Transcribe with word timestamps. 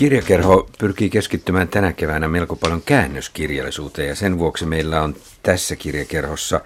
Kirjakerho 0.00 0.68
pyrkii 0.78 1.10
keskittymään 1.10 1.68
tänä 1.68 1.92
keväänä 1.92 2.28
melko 2.28 2.56
paljon 2.56 2.82
käännöskirjallisuuteen 2.82 4.08
ja 4.08 4.14
sen 4.14 4.38
vuoksi 4.38 4.66
meillä 4.66 5.02
on 5.02 5.14
tässä 5.42 5.76
kirjakerhossa 5.76 6.60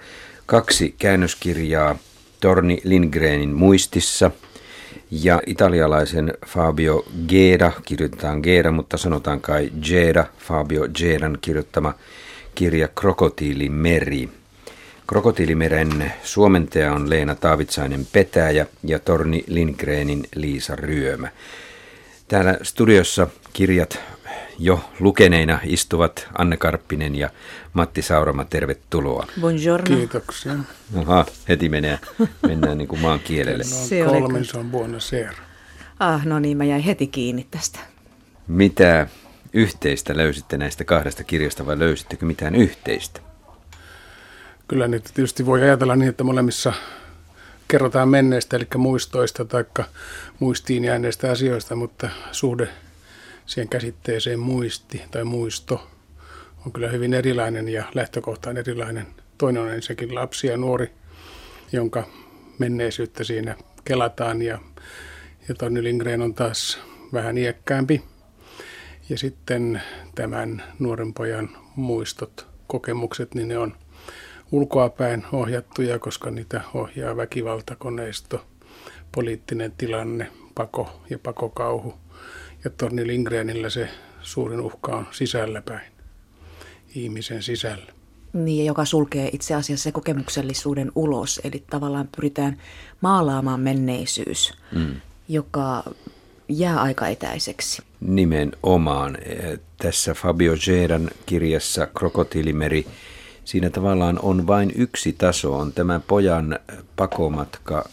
kaksi 0.45 0.95
käännöskirjaa 0.99 1.95
Torni 2.39 2.81
Lindgrenin 2.83 3.53
muistissa 3.53 4.31
ja 5.11 5.41
italialaisen 5.45 6.33
Fabio 6.45 7.05
Geda, 7.27 7.71
kirjoitetaan 7.85 8.39
Geda, 8.39 8.71
mutta 8.71 8.97
sanotaan 8.97 9.41
kai 9.41 9.71
Geda, 9.81 10.25
Fabio 10.39 10.87
Gedan 10.93 11.37
kirjoittama 11.41 11.93
kirja 12.55 12.87
Krokotiilimeri. 12.87 14.29
Krokotiilimeren 15.07 16.13
suomentaja 16.23 16.93
on 16.93 17.09
Leena 17.09 17.35
Taavitsainen 17.35 18.07
Petäjä 18.11 18.65
ja 18.83 18.99
Torni 18.99 19.43
Lindgrenin 19.47 20.23
Liisa 20.35 20.75
Ryömä. 20.75 21.29
Täällä 22.27 22.57
studiossa 22.61 23.27
kirjat 23.53 23.99
jo 24.59 24.89
lukeneina 24.99 25.59
istuvat 25.63 26.27
Anne 26.37 26.57
Karppinen 26.57 27.15
ja 27.15 27.29
Matti 27.73 28.01
Saurama. 28.01 28.45
Tervetuloa. 28.45 29.27
Buongiorno. 29.41 29.97
Kiitoksia. 29.97 30.53
Aha, 30.97 31.25
heti 31.49 31.69
menee, 31.69 31.99
mennään 32.47 32.77
niin 32.77 32.87
kuin 32.87 33.01
maan 33.01 33.19
kielelle. 33.19 33.63
No, 33.63 33.69
Se 33.69 34.03
kolmen 34.05 34.45
se 34.45 34.57
on 34.57 34.71
buona 34.71 34.99
ser. 34.99 35.33
Ah, 35.99 36.25
no 36.25 36.39
niin, 36.39 36.57
mä 36.57 36.63
jäin 36.63 36.81
heti 36.83 37.07
kiinni 37.07 37.47
tästä. 37.51 37.79
Mitä 38.47 39.07
yhteistä 39.53 40.17
löysitte 40.17 40.57
näistä 40.57 40.83
kahdesta 40.83 41.23
kirjasta 41.23 41.65
vai 41.65 41.79
löysittekö 41.79 42.25
mitään 42.25 42.55
yhteistä? 42.55 43.19
Kyllä 44.67 44.87
niitä 44.87 45.09
tietysti 45.13 45.45
voi 45.45 45.61
ajatella 45.61 45.95
niin, 45.95 46.09
että 46.09 46.23
molemmissa 46.23 46.73
kerrotaan 47.67 48.09
menneestä, 48.09 48.57
eli 48.57 48.67
muistoista 48.77 49.45
tai 49.45 49.65
muistiin 50.39 50.83
jääneistä 50.83 51.31
asioista, 51.31 51.75
mutta 51.75 52.09
suhde 52.31 52.69
siihen 53.45 53.69
käsitteeseen 53.69 54.39
muisti 54.39 55.01
tai 55.11 55.23
muisto 55.23 55.87
on 56.65 56.71
kyllä 56.71 56.89
hyvin 56.89 57.13
erilainen 57.13 57.69
ja 57.69 57.83
lähtökohta 57.93 58.49
on 58.49 58.57
erilainen. 58.57 59.07
Toinen 59.37 59.61
on 59.61 59.73
ensinnäkin 59.73 60.15
lapsi 60.15 60.47
ja 60.47 60.57
nuori, 60.57 60.91
jonka 61.71 62.07
menneisyyttä 62.59 63.23
siinä 63.23 63.55
kelataan 63.85 64.41
ja, 64.41 64.59
ja 65.47 65.55
Tonni 65.55 65.83
Lindgren 65.83 66.21
on 66.21 66.33
taas 66.33 66.79
vähän 67.13 67.37
iäkkäämpi. 67.37 68.03
Ja 69.09 69.17
sitten 69.17 69.81
tämän 70.15 70.63
nuoren 70.79 71.13
pojan 71.13 71.57
muistot, 71.75 72.47
kokemukset, 72.67 73.35
niin 73.35 73.47
ne 73.47 73.57
on 73.57 73.75
ulkoapäin 74.51 75.25
ohjattuja, 75.31 75.99
koska 75.99 76.31
niitä 76.31 76.61
ohjaa 76.73 77.17
väkivaltakoneisto, 77.17 78.45
poliittinen 79.11 79.71
tilanne, 79.77 80.31
pako 80.55 81.01
ja 81.09 81.19
pakokauhu. 81.19 81.93
Ja 82.63 82.69
Torni 82.69 83.07
Lindgrenillä 83.07 83.69
se 83.69 83.89
suurin 84.21 84.59
uhka 84.59 84.95
on 84.95 85.07
sisälläpäin, 85.11 85.91
ihmisen 86.95 87.43
sisällä. 87.43 87.93
Niin, 88.33 88.65
ja 88.65 88.71
joka 88.71 88.85
sulkee 88.85 89.29
itse 89.33 89.55
asiassa 89.55 89.83
se 89.83 89.91
kokemuksellisuuden 89.91 90.91
ulos. 90.95 91.41
Eli 91.43 91.63
tavallaan 91.69 92.09
pyritään 92.15 92.57
maalaamaan 93.01 93.59
menneisyys, 93.59 94.53
mm. 94.71 94.95
joka 95.27 95.83
jää 96.49 96.81
aika 96.81 97.07
etäiseksi. 97.07 97.81
Nimenomaan. 97.99 99.17
Tässä 99.77 100.13
Fabio 100.13 100.53
Gedan 100.65 101.09
kirjassa 101.25 101.87
Krokotiilimeri, 101.87 102.87
siinä 103.45 103.69
tavallaan 103.69 104.19
on 104.21 104.47
vain 104.47 104.71
yksi 104.75 105.13
taso, 105.13 105.57
on 105.57 105.73
tämä 105.73 106.01
pojan 106.07 106.59
pakomatka 106.95 107.89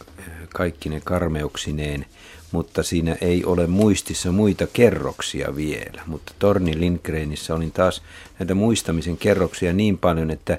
kaikki 0.53 0.89
ne 0.89 1.01
karmeuksineen, 1.03 2.05
mutta 2.51 2.83
siinä 2.83 3.15
ei 3.21 3.45
ole 3.45 3.67
muistissa 3.67 4.31
muita 4.31 4.67
kerroksia 4.73 5.55
vielä. 5.55 6.01
Mutta 6.05 6.33
Torni 6.39 6.79
Lindgrenissä 6.79 7.55
oli 7.55 7.71
taas 7.71 8.01
näitä 8.39 8.55
muistamisen 8.55 9.17
kerroksia 9.17 9.73
niin 9.73 9.97
paljon, 9.97 10.31
että 10.31 10.57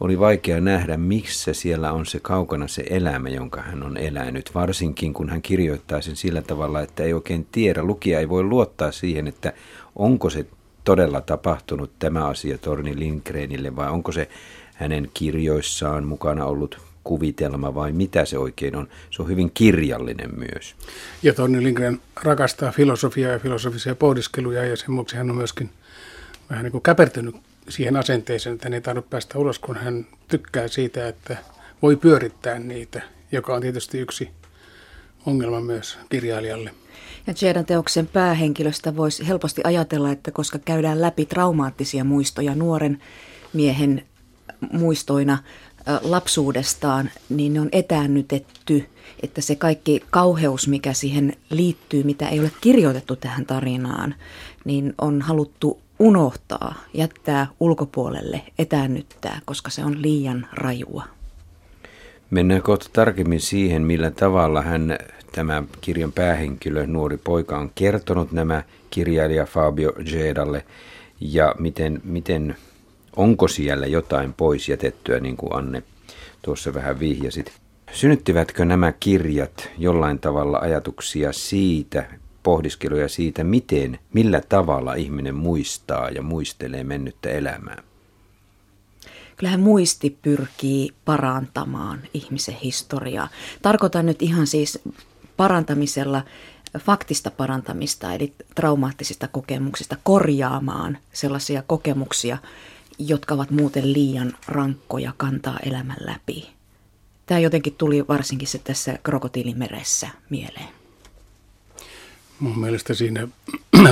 oli 0.00 0.18
vaikea 0.18 0.60
nähdä, 0.60 0.96
missä 0.96 1.52
siellä 1.52 1.92
on 1.92 2.06
se 2.06 2.20
kaukana 2.20 2.68
se 2.68 2.84
elämä, 2.90 3.28
jonka 3.28 3.62
hän 3.62 3.82
on 3.82 3.96
elänyt. 3.96 4.50
Varsinkin 4.54 5.14
kun 5.14 5.28
hän 5.28 5.42
kirjoittaa 5.42 6.00
sen 6.00 6.16
sillä 6.16 6.42
tavalla, 6.42 6.80
että 6.80 7.02
ei 7.02 7.12
oikein 7.12 7.46
tiedä, 7.52 7.82
lukija 7.82 8.20
ei 8.20 8.28
voi 8.28 8.42
luottaa 8.42 8.92
siihen, 8.92 9.26
että 9.26 9.52
onko 9.96 10.30
se 10.30 10.46
todella 10.84 11.20
tapahtunut 11.20 11.90
tämä 11.98 12.26
asia 12.26 12.58
Torni 12.58 12.98
Lindgrenille 12.98 13.76
vai 13.76 13.90
onko 13.90 14.12
se 14.12 14.28
hänen 14.74 15.10
kirjoissaan 15.14 16.04
mukana 16.04 16.44
ollut 16.44 16.78
kuvitelma 17.04 17.74
vai 17.74 17.92
mitä 17.92 18.24
se 18.24 18.38
oikein 18.38 18.76
on. 18.76 18.88
Se 19.10 19.22
on 19.22 19.28
hyvin 19.28 19.50
kirjallinen 19.54 20.30
myös. 20.36 20.74
Ja 21.22 21.34
Torni 21.34 21.62
Lindgren 21.62 22.00
rakastaa 22.22 22.72
filosofiaa 22.72 23.32
ja 23.32 23.38
filosofisia 23.38 23.94
pohdiskeluja 23.94 24.64
ja 24.64 24.76
sen 24.76 24.94
vuoksi 24.96 25.16
hän 25.16 25.30
on 25.30 25.36
myöskin 25.36 25.70
vähän 26.50 26.64
niin 26.64 26.72
kuin 26.72 26.82
käpertynyt 26.82 27.36
siihen 27.68 27.96
asenteeseen, 27.96 28.54
että 28.54 28.66
hän 28.66 28.74
ei 28.74 28.80
tarvitse 28.80 29.10
päästä 29.10 29.38
ulos, 29.38 29.58
kun 29.58 29.76
hän 29.76 30.06
tykkää 30.28 30.68
siitä, 30.68 31.08
että 31.08 31.36
voi 31.82 31.96
pyörittää 31.96 32.58
niitä, 32.58 33.02
joka 33.32 33.54
on 33.54 33.62
tietysti 33.62 33.98
yksi 33.98 34.30
ongelma 35.26 35.60
myös 35.60 35.98
kirjailijalle. 36.10 36.70
Ja 37.26 37.34
Jaden 37.42 37.66
teoksen 37.66 38.06
päähenkilöstä 38.06 38.96
voisi 38.96 39.28
helposti 39.28 39.60
ajatella, 39.64 40.10
että 40.10 40.30
koska 40.30 40.58
käydään 40.58 41.00
läpi 41.00 41.26
traumaattisia 41.26 42.04
muistoja 42.04 42.54
nuoren 42.54 43.02
miehen 43.52 44.04
muistoina 44.72 45.38
lapsuudestaan, 46.02 47.10
niin 47.28 47.52
ne 47.52 47.60
on 47.60 47.68
etäännytetty, 47.72 48.86
että 49.22 49.40
se 49.40 49.56
kaikki 49.56 50.02
kauheus, 50.10 50.68
mikä 50.68 50.92
siihen 50.92 51.32
liittyy, 51.50 52.02
mitä 52.02 52.28
ei 52.28 52.40
ole 52.40 52.50
kirjoitettu 52.60 53.16
tähän 53.16 53.46
tarinaan, 53.46 54.14
niin 54.64 54.94
on 55.00 55.22
haluttu 55.22 55.80
unohtaa, 55.98 56.74
jättää 56.94 57.46
ulkopuolelle, 57.60 58.42
etäännyttää, 58.58 59.40
koska 59.44 59.70
se 59.70 59.84
on 59.84 60.02
liian 60.02 60.46
rajua. 60.52 61.04
Mennään 62.30 62.62
kohta 62.62 62.86
tarkemmin 62.92 63.40
siihen, 63.40 63.82
millä 63.82 64.10
tavalla 64.10 64.62
hän, 64.62 64.98
tämä 65.34 65.62
kirjan 65.80 66.12
päähenkilö, 66.12 66.86
nuori 66.86 67.16
poika, 67.16 67.58
on 67.58 67.70
kertonut 67.74 68.32
nämä 68.32 68.62
kirjailija 68.90 69.46
Fabio 69.46 69.92
Gedalle 69.92 70.64
ja 71.20 71.54
miten, 71.58 72.00
miten 72.04 72.56
onko 73.16 73.48
siellä 73.48 73.86
jotain 73.86 74.32
pois 74.32 74.68
jätettyä, 74.68 75.20
niin 75.20 75.36
kuin 75.36 75.54
Anne 75.54 75.82
tuossa 76.42 76.74
vähän 76.74 77.00
vihjasit. 77.00 77.52
Synnyttivätkö 77.92 78.64
nämä 78.64 78.92
kirjat 78.92 79.70
jollain 79.78 80.18
tavalla 80.18 80.58
ajatuksia 80.58 81.32
siitä, 81.32 82.06
pohdiskeluja 82.42 83.08
siitä, 83.08 83.44
miten, 83.44 83.98
millä 84.12 84.40
tavalla 84.48 84.94
ihminen 84.94 85.34
muistaa 85.34 86.10
ja 86.10 86.22
muistelee 86.22 86.84
mennyttä 86.84 87.28
elämää? 87.28 87.82
Kyllähän 89.36 89.60
muisti 89.60 90.18
pyrkii 90.22 90.90
parantamaan 91.04 91.98
ihmisen 92.14 92.54
historiaa. 92.54 93.28
Tarkoitan 93.62 94.06
nyt 94.06 94.22
ihan 94.22 94.46
siis 94.46 94.82
parantamisella 95.36 96.24
faktista 96.78 97.30
parantamista, 97.30 98.12
eli 98.12 98.34
traumaattisista 98.54 99.28
kokemuksista 99.28 99.96
korjaamaan 100.02 100.98
sellaisia 101.12 101.62
kokemuksia, 101.66 102.38
jotka 102.98 103.34
ovat 103.34 103.50
muuten 103.50 103.92
liian 103.92 104.32
rankkoja 104.48 105.12
kantaa 105.16 105.58
elämän 105.66 105.96
läpi. 106.00 106.50
Tämä 107.26 107.40
jotenkin 107.40 107.74
tuli 107.74 108.08
varsinkin 108.08 108.48
se 108.48 108.58
tässä 108.58 108.98
krokotiilimeressä 109.02 110.08
mieleen. 110.30 110.68
Mun 112.40 112.58
mielestä 112.58 112.94
siinä 112.94 113.28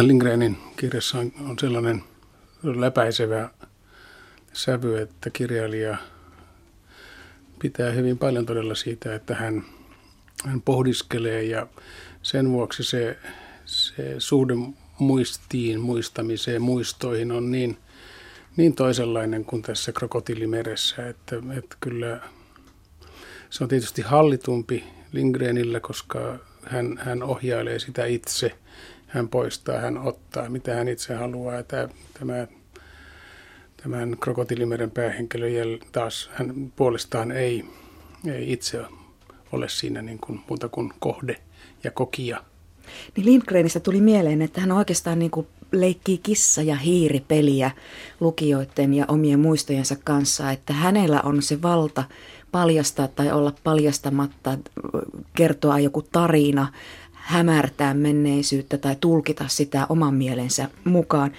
Lindgrenin 0.00 0.58
kirjassa 0.76 1.18
on, 1.18 1.32
sellainen 1.60 2.04
läpäisevä 2.62 3.50
sävy, 4.52 4.98
että 5.00 5.30
kirjailija 5.30 5.96
pitää 7.58 7.90
hyvin 7.90 8.18
paljon 8.18 8.46
todella 8.46 8.74
siitä, 8.74 9.14
että 9.14 9.34
hän, 9.34 9.64
hän 10.44 10.62
pohdiskelee 10.62 11.42
ja 11.42 11.66
sen 12.22 12.50
vuoksi 12.50 12.84
se, 12.84 13.18
se 13.64 14.14
suhde 14.18 14.54
muistiin, 14.98 15.80
muistamiseen, 15.80 16.62
muistoihin 16.62 17.32
on 17.32 17.50
niin, 17.50 17.78
niin 18.56 18.74
toisenlainen 18.74 19.44
kuin 19.44 19.62
tässä 19.62 19.92
krokotiilimeressä, 19.92 21.08
että, 21.08 21.36
että 21.58 21.76
kyllä 21.80 22.20
se 23.50 23.64
on 23.64 23.68
tietysti 23.68 24.02
hallitumpi 24.02 24.84
Lindgrenillä, 25.12 25.80
koska 25.80 26.38
hän, 26.64 26.98
hän 27.02 27.22
ohjailee 27.22 27.78
sitä 27.78 28.06
itse, 28.06 28.52
hän 29.06 29.28
poistaa, 29.28 29.78
hän 29.78 29.98
ottaa, 29.98 30.48
mitä 30.48 30.74
hän 30.74 30.88
itse 30.88 31.14
haluaa. 31.14 31.62
Tämä, 31.62 31.88
tämä, 32.18 32.46
tämän 33.76 34.16
krokotiilimeren 34.20 34.90
päähenkilö 34.90 35.46
taas 35.92 36.30
hän 36.32 36.72
puolestaan 36.76 37.32
ei, 37.32 37.64
ei 38.26 38.52
itse 38.52 38.80
ole 39.52 39.68
siinä 39.68 40.02
niin 40.02 40.18
kuin 40.18 40.40
muuta 40.48 40.68
kuin 40.68 40.92
kohde 40.98 41.36
ja 41.84 41.90
kokija. 41.90 42.44
Niin 43.16 43.26
Lindgrenistä 43.26 43.80
tuli 43.80 44.00
mieleen, 44.00 44.42
että 44.42 44.60
hän 44.60 44.72
oikeastaan 44.72 45.18
niin 45.18 45.30
kuin 45.30 45.46
leikkii 45.72 46.18
kissa- 46.18 46.62
ja 46.62 46.76
hiiripeliä 46.76 47.70
lukijoiden 48.20 48.94
ja 48.94 49.04
omien 49.08 49.40
muistojensa 49.40 49.96
kanssa, 50.04 50.50
että 50.50 50.72
hänellä 50.72 51.20
on 51.20 51.42
se 51.42 51.62
valta 51.62 52.04
paljastaa 52.52 53.08
tai 53.08 53.32
olla 53.32 53.52
paljastamatta, 53.64 54.58
kertoa 55.34 55.78
joku 55.78 56.02
tarina. 56.02 56.72
hämärtää 57.12 57.94
menneisyyttä 57.94 58.78
tai 58.78 58.96
tulkita 59.00 59.44
sitä 59.48 59.86
oman 59.88 60.14
mielensä 60.14 60.68
mukaan. 60.84 61.32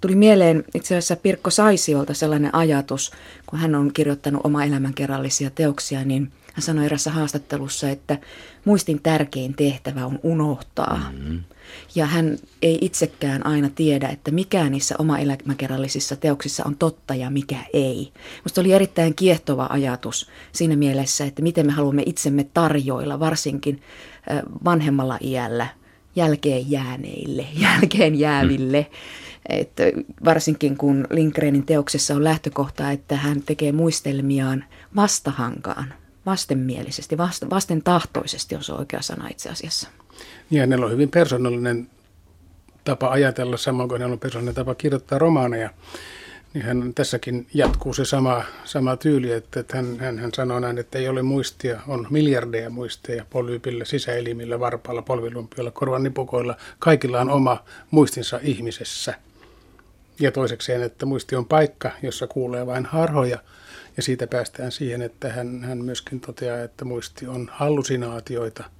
Tuli 0.00 0.14
mieleen 0.14 0.64
itse 0.74 0.96
asiassa 0.96 1.16
Pirkko 1.16 1.50
Saisiolta 1.50 2.14
sellainen 2.14 2.54
ajatus, 2.54 3.12
kun 3.46 3.58
hän 3.58 3.74
on 3.74 3.92
kirjoittanut 3.92 4.40
oma 4.44 4.64
elämänkerrallisia 4.64 5.50
teoksia, 5.50 6.04
niin 6.04 6.32
hän 6.54 6.62
sanoi 6.62 6.86
erässä 6.86 7.10
haastattelussa, 7.10 7.90
että 7.90 8.18
muistin 8.64 9.02
tärkein 9.02 9.54
tehtävä 9.54 10.06
on 10.06 10.18
unohtaa. 10.22 11.10
Mm-hmm. 11.12 11.40
Ja 11.94 12.06
hän 12.06 12.38
ei 12.62 12.78
itsekään 12.80 13.46
aina 13.46 13.70
tiedä, 13.74 14.08
että 14.08 14.30
mikä 14.30 14.70
niissä 14.70 14.94
oma 14.98 15.18
elämäkerrallisissa 15.18 16.16
teoksissa 16.16 16.62
on 16.66 16.76
totta 16.76 17.14
ja 17.14 17.30
mikä 17.30 17.58
ei. 17.72 18.12
Minusta 18.38 18.60
oli 18.60 18.72
erittäin 18.72 19.14
kiehtova 19.14 19.66
ajatus 19.70 20.28
siinä 20.52 20.76
mielessä, 20.76 21.24
että 21.24 21.42
miten 21.42 21.66
me 21.66 21.72
haluamme 21.72 22.02
itsemme 22.06 22.46
tarjoilla, 22.54 23.20
varsinkin 23.20 23.82
vanhemmalla 24.64 25.18
iällä, 25.20 25.66
jälkeen 26.16 26.70
jääneille, 26.70 27.46
jälkeen 27.62 28.18
jääville. 28.18 28.86
Mm. 28.90 28.96
Että 29.48 29.82
varsinkin 30.24 30.76
kun 30.76 31.06
Lindgrenin 31.10 31.66
teoksessa 31.66 32.14
on 32.14 32.24
lähtökohta, 32.24 32.90
että 32.90 33.16
hän 33.16 33.42
tekee 33.42 33.72
muistelmiaan 33.72 34.64
vastahankaan, 34.96 35.94
vastenmielisesti, 36.30 37.18
vasten 37.50 37.82
tahtoisesti 37.82 38.54
on 38.56 38.64
se 38.64 38.72
oikea 38.72 39.02
sana 39.02 39.28
itse 39.28 39.48
asiassa. 39.50 39.88
Ja 40.50 40.60
hänellä 40.60 40.86
on 40.86 40.92
hyvin 40.92 41.10
persoonallinen 41.10 41.90
tapa 42.84 43.08
ajatella, 43.08 43.56
samoin 43.56 43.88
kuin 43.88 43.98
hänellä 44.00 44.12
on 44.12 44.18
persoonallinen 44.18 44.54
tapa 44.54 44.74
kirjoittaa 44.74 45.18
romaaneja. 45.18 45.70
Niin 46.54 46.64
hän 46.64 46.94
tässäkin 46.94 47.46
jatkuu 47.54 47.94
se 47.94 48.04
sama, 48.04 48.42
sama 48.64 48.96
tyyli, 48.96 49.32
että, 49.32 49.60
että 49.60 49.76
hän, 49.76 49.98
hän, 49.98 50.18
hän 50.18 50.30
sanoo 50.34 50.60
näin, 50.60 50.78
että 50.78 50.98
ei 50.98 51.08
ole 51.08 51.22
muistia, 51.22 51.80
on 51.86 52.06
miljardeja 52.10 52.70
muisteja 52.70 53.24
polyypillä, 53.30 53.84
sisäelimillä, 53.84 54.60
varpailla, 54.60 55.02
polvilumpioilla, 55.02 55.70
korvanipukoilla. 55.70 56.56
Kaikilla 56.78 57.20
on 57.20 57.30
oma 57.30 57.64
muistinsa 57.90 58.40
ihmisessä. 58.42 59.14
Ja 60.20 60.32
toisekseen, 60.32 60.82
että 60.82 61.06
muisti 61.06 61.36
on 61.36 61.46
paikka, 61.46 61.90
jossa 62.02 62.26
kuulee 62.26 62.66
vain 62.66 62.86
harhoja. 62.86 63.38
Ja 63.98 64.02
siitä 64.02 64.26
päästään 64.26 64.72
siihen, 64.72 65.02
että 65.02 65.32
hän, 65.32 65.64
hän 65.64 65.78
myöskin 65.78 66.20
toteaa, 66.20 66.62
että 66.62 66.84
muisti 66.84 67.26
on 67.26 67.50
hallusinaatioita– 67.52 68.64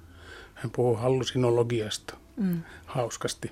hän 0.59 0.71
puhuu 0.71 0.95
hallusinologiasta 0.95 2.13
mm. 2.37 2.61
hauskasti. 2.85 3.51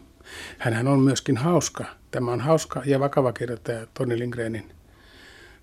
Hänhän 0.57 0.87
on 0.87 0.99
myöskin 0.99 1.37
hauska. 1.37 1.85
Tämä 2.11 2.31
on 2.31 2.41
hauska 2.41 2.81
ja 2.85 2.99
vakava 2.99 3.33
kirjoittaja 3.33 3.87
Toni 3.93 4.19
Lindgrenin 4.19 4.71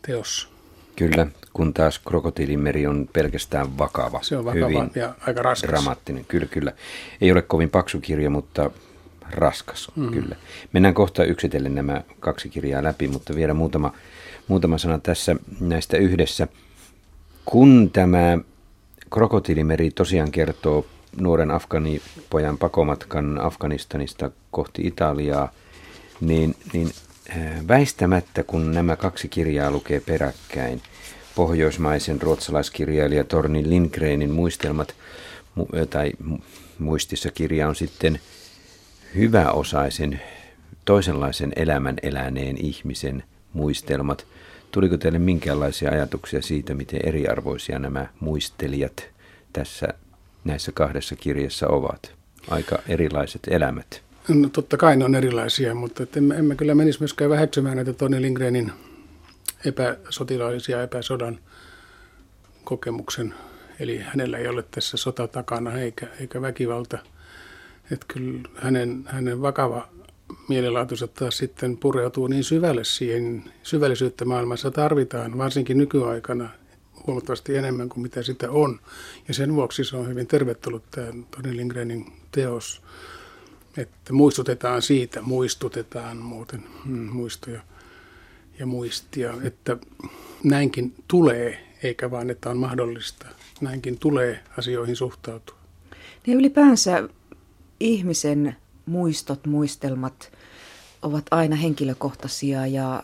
teos. 0.02 0.48
Kyllä, 0.96 1.26
kun 1.52 1.74
taas 1.74 1.98
krokotiilimeri 1.98 2.86
on 2.86 3.08
pelkästään 3.12 3.78
vakava. 3.78 4.22
Se 4.22 4.36
on 4.36 4.44
vakava 4.44 4.66
hyvin 4.66 4.90
ja 4.94 5.14
aika 5.20 5.42
raskas. 5.42 5.70
Dramaattinen, 5.70 6.24
kyllä, 6.24 6.46
kyllä. 6.46 6.72
Ei 7.20 7.32
ole 7.32 7.42
kovin 7.42 7.70
paksu 7.70 8.00
kirja, 8.00 8.30
mutta 8.30 8.70
raskas, 9.30 9.92
mm. 9.96 10.10
kyllä. 10.10 10.36
Mennään 10.72 10.94
kohta 10.94 11.24
yksitellen 11.24 11.74
nämä 11.74 12.02
kaksi 12.20 12.48
kirjaa 12.48 12.82
läpi, 12.82 13.08
mutta 13.08 13.34
vielä 13.34 13.54
muutama, 13.54 13.92
muutama 14.48 14.78
sana 14.78 14.98
tässä 14.98 15.36
näistä 15.60 15.96
yhdessä. 15.96 16.48
Kun 17.44 17.90
tämä 17.92 18.38
krokotiilimeri 19.10 19.90
tosiaan 19.90 20.30
kertoo 20.30 20.86
nuoren 21.16 21.50
afganipojan 21.50 22.58
pakomatkan 22.58 23.40
Afganistanista 23.40 24.30
kohti 24.50 24.86
Italiaa, 24.86 25.52
niin, 26.20 26.54
niin 26.72 26.90
äh, 27.30 27.68
väistämättä 27.68 28.42
kun 28.42 28.72
nämä 28.72 28.96
kaksi 28.96 29.28
kirjaa 29.28 29.70
lukee 29.70 30.00
peräkkäin, 30.00 30.82
pohjoismaisen 31.34 32.22
ruotsalaiskirjailija 32.22 33.24
Torni 33.24 33.68
Lindgrenin 33.68 34.30
muistelmat, 34.30 34.94
tai 35.90 36.12
muistissa 36.78 37.30
kirja 37.30 37.68
on 37.68 37.76
sitten 37.76 38.20
hyväosaisen, 39.14 40.20
toisenlaisen 40.84 41.52
elämän 41.56 41.96
eläneen 42.02 42.56
ihmisen 42.58 43.22
muistelmat. 43.54 44.26
Tuliko 44.70 44.96
teille 44.96 45.18
minkäänlaisia 45.18 45.90
ajatuksia 45.90 46.42
siitä, 46.42 46.74
miten 46.74 47.00
eriarvoisia 47.04 47.78
nämä 47.78 48.06
muistelijat 48.20 49.08
tässä 49.52 49.88
näissä 50.44 50.72
kahdessa 50.72 51.16
kirjassa 51.16 51.68
ovat? 51.68 52.12
Aika 52.50 52.78
erilaiset 52.88 53.42
elämät. 53.50 54.02
No, 54.28 54.48
totta 54.48 54.76
kai 54.76 54.96
ne 54.96 55.04
on 55.04 55.14
erilaisia, 55.14 55.74
mutta 55.74 56.06
emme, 56.16 56.34
emme 56.34 56.54
kyllä 56.54 56.74
menisi 56.74 56.98
myöskään 56.98 57.30
väheksymään 57.30 57.76
näitä 57.76 57.92
Toni 57.92 58.22
Lindgrenin 58.22 58.72
epäsotilaallisia 59.64 60.82
epäsodan 60.82 61.38
kokemuksen. 62.64 63.34
Eli 63.80 63.98
hänellä 63.98 64.38
ei 64.38 64.48
ole 64.48 64.64
tässä 64.70 64.96
sota 64.96 65.28
takana 65.28 65.78
eikä, 65.78 66.06
eikä 66.20 66.42
väkivalta. 66.42 66.98
Että 67.90 68.06
kyllä 68.08 68.48
hänen, 68.56 69.04
hänen 69.06 69.42
vakava 69.42 69.88
mielenlaatunsa 70.48 71.06
taas 71.06 71.38
sitten 71.38 71.76
pureutuu 71.76 72.26
niin 72.26 72.44
syvälle 72.44 72.84
siihen, 72.84 73.44
syvällisyyttä 73.62 74.24
maailmassa 74.24 74.70
tarvitaan, 74.70 75.38
varsinkin 75.38 75.78
nykyaikana, 75.78 76.50
huomattavasti 77.06 77.56
enemmän 77.56 77.88
kuin 77.88 78.02
mitä 78.02 78.22
sitä 78.22 78.50
on. 78.50 78.80
Ja 79.28 79.34
sen 79.34 79.54
vuoksi 79.54 79.84
se 79.84 79.96
on 79.96 80.08
hyvin 80.08 80.26
tervetullut 80.26 80.90
tämä 80.90 81.12
Toni 81.30 81.56
Lindgrenin 81.56 82.12
teos, 82.32 82.82
että 83.76 84.12
muistutetaan 84.12 84.82
siitä, 84.82 85.22
muistutetaan 85.22 86.16
muuten 86.16 86.64
mm, 86.84 86.98
muistoja 86.98 87.60
ja 88.58 88.66
muistia, 88.66 89.34
että 89.42 89.76
näinkin 90.44 90.94
tulee, 91.08 91.66
eikä 91.82 92.10
vaan, 92.10 92.30
että 92.30 92.50
on 92.50 92.58
mahdollista. 92.58 93.26
Näinkin 93.60 93.98
tulee 93.98 94.40
asioihin 94.58 94.96
suhtautua. 94.96 95.56
Niin 96.26 96.38
ylipäänsä 96.38 97.08
ihmisen 97.80 98.56
muistot, 98.86 99.46
muistelmat 99.46 100.32
ovat 101.02 101.24
aina 101.30 101.56
henkilökohtaisia 101.56 102.66
ja 102.66 103.02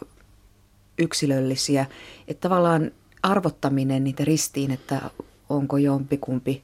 yksilöllisiä. 0.99 1.87
Että 2.29 2.49
tavallaan 2.49 2.91
arvottaminen 3.23 4.05
niitä 4.05 4.25
ristiin, 4.25 4.71
että 4.71 5.11
onko 5.49 5.77
jompikumpi 5.77 6.63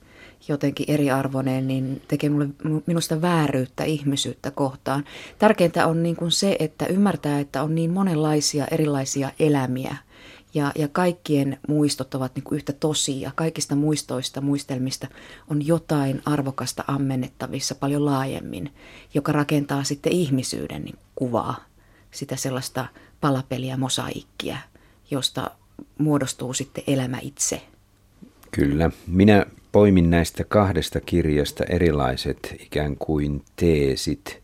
jotenkin 0.48 0.90
eriarvoinen, 0.90 1.66
niin 1.66 2.02
tekee 2.08 2.30
mulle, 2.30 2.48
minusta 2.86 3.22
vääryyttä 3.22 3.84
ihmisyyttä 3.84 4.50
kohtaan. 4.50 5.04
Tärkeintä 5.38 5.86
on 5.86 6.02
niin 6.02 6.16
kuin 6.16 6.30
se, 6.30 6.56
että 6.58 6.86
ymmärtää, 6.86 7.40
että 7.40 7.62
on 7.62 7.74
niin 7.74 7.90
monenlaisia 7.90 8.66
erilaisia 8.70 9.32
elämiä 9.40 9.96
ja, 10.56 10.72
ja 10.74 10.88
kaikkien 10.88 11.58
muistot 11.68 12.14
ovat 12.14 12.34
niin 12.34 12.44
kuin 12.44 12.56
yhtä 12.56 12.72
tosia. 12.72 13.32
Kaikista 13.34 13.74
muistoista, 13.74 14.40
muistelmista 14.40 15.06
on 15.50 15.66
jotain 15.66 16.22
arvokasta 16.24 16.84
ammennettavissa 16.86 17.74
paljon 17.74 18.04
laajemmin, 18.04 18.72
joka 19.14 19.32
rakentaa 19.32 19.84
sitten 19.84 20.12
ihmisyyden 20.12 20.84
niin 20.84 20.98
kuvaa, 21.14 21.64
sitä 22.10 22.36
sellaista 22.36 22.86
palapeliä, 23.20 23.76
mosaikkia, 23.76 24.56
josta 25.10 25.50
muodostuu 25.98 26.54
sitten 26.54 26.84
elämä 26.86 27.18
itse. 27.22 27.62
Kyllä. 28.50 28.90
Minä 29.06 29.46
poimin 29.72 30.10
näistä 30.10 30.44
kahdesta 30.44 31.00
kirjasta 31.00 31.64
erilaiset 31.64 32.56
ikään 32.60 32.96
kuin 32.96 33.44
teesit. 33.56 34.42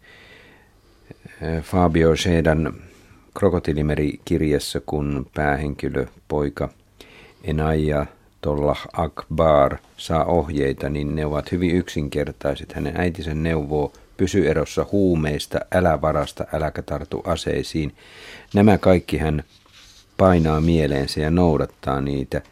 Fabio 1.62 2.16
Sedan 2.16 2.74
Krokotilimeri-kirjassa, 3.38 4.80
kun 4.86 5.26
päähenkilö, 5.34 6.06
poika 6.28 6.68
Enaija 7.44 8.06
Tollah 8.40 8.86
Akbar 8.92 9.76
saa 9.96 10.24
ohjeita, 10.24 10.88
niin 10.88 11.16
ne 11.16 11.26
ovat 11.26 11.52
hyvin 11.52 11.76
yksinkertaiset. 11.76 12.72
Hänen 12.72 12.96
äitinsä 12.96 13.34
neuvoo, 13.34 13.92
pysy 14.16 14.48
erossa 14.48 14.86
huumeista, 14.92 15.60
älä 15.74 16.00
varasta, 16.00 16.46
äläkä 16.52 16.82
tartu 16.82 17.22
aseisiin. 17.26 17.94
Nämä 18.54 18.78
kaikki 18.78 19.18
hän 19.18 19.44
painaa 20.16 20.60
mieleensä 20.60 21.20
ja 21.20 21.30
noudattaa 21.30 22.00
niitä. 22.00 22.42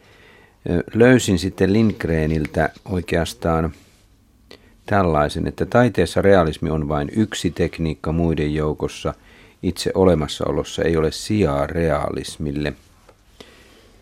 Löysin 0.93 1.39
sitten 1.39 1.73
Lindgreniltä 1.73 2.69
oikeastaan 2.85 3.73
tällaisen, 4.85 5.47
että 5.47 5.65
taiteessa 5.65 6.21
realismi 6.21 6.69
on 6.69 6.87
vain 6.89 7.11
yksi 7.15 7.51
tekniikka 7.51 8.11
muiden 8.11 8.53
joukossa. 8.53 9.13
Itse 9.63 9.91
olemassaolossa 9.93 10.81
ei 10.81 10.97
ole 10.97 11.11
sijaa 11.11 11.67
realismille. 11.67 12.73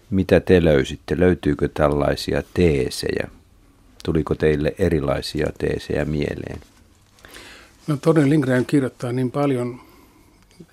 Mitä 0.09 0.39
te 0.39 0.63
löysitte? 0.63 1.19
Löytyykö 1.19 1.69
tällaisia 1.73 2.43
teesejä? 2.53 3.27
Tuliko 4.05 4.35
teille 4.35 4.75
erilaisia 4.77 5.51
teesejä 5.57 6.05
mieleen? 6.05 6.61
No 7.87 7.97
todella 7.97 8.29
Lindgren 8.29 8.65
kirjoittaa 8.65 9.11
niin 9.11 9.31
paljon 9.31 9.81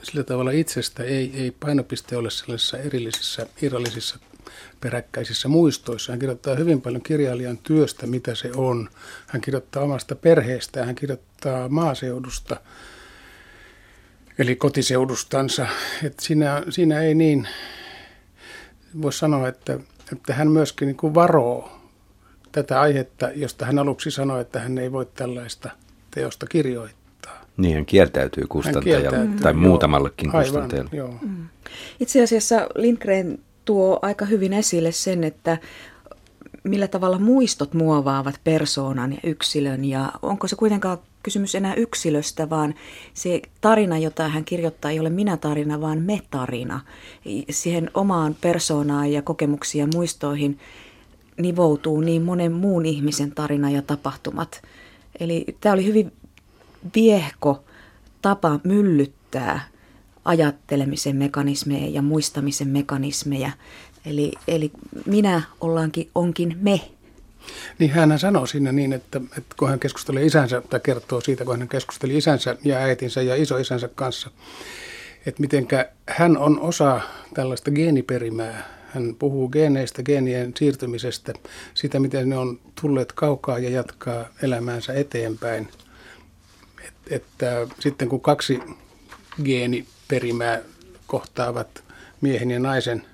sillä 0.02 0.24
tavalla 0.24 0.50
itsestä 0.50 1.02
ei, 1.02 1.32
ei 1.34 1.50
painopiste 1.50 2.16
ole 2.16 2.30
sellaisissa 2.30 2.78
erillisissä, 2.78 3.46
irrallisissa 3.62 4.18
peräkkäisissä 4.80 5.48
muistoissa. 5.48 6.12
Hän 6.12 6.18
kirjoittaa 6.18 6.54
hyvin 6.54 6.80
paljon 6.80 7.02
kirjailijan 7.02 7.58
työstä, 7.58 8.06
mitä 8.06 8.34
se 8.34 8.50
on. 8.56 8.88
Hän 9.26 9.42
kirjoittaa 9.42 9.82
omasta 9.82 10.14
perheestään, 10.14 10.86
hän 10.86 10.94
kirjoittaa 10.94 11.68
maaseudusta, 11.68 12.60
eli 14.38 14.56
kotiseudustansa. 14.56 15.66
että 16.04 16.22
siinä, 16.22 16.62
siinä 16.70 17.00
ei 17.00 17.14
niin, 17.14 17.48
voisi 19.02 19.18
sanoa, 19.18 19.48
että, 19.48 19.78
että 20.12 20.34
hän 20.34 20.50
myöskin 20.50 20.86
niin 20.86 20.96
kuin 20.96 21.14
varoo 21.14 21.72
tätä 22.52 22.80
aihetta, 22.80 23.30
josta 23.34 23.66
hän 23.66 23.78
aluksi 23.78 24.10
sanoi, 24.10 24.40
että 24.40 24.60
hän 24.60 24.78
ei 24.78 24.92
voi 24.92 25.06
tällaista 25.06 25.70
teosta 26.10 26.46
kirjoittaa. 26.46 27.44
Niin 27.56 27.74
hän 27.74 27.86
kieltäytyy 27.86 28.44
kustantajalle 28.48 29.16
hän 29.16 29.36
tai 29.42 29.52
joo, 29.52 29.60
muutamallekin 29.60 30.28
aivan, 30.28 30.44
kustantajalle. 30.44 30.90
Joo. 30.92 31.14
Mm. 31.22 31.48
Itse 32.00 32.22
asiassa 32.22 32.66
Lindgren 32.74 33.38
tuo 33.64 33.98
aika 34.02 34.24
hyvin 34.24 34.52
esille 34.52 34.92
sen, 34.92 35.24
että 35.24 35.58
millä 36.64 36.88
tavalla 36.88 37.18
muistot 37.18 37.74
muovaavat 37.74 38.40
persoonan 38.44 39.12
ja 39.12 39.18
yksilön 39.24 39.84
ja 39.84 40.12
onko 40.22 40.48
se 40.48 40.56
kuitenkaan 40.56 40.98
kysymys 41.26 41.54
enää 41.54 41.74
yksilöstä, 41.74 42.50
vaan 42.50 42.74
se 43.14 43.42
tarina, 43.60 43.98
jota 43.98 44.28
hän 44.28 44.44
kirjoittaa, 44.44 44.90
ei 44.90 45.00
ole 45.00 45.10
minä-tarina, 45.10 45.80
vaan 45.80 46.02
me-tarina. 46.02 46.80
Siihen 47.50 47.90
omaan 47.94 48.36
persoonaan 48.40 49.12
ja 49.12 49.22
kokemuksiin 49.22 49.80
ja 49.80 49.88
muistoihin 49.94 50.58
nivoutuu 51.38 52.00
niin 52.00 52.22
monen 52.22 52.52
muun 52.52 52.86
ihmisen 52.86 53.32
tarina 53.32 53.70
ja 53.70 53.82
tapahtumat. 53.82 54.62
Eli 55.20 55.44
tämä 55.60 55.72
oli 55.72 55.84
hyvin 55.84 56.12
viehko 56.94 57.64
tapa 58.22 58.60
myllyttää 58.64 59.68
ajattelemisen 60.24 61.16
mekanismeja 61.16 61.88
ja 61.88 62.02
muistamisen 62.02 62.68
mekanismeja. 62.68 63.50
Eli, 64.04 64.32
eli 64.48 64.70
minä 65.06 65.42
ollaankin, 65.60 66.10
onkin 66.14 66.58
me. 66.60 66.80
Niin 67.78 67.90
hän 67.90 68.18
sanoo 68.18 68.46
siinä 68.46 68.72
niin, 68.72 68.92
että, 68.92 69.20
että 69.38 69.54
kun 69.58 69.68
hän 69.68 69.80
keskustelee 69.80 70.24
isänsä, 70.24 70.60
tai 70.60 70.80
kertoo 70.80 71.20
siitä, 71.20 71.44
kun 71.44 71.58
hän 71.58 71.68
keskusteli 71.68 72.16
isänsä 72.16 72.56
ja 72.64 72.78
äitinsä 72.78 73.22
ja 73.22 73.34
isoisänsä 73.36 73.88
kanssa, 73.94 74.30
että 75.26 75.40
mitenkä 75.40 75.90
hän 76.08 76.38
on 76.38 76.60
osa 76.60 77.00
tällaista 77.34 77.70
geeniperimää. 77.70 78.76
Hän 78.86 79.14
puhuu 79.18 79.48
geeneistä, 79.48 80.02
geenien 80.02 80.52
siirtymisestä, 80.58 81.32
sitä 81.74 82.00
miten 82.00 82.28
ne 82.28 82.36
on 82.36 82.60
tulleet 82.80 83.12
kaukaa 83.12 83.58
ja 83.58 83.70
jatkaa 83.70 84.28
elämäänsä 84.42 84.92
eteenpäin. 84.92 85.68
Et, 86.84 86.94
että 87.10 87.66
sitten 87.80 88.08
kun 88.08 88.20
kaksi 88.20 88.60
geeniperimää 89.44 90.60
kohtaavat 91.06 91.84
miehen 92.20 92.50
ja 92.50 92.58
naisen 92.58 93.06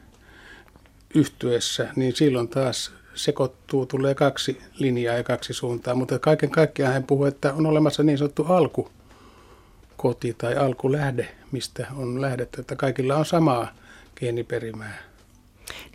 yhtyessä, 1.14 1.88
niin 1.96 2.16
silloin 2.16 2.48
taas 2.48 2.92
sekoittuu, 3.14 3.86
tulee 3.86 4.14
kaksi 4.14 4.60
linjaa 4.78 5.16
ja 5.16 5.24
kaksi 5.24 5.52
suuntaa, 5.52 5.94
mutta 5.94 6.18
kaiken 6.18 6.50
kaikkiaan 6.50 6.92
hän 6.92 7.04
puhuu, 7.04 7.24
että 7.24 7.52
on 7.52 7.66
olemassa 7.66 8.02
niin 8.02 8.18
sanottu 8.18 8.44
alkukoti 8.48 10.34
tai 10.38 10.56
alkulähde, 10.56 11.28
mistä 11.52 11.86
on 11.96 12.20
lähdetty, 12.20 12.60
että 12.60 12.76
kaikilla 12.76 13.16
on 13.16 13.24
samaa 13.24 13.68
geeniperimää. 14.16 14.98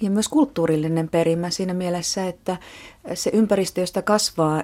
Niin 0.02 0.12
myös 0.12 0.28
kulttuurillinen 0.28 1.10
perimä 1.10 1.50
siinä 1.50 1.74
mielessä, 1.74 2.28
että 2.28 2.58
se 3.14 3.30
ympäristö, 3.34 3.82
josta 3.82 4.02
kasvaa, 4.02 4.64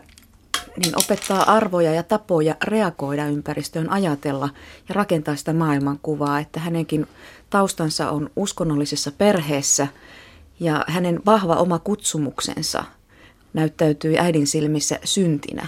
niin 0.83 0.93
opettaa 1.05 1.43
arvoja 1.55 1.93
ja 1.93 2.03
tapoja 2.03 2.55
reagoida 2.63 3.25
ympäristöön, 3.25 3.89
ajatella 3.89 4.50
ja 4.89 4.95
rakentaa 4.95 5.36
sitä 5.36 5.53
maailmankuvaa, 5.53 6.39
että 6.39 6.60
hänenkin 6.60 7.07
taustansa 7.50 8.12
on 8.12 8.29
uskonnollisessa 8.36 9.12
perheessä– 9.12 9.88
ja 10.63 10.86
hänen 10.88 11.22
vahva 11.25 11.55
oma 11.55 11.79
kutsumuksensa 11.79 12.84
näyttäytyi 13.53 14.17
äidin 14.17 14.48
silmissä 14.48 15.00
syntinä. 15.03 15.67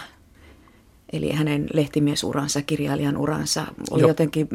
Eli 1.14 1.32
hänen 1.32 1.68
lehtimiesuransa, 1.74 2.62
kirjailijan 2.62 3.18
uransa 3.18 3.66
oli 3.92 4.02
jo. 4.02 4.08
jotenkin 4.08 4.48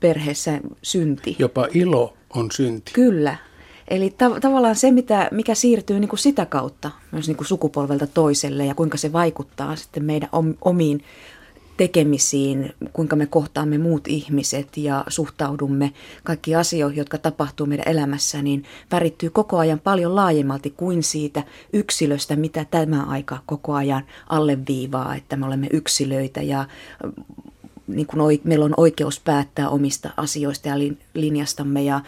perheessä 0.00 0.60
synti. 0.82 1.36
Jopa 1.38 1.68
ilo 1.74 2.14
on 2.34 2.50
synti. 2.52 2.92
Kyllä. 2.92 3.36
Eli 3.88 4.10
ta- 4.10 4.40
tavallaan 4.40 4.76
se, 4.76 4.90
mitä, 4.90 5.28
mikä 5.32 5.54
siirtyy 5.54 6.00
niin 6.00 6.08
kuin 6.08 6.18
sitä 6.18 6.46
kautta 6.46 6.90
myös 7.12 7.26
niin 7.26 7.36
kuin 7.36 7.46
sukupolvelta 7.46 8.06
toiselle 8.06 8.66
ja 8.66 8.74
kuinka 8.74 8.96
se 8.96 9.12
vaikuttaa 9.12 9.76
sitten 9.76 10.04
meidän 10.04 10.28
omiin 10.60 11.04
tekemisiin, 11.78 12.74
kuinka 12.92 13.16
me 13.16 13.26
kohtaamme 13.26 13.78
muut 13.78 14.08
ihmiset 14.08 14.76
ja 14.76 15.04
suhtaudumme 15.08 15.92
kaikki 16.24 16.54
asioihin, 16.54 16.98
jotka 16.98 17.18
tapahtuu 17.18 17.66
meidän 17.66 17.88
elämässä, 17.88 18.42
niin 18.42 18.64
värittyy 18.92 19.30
koko 19.30 19.58
ajan 19.58 19.80
paljon 19.80 20.16
laajemmalti 20.16 20.70
kuin 20.70 21.02
siitä 21.02 21.42
yksilöstä, 21.72 22.36
mitä 22.36 22.66
tämä 22.70 23.04
aika 23.04 23.38
koko 23.46 23.74
ajan 23.74 24.04
alleviivaa, 24.28 25.14
että 25.14 25.36
me 25.36 25.46
olemme 25.46 25.66
yksilöitä 25.72 26.42
ja 26.42 26.64
niin 27.86 28.06
kuin 28.06 28.40
meillä 28.44 28.64
on 28.64 28.74
oikeus 28.76 29.20
päättää 29.20 29.68
omista 29.68 30.10
asioista 30.16 30.68
ja 30.68 30.74
linjastamme 31.14 31.82
ja 31.82 32.00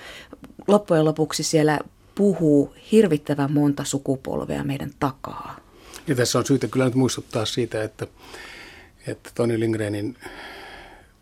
loppujen 0.69 1.05
lopuksi 1.05 1.43
siellä 1.43 1.79
puhuu 2.15 2.75
hirvittävän 2.93 3.53
monta 3.53 3.85
sukupolvea 3.85 4.65
meidän 4.65 4.91
takaa. 5.01 5.57
Ja 6.07 6.15
tässä 6.15 6.39
on 6.39 6.47
syytä 6.47 6.69
kyllä 6.69 6.85
nyt 6.85 6.95
muistuttaa 6.95 7.45
siitä, 7.45 7.83
että 7.83 8.07
että 9.11 9.31
Toni 9.35 9.61
Lindgrenin 9.61 10.17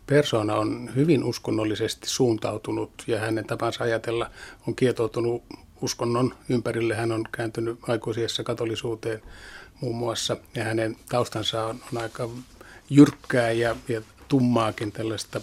persona 0.07 0.55
on 0.55 0.89
hyvin 0.95 1.23
uskonnollisesti 1.23 2.09
suuntautunut 2.09 2.91
ja 3.07 3.19
hänen 3.19 3.45
tapansa 3.45 3.83
ajatella 3.83 4.31
on 4.67 4.75
kietoutunut 4.75 5.43
uskonnon 5.81 6.33
ympärille. 6.49 6.95
Hän 6.95 7.11
on 7.11 7.25
kääntynyt 7.31 7.79
aikuisiessa 7.87 8.43
katolisuuteen 8.43 9.21
muun 9.81 9.95
muassa 9.95 10.37
ja 10.55 10.63
hänen 10.63 10.95
taustansa 11.09 11.65
on, 11.65 11.79
on 11.93 12.01
aika 12.01 12.29
jyrkkää 12.89 13.51
ja, 13.51 13.75
ja 13.87 14.01
tummaakin 14.27 14.91
tällaista 14.91 15.41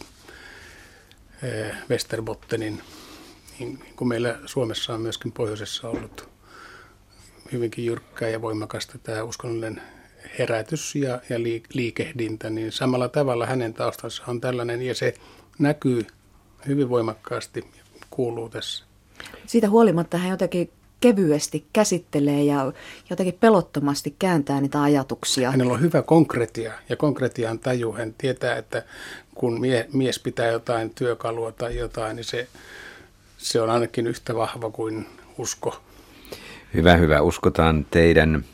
eh, 1.42 1.74
Westerbottenin, 1.90 2.82
niin, 3.58 3.78
niin 3.78 3.96
kuin 3.96 4.08
meillä 4.08 4.38
Suomessa 4.46 4.94
on 4.94 5.00
myöskin 5.00 5.32
pohjoisessa 5.32 5.88
ollut 5.88 6.28
hyvinkin 7.52 7.86
jyrkkää 7.86 8.28
ja 8.28 8.42
voimakasta 8.42 8.98
tämä 8.98 9.22
uskonnollinen 9.22 9.82
herätys 10.38 10.94
ja, 10.94 11.20
ja 11.30 11.38
liikehdintä, 11.72 12.50
niin 12.50 12.72
samalla 12.72 13.08
tavalla 13.08 13.46
hänen 13.46 13.74
taustansa 13.74 14.22
on 14.28 14.40
tällainen 14.40 14.82
ja 14.82 14.94
se 14.94 15.14
näkyy 15.58 16.06
hyvin 16.66 16.88
voimakkaasti 16.88 17.64
kuuluu 18.10 18.48
tässä. 18.48 18.84
Siitä 19.46 19.70
huolimatta 19.70 20.18
hän 20.18 20.30
jotenkin 20.30 20.70
kevyesti 21.00 21.66
käsittelee 21.72 22.44
ja 22.44 22.72
jotenkin 23.10 23.36
pelottomasti 23.40 24.16
kääntää 24.18 24.60
niitä 24.60 24.82
ajatuksia. 24.82 25.50
Hänellä 25.50 25.72
on 25.72 25.80
hyvä 25.80 26.02
konkretia 26.02 26.72
ja 26.88 26.96
konkretian 26.96 27.58
taju. 27.58 27.92
Hän 27.92 28.14
tietää, 28.18 28.56
että 28.56 28.82
kun 29.34 29.60
mie, 29.60 29.88
mies 29.92 30.18
pitää 30.18 30.46
jotain 30.46 30.90
työkalua 30.94 31.52
tai 31.52 31.76
jotain, 31.76 32.16
niin 32.16 32.24
se, 32.24 32.46
se 33.38 33.60
on 33.60 33.70
ainakin 33.70 34.06
yhtä 34.06 34.34
vahva 34.34 34.70
kuin 34.70 35.06
usko. 35.38 35.80
Hyvä, 36.74 36.96
hyvä. 36.96 37.20
Uskotaan 37.20 37.86
teidän 37.90 38.44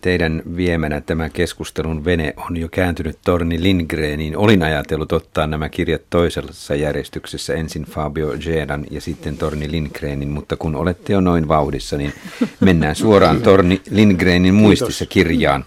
teidän 0.00 0.42
viemänä 0.56 1.00
tämä 1.00 1.28
keskustelun 1.28 2.04
vene 2.04 2.34
on 2.50 2.56
jo 2.56 2.68
kääntynyt 2.68 3.18
Torni 3.24 3.62
Lindgreniin. 3.62 4.36
Olin 4.36 4.62
ajatellut 4.62 5.12
ottaa 5.12 5.46
nämä 5.46 5.68
kirjat 5.68 6.02
toisessa 6.10 6.74
järjestyksessä, 6.74 7.54
ensin 7.54 7.84
Fabio 7.84 8.32
Gedan 8.40 8.86
ja 8.90 9.00
sitten 9.00 9.36
Torni 9.36 9.70
Lindgrenin, 9.70 10.28
mutta 10.28 10.56
kun 10.56 10.76
olette 10.76 11.12
jo 11.12 11.20
noin 11.20 11.48
vauhdissa, 11.48 11.96
niin 11.96 12.12
mennään 12.60 12.94
suoraan 12.94 13.42
Torni 13.42 13.82
Lindgrenin 13.90 14.54
muistissa 14.54 15.06
kirjaan. 15.06 15.64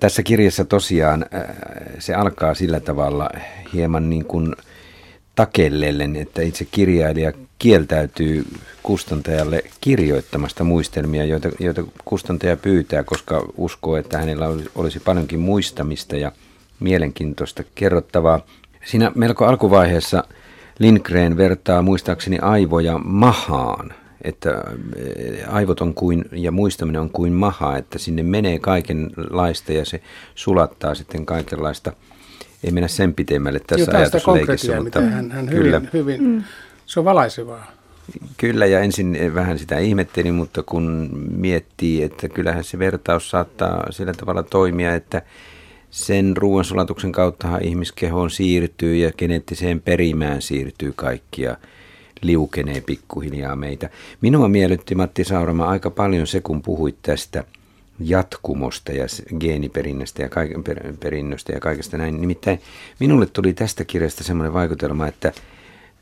Tässä 0.00 0.22
kirjassa 0.22 0.64
tosiaan 0.64 1.26
äh, 1.34 1.56
se 1.98 2.14
alkaa 2.14 2.54
sillä 2.54 2.80
tavalla 2.80 3.30
hieman 3.72 4.10
niin 4.10 4.24
kuin 4.24 4.54
takellellen, 5.34 6.16
että 6.16 6.42
itse 6.42 6.66
kirjailija 6.70 7.32
kieltäytyy 7.58 8.44
kustantajalle 8.82 9.62
kirjoittamasta 9.80 10.64
muistelmia, 10.64 11.24
joita, 11.24 11.48
joita 11.60 11.84
kustantaja 12.04 12.56
pyytää, 12.56 13.04
koska 13.04 13.48
uskoo, 13.56 13.96
että 13.96 14.18
hänellä 14.18 14.46
olisi 14.74 15.00
paljonkin 15.00 15.40
muistamista 15.40 16.16
ja 16.16 16.32
mielenkiintoista 16.80 17.62
kerrottavaa. 17.74 18.40
Siinä 18.84 19.12
melko 19.14 19.44
alkuvaiheessa 19.44 20.24
Lindgren 20.78 21.36
vertaa 21.36 21.82
muistaakseni 21.82 22.38
aivoja 22.38 22.98
mahaan, 22.98 23.94
että 24.22 24.64
eh, 24.96 25.54
aivot 25.54 25.80
on 25.80 25.94
kuin, 25.94 26.24
ja 26.32 26.52
muistaminen 26.52 27.00
on 27.00 27.10
kuin 27.10 27.32
maha, 27.32 27.76
että 27.76 27.98
sinne 27.98 28.22
menee 28.22 28.58
kaikenlaista 28.58 29.72
ja 29.72 29.84
se 29.84 30.00
sulattaa 30.34 30.94
sitten 30.94 31.26
kaikenlaista. 31.26 31.92
Ei 32.64 32.70
mennä 32.72 32.88
sen 32.88 33.14
pitemmälle 33.14 33.60
tässä 33.66 33.98
ajatusleikissä, 33.98 34.82
mutta 34.82 35.00
hän, 35.00 35.30
hän 35.30 35.46
kyllä. 35.46 35.78
Hyvin, 35.78 35.92
hyvin 35.92 36.22
mm 36.22 36.44
se 36.86 37.00
on 37.00 37.04
valaisevaa. 37.04 37.72
Kyllä, 38.36 38.66
ja 38.66 38.80
ensin 38.80 39.18
vähän 39.34 39.58
sitä 39.58 39.78
ihmettelin, 39.78 40.34
mutta 40.34 40.62
kun 40.62 41.10
miettii, 41.30 42.02
että 42.02 42.28
kyllähän 42.28 42.64
se 42.64 42.78
vertaus 42.78 43.30
saattaa 43.30 43.86
sillä 43.90 44.12
tavalla 44.12 44.42
toimia, 44.42 44.94
että 44.94 45.22
sen 45.90 46.36
ruoansulatuksen 46.36 47.12
kauttahan 47.12 47.64
ihmiskehoon 47.64 48.30
siirtyy 48.30 48.96
ja 48.96 49.12
geneettiseen 49.12 49.80
perimään 49.80 50.42
siirtyy 50.42 50.92
kaikkia 50.96 51.56
liukenee 52.22 52.80
pikkuhiljaa 52.80 53.56
meitä. 53.56 53.90
Minua 54.20 54.48
miellytti 54.48 54.94
Matti 54.94 55.24
Saurama 55.24 55.64
aika 55.64 55.90
paljon 55.90 56.26
se, 56.26 56.40
kun 56.40 56.62
puhuit 56.62 56.96
tästä 57.02 57.44
jatkumosta 58.00 58.92
ja 58.92 59.06
geeniperinnöstä 59.40 60.22
ja, 60.22 60.28
kaiken, 60.28 60.64
perinnöstä 61.00 61.52
ja 61.52 61.60
kaikesta 61.60 61.98
näin. 61.98 62.20
Nimittäin 62.20 62.60
minulle 63.00 63.26
tuli 63.26 63.52
tästä 63.52 63.84
kirjasta 63.84 64.24
semmoinen 64.24 64.52
vaikutelma, 64.52 65.06
että 65.06 65.32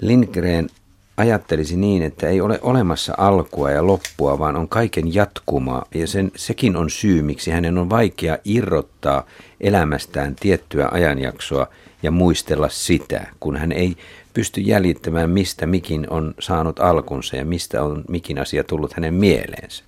Lindgren 0.05 0.69
ajattelisi 1.17 1.77
niin, 1.77 2.03
että 2.03 2.29
ei 2.29 2.41
ole 2.41 2.59
olemassa 2.63 3.15
alkua 3.19 3.71
ja 3.71 3.87
loppua, 3.87 4.39
vaan 4.39 4.57
on 4.57 4.69
kaiken 4.69 5.15
jatkuma. 5.15 5.83
Ja 5.95 6.07
sen, 6.07 6.31
sekin 6.37 6.77
on 6.77 6.91
syy, 6.91 7.23
miksi 7.23 7.51
hänen 7.51 7.79
on 7.79 7.91
vaikea 7.91 8.39
irrottaa 8.45 9.27
elämästään 9.61 10.35
tiettyä 10.35 10.89
ajanjaksoa 10.93 11.67
ja 12.03 12.11
muistella 12.11 12.69
sitä, 12.69 13.27
kun 13.41 13.57
hän 13.57 13.73
ei 13.73 13.97
pysty 14.35 14.61
jäljittämään, 14.61 15.31
mistä 15.31 15.67
mikin 15.67 16.11
on 16.11 16.35
saanut 16.39 16.81
alkunsa 16.81 17.37
ja 17.37 17.45
mistä 17.45 17.83
on 17.83 18.05
mikin 18.09 18.39
asia 18.39 18.65
tullut 18.65 18.93
hänen 18.93 19.15
mieleensä. 19.15 19.85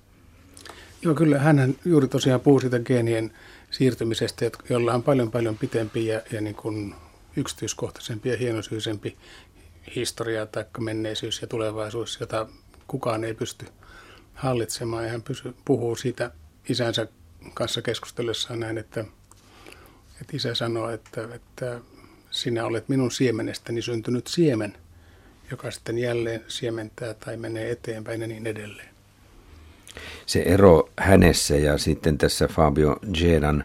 Joo, 1.01 1.15
kyllä 1.15 1.39
hän 1.39 1.75
juuri 1.85 2.07
tosiaan 2.07 2.41
puhuu 2.41 2.59
siitä 2.59 2.79
geenien 2.79 3.31
siirtymisestä, 3.71 4.51
jolla 4.69 4.93
on 4.93 5.03
paljon 5.03 5.31
paljon 5.31 5.57
pitempi 5.57 6.05
ja, 6.07 6.21
ja 6.31 6.41
niin 6.41 6.55
kuin 6.55 6.95
yksityiskohtaisempi 7.35 8.29
ja 8.29 8.37
hienosyisempi 8.37 9.17
historia 9.95 10.45
tai 10.45 10.65
menneisyys 10.79 11.41
ja 11.41 11.47
tulevaisuus, 11.47 12.17
jota 12.19 12.47
kukaan 12.87 13.23
ei 13.23 13.33
pysty 13.33 13.65
hallitsemaan. 14.33 15.03
Ja 15.03 15.09
hän 15.09 15.21
pysy, 15.21 15.53
puhuu 15.65 15.95
siitä 15.95 16.31
isänsä 16.69 17.07
kanssa 17.53 17.81
keskustellessaan 17.81 18.59
näin, 18.59 18.77
että, 18.77 19.05
että 20.21 20.33
isä 20.37 20.55
sanoo, 20.55 20.89
että, 20.89 21.27
että 21.35 21.79
sinä 22.31 22.65
olet 22.65 22.89
minun 22.89 23.11
siemenestäni 23.11 23.81
syntynyt 23.81 24.27
siemen, 24.27 24.77
joka 25.51 25.71
sitten 25.71 25.97
jälleen 25.97 26.43
siementää 26.47 27.13
tai 27.13 27.37
menee 27.37 27.71
eteenpäin 27.71 28.21
ja 28.21 28.27
niin 28.27 28.47
edelleen. 28.47 28.89
Se 30.25 30.41
ero 30.41 30.89
hänessä 30.99 31.55
ja 31.55 31.77
sitten 31.77 32.17
tässä 32.17 32.47
Fabio 32.47 32.99
Gedan 33.13 33.63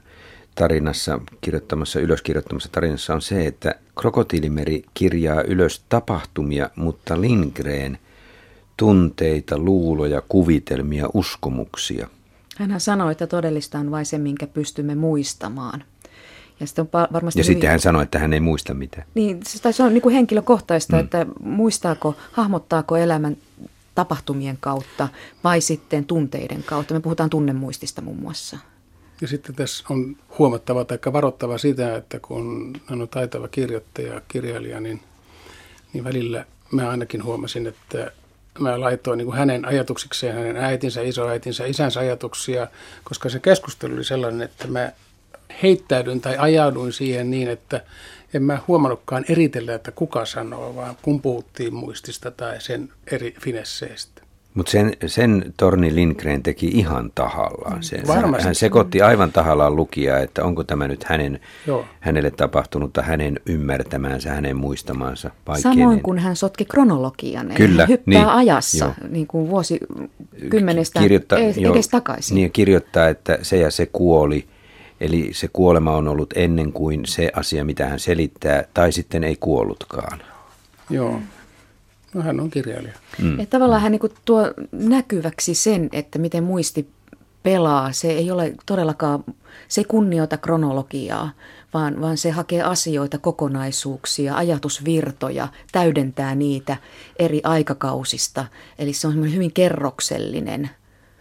tarinassa, 0.55 1.21
kirjoittamassa, 1.41 2.01
ylöskirjoittamassa 2.01 2.69
tarinassa 2.73 3.15
on 3.15 3.23
se, 3.23 3.47
että 3.47 3.75
Krokotiilimeri 4.01 4.85
kirjaa 4.95 5.43
ylös 5.43 5.85
tapahtumia, 5.89 6.71
mutta 6.77 7.21
Lindgren 7.21 7.99
tunteita, 8.77 9.59
luuloja, 9.59 10.23
kuvitelmia, 10.29 11.09
uskomuksia. 11.15 12.09
Hänhän 12.59 12.81
sanoi, 12.81 13.13
että 13.13 13.27
todellista 13.27 13.79
on 13.79 13.91
vain 13.91 14.07
se, 14.07 14.19
minkä 14.19 14.47
pystymme 14.47 14.95
muistamaan. 14.95 15.85
Ja, 16.61 16.67
sitten 16.67 16.83
on 16.83 16.89
varmasti 17.13 17.41
ja 17.41 17.45
hyvin... 17.45 17.55
sitten 17.55 17.71
hän 17.71 17.81
sanoi, 17.81 18.03
että 18.03 18.19
hän 18.19 18.33
ei 18.33 18.41
muista 18.41 18.75
mitään. 18.75 19.07
Niin, 19.15 19.41
se 19.71 19.83
on 19.83 19.95
niin 19.95 20.03
kuin 20.03 20.15
henkilökohtaista, 20.15 20.97
mm. 20.97 21.01
että 21.01 21.27
muistaako, 21.41 22.15
hahmottaako 22.33 22.97
elämän 22.97 23.37
tapahtumien 23.95 24.59
kautta 24.61 25.09
vai 25.45 25.61
sitten 25.61 26.05
tunteiden 26.05 26.63
kautta. 26.63 26.95
Me 26.95 27.01
puhutaan 27.01 27.31
tunnemuistista 27.31 28.03
muun 28.03 28.21
muassa. 28.21 28.59
Ja 29.23 29.29
sitten 29.29 29.55
tässä 29.55 29.85
on 29.91 30.17
huomattava 30.39 30.85
tai 30.85 30.99
varoittava 31.13 31.59
sitä, 31.59 31.97
että 31.97 32.21
kun 32.21 32.73
hän 32.87 33.03
on 33.03 33.09
taitava 33.09 33.49
kirjoittaja, 33.49 34.21
kirjailija, 34.29 34.81
niin, 34.81 35.01
niin 35.93 36.05
välillä 36.05 36.45
mä 36.71 36.91
ainakin 36.91 37.25
huomasin, 37.25 37.67
että 37.67 38.13
mä 38.59 38.81
laitoin 38.81 39.19
niin 39.19 39.27
kuin 39.27 39.39
hänen 39.39 39.65
ajatuksikseen, 39.65 40.35
hänen 40.35 40.57
äitinsä, 40.57 41.03
isoäitinsä, 41.03 41.67
isänsä 41.67 42.01
ajatuksia, 42.01 42.67
koska 43.05 43.29
se 43.29 43.39
keskustelu 43.39 43.95
oli 43.95 44.05
sellainen, 44.05 44.43
että 44.43 44.67
mä 44.67 44.93
heittäydyin 45.63 46.21
tai 46.21 46.37
ajauduin 46.39 46.93
siihen 46.93 47.31
niin, 47.31 47.49
että 47.49 47.85
en 48.35 48.43
mä 48.43 48.59
huomannutkaan 48.69 49.25
eritellä, 49.29 49.75
että 49.75 49.91
kuka 49.91 50.27
sanoo, 50.27 50.77
vaan 50.77 50.97
kun 51.03 51.21
puhuttiin 51.21 51.75
muistista 51.75 52.31
tai 52.31 52.61
sen 52.61 52.93
eri 53.13 53.35
finesseistä. 53.41 54.22
Mutta 54.55 54.73
sen, 54.73 54.93
sen 55.07 55.55
Torni 55.57 55.95
Lindgren 55.95 56.43
teki 56.43 56.67
ihan 56.67 57.13
tahallaan. 57.15 57.83
Se, 57.83 58.03
Varmasti. 58.07 58.45
Hän 58.45 58.55
sekoitti 58.55 59.03
aivan 59.03 59.33
tahallaan 59.33 59.77
lukijaa, 59.77 60.19
että 60.19 60.45
onko 60.45 60.65
tämä 60.65 60.89
nyt 60.89 61.05
hänen, 61.05 61.41
Joo. 61.67 61.85
hänelle 62.01 62.31
tapahtunutta, 62.31 63.03
hänen 63.03 63.41
ymmärtämäänsä, 63.47 64.31
hänen 64.33 64.57
muistamansa 64.57 65.31
vai 65.47 65.61
Samoin 65.61 66.03
kuin 66.03 66.19
hän 66.19 66.37
sotki 66.37 66.65
kronologian, 66.65 67.47
eli 67.47 67.57
Kyllä, 67.57 67.87
hyppää 67.87 68.15
niin, 68.15 68.29
ajassa 68.29 68.85
jo. 68.85 69.09
niin 69.09 69.27
kuin 69.27 69.49
vuosikymmenestä 69.49 71.01
Kirjoittaa, 71.01 71.39
edes, 71.39 71.57
jo, 71.57 71.73
edes 71.73 71.89
takaisin. 71.89 72.35
Niin, 72.35 72.53
kirjoittaa, 72.53 73.09
että 73.09 73.39
se 73.43 73.57
ja 73.57 73.71
se 73.71 73.89
kuoli, 73.93 74.47
eli 75.01 75.31
se 75.33 75.49
kuolema 75.53 75.97
on 75.97 76.09
ollut 76.09 76.33
ennen 76.37 76.73
kuin 76.73 77.07
se 77.07 77.31
asia, 77.37 77.65
mitä 77.65 77.87
hän 77.87 77.99
selittää, 77.99 78.65
tai 78.75 78.93
sitten 78.93 79.25
ei 79.25 79.37
kuollutkaan. 79.41 80.23
Joo. 80.91 81.21
No 82.15 82.23
hän 82.23 82.41
on 82.41 82.51
kirjailija. 82.51 82.95
Mm. 83.19 83.41
Että 83.41 83.51
tavallaan 83.51 83.83
hän 83.83 83.93
niin 83.93 84.13
tuo 84.25 84.53
näkyväksi 84.73 85.55
sen, 85.55 85.89
että 85.93 86.19
miten 86.19 86.45
muisti 86.45 86.89
pelaa. 87.43 87.93
Se 87.93 88.11
ei 88.11 88.31
ole 88.31 88.55
todellakaan, 88.67 89.25
se 89.69 89.81
ei 89.81 89.85
kunnioita 89.85 90.37
kronologiaa, 90.37 91.31
vaan, 91.75 92.01
vaan 92.01 92.17
se 92.17 92.31
hakee 92.31 92.63
asioita, 92.63 93.19
kokonaisuuksia, 93.19 94.37
ajatusvirtoja, 94.37 95.49
täydentää 95.73 96.35
niitä 96.35 96.77
eri 97.19 97.41
aikakausista. 97.45 98.45
Eli 98.79 98.93
se 98.93 99.07
on 99.07 99.33
hyvin 99.35 99.53
kerroksellinen. 99.53 100.71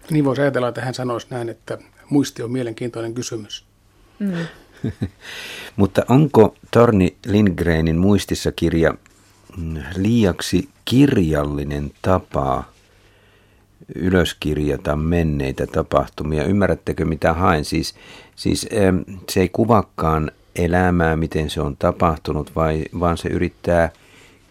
Niin 0.10 0.25
voisi 0.25 0.41
ajatella, 0.41 0.67
että 0.67 0.82
hän 0.82 0.93
sanoisi 0.93 1.27
näin, 1.30 1.49
että 1.49 1.77
muisti 2.10 2.43
on 2.43 2.51
mielenkiintoinen 2.51 3.13
kysymys. 3.13 3.65
Mm. 4.19 4.34
Mutta 5.75 6.06
onko 6.10 6.56
Torni 6.71 7.17
Lindgrenin 7.25 7.97
muistissa 7.97 8.51
kirja 8.51 8.93
liiaksi 9.95 10.69
kirjallinen 10.91 11.91
tapa 12.01 12.63
ylöskirjata 13.95 14.95
menneitä 14.95 15.67
tapahtumia. 15.67 16.43
Ymmärrättekö 16.43 17.06
mitä 17.06 17.34
haen? 17.34 17.65
Siis, 17.65 17.95
siis 18.36 18.67
se 19.30 19.41
ei 19.41 19.49
kuvakaan 19.49 20.32
elämää, 20.56 21.15
miten 21.15 21.49
se 21.49 21.62
on 21.62 21.77
tapahtunut, 21.77 22.56
vai, 22.56 22.84
vaan 22.99 23.17
se 23.17 23.30
yrittää 23.30 23.89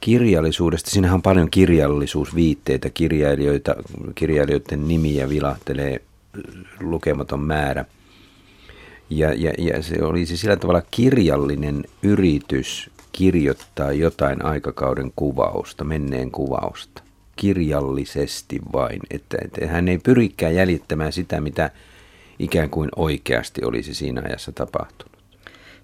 kirjallisuudesta. 0.01 0.91
Siinähän 0.91 1.15
on 1.15 1.23
paljon 1.23 1.51
kirjallisuusviitteitä, 1.51 2.91
kirjailijoita, 2.91 3.75
kirjailijoiden 4.15 4.89
nimiä 4.89 5.29
vilahtelee 5.29 6.01
lukematon 6.81 7.41
määrä. 7.41 7.85
Ja, 9.11 9.35
ja, 9.35 9.53
ja 9.59 9.83
se 9.83 10.03
olisi 10.03 10.37
sillä 10.37 10.57
tavalla 10.57 10.83
kirjallinen 10.91 11.85
yritys 12.03 12.91
kirjoittaa 13.13 13.93
jotain 13.93 14.45
aikakauden 14.45 15.13
kuvausta, 15.17 15.85
menneen 15.85 16.31
kuvausta, 16.31 17.03
kirjallisesti 17.37 18.59
vain, 18.73 19.01
että, 19.11 19.39
että 19.45 19.67
hän 19.67 19.89
ei 19.89 19.99
pyrikään 19.99 20.55
jäljittämään 20.55 21.13
sitä, 21.13 21.41
mitä 21.41 21.71
ikään 22.39 22.71
kuin 22.71 22.89
oikeasti 22.97 23.65
olisi 23.65 23.95
siinä 23.95 24.23
ajassa 24.25 24.53
tapahtunut. 24.53 25.21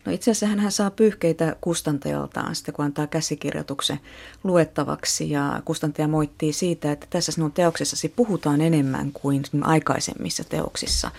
No 0.06 0.12
itse 0.12 0.30
asiassa 0.30 0.46
hän 0.46 0.72
saa 0.72 0.90
pyyhkeitä 0.90 1.56
kustantajaltaan 1.60 2.54
sitten, 2.54 2.74
kun 2.74 2.84
antaa 2.84 3.06
käsikirjoituksen 3.06 4.00
luettavaksi. 4.44 5.30
Ja 5.30 5.62
kustantaja 5.64 6.08
moittii 6.08 6.52
siitä, 6.52 6.92
että 6.92 7.06
tässä 7.10 7.32
sinun 7.32 7.52
teoksessasi 7.52 8.08
puhutaan 8.08 8.60
enemmän 8.60 9.12
kuin 9.12 9.42
aikaisemmissa 9.62 10.44
teoksissa 10.44 11.10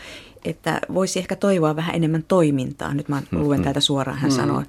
että 0.49 0.81
voisi 0.93 1.19
ehkä 1.19 1.35
toivoa 1.35 1.75
vähän 1.75 1.95
enemmän 1.95 2.23
toimintaa. 2.27 2.93
Nyt 2.93 3.09
mä 3.09 3.21
luen 3.31 3.49
mm-hmm. 3.49 3.63
täältä 3.63 3.79
suoraan, 3.79 4.19
hän 4.19 4.31
mm. 4.31 4.35
sanoi. 4.35 4.63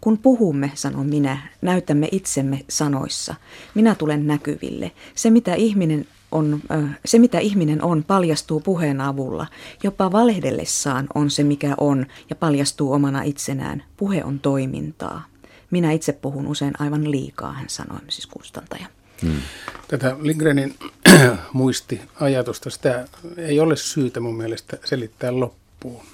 Kun 0.00 0.18
puhumme, 0.18 0.70
sanon 0.74 1.06
minä, 1.06 1.38
näytämme 1.62 2.08
itsemme 2.12 2.60
sanoissa. 2.68 3.34
Minä 3.74 3.94
tulen 3.94 4.26
näkyville. 4.26 4.92
Se, 5.14 5.30
mitä 5.30 5.54
ihminen 5.54 6.06
on, 6.32 6.60
se, 7.04 7.18
mitä 7.18 7.38
ihminen 7.38 7.82
on, 7.82 8.04
paljastuu 8.04 8.60
puheen 8.60 9.00
avulla. 9.00 9.46
Jopa 9.82 10.12
valehdellessaan 10.12 11.06
on 11.14 11.30
se, 11.30 11.44
mikä 11.44 11.74
on, 11.78 12.06
ja 12.30 12.36
paljastuu 12.36 12.92
omana 12.92 13.22
itsenään. 13.22 13.82
Puhe 13.96 14.24
on 14.24 14.38
toimintaa. 14.38 15.24
Minä 15.70 15.92
itse 15.92 16.12
puhun 16.12 16.46
usein 16.46 16.72
aivan 16.78 17.10
liikaa, 17.10 17.52
hän 17.52 17.68
sanoi, 17.68 17.98
siis 18.08 18.26
kustantaja. 18.26 18.86
Hmm. 19.22 19.40
Tätä 19.88 20.16
Lindgrenin 20.20 20.74
muistiajatusta, 21.52 22.70
sitä 22.70 23.08
ei 23.36 23.60
ole 23.60 23.76
syytä 23.76 24.20
mun 24.20 24.36
mielestä 24.36 24.78
selittää 24.84 25.40
loppuun. 25.40 26.06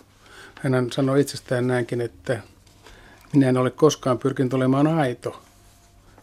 Hän 0.62 0.92
sanoi 0.92 1.20
itsestään 1.20 1.66
näinkin, 1.66 2.00
että 2.00 2.40
minä 3.32 3.48
en 3.48 3.56
ole 3.56 3.70
koskaan 3.70 4.18
pyrkinyt 4.18 4.54
olemaan 4.54 4.86
aito. 4.86 5.42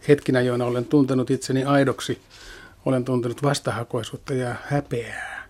Hetkinä, 0.08 0.40
joina 0.40 0.64
olen 0.64 0.84
tuntenut 0.84 1.30
itseni 1.30 1.64
aidoksi, 1.64 2.20
olen 2.84 3.04
tuntenut 3.04 3.42
vastahakoisuutta 3.42 4.34
ja 4.34 4.54
häpeää. 4.64 5.48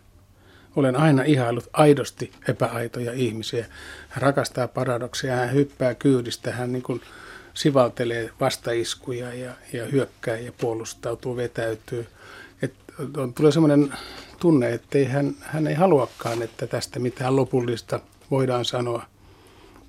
Olen 0.76 0.96
aina 0.96 1.22
ihailut 1.22 1.68
aidosti 1.72 2.32
epäaitoja 2.48 3.12
ihmisiä. 3.12 3.66
Hän 4.08 4.22
rakastaa 4.22 4.68
paradoksia, 4.68 5.36
hän 5.36 5.52
hyppää 5.52 5.94
kyydistä, 5.94 6.52
hän 6.52 6.72
niin 6.72 6.82
kuin 6.82 7.00
sivaltelee 7.54 8.30
vastaiskuja 8.40 9.34
ja, 9.34 9.52
ja 9.72 9.84
hyökkää 9.84 10.36
ja 10.36 10.52
puolustautuu, 10.52 11.36
vetäytyy. 11.36 12.06
On, 13.16 13.34
tulee 13.34 13.52
sellainen 13.52 13.92
tunne, 14.40 14.72
että 14.72 14.98
ei 14.98 15.04
hän, 15.04 15.34
hän 15.40 15.66
ei 15.66 15.74
haluakaan, 15.74 16.42
että 16.42 16.66
tästä 16.66 16.98
mitään 16.98 17.36
lopullista 17.36 18.00
voidaan 18.30 18.64
sanoa, 18.64 19.02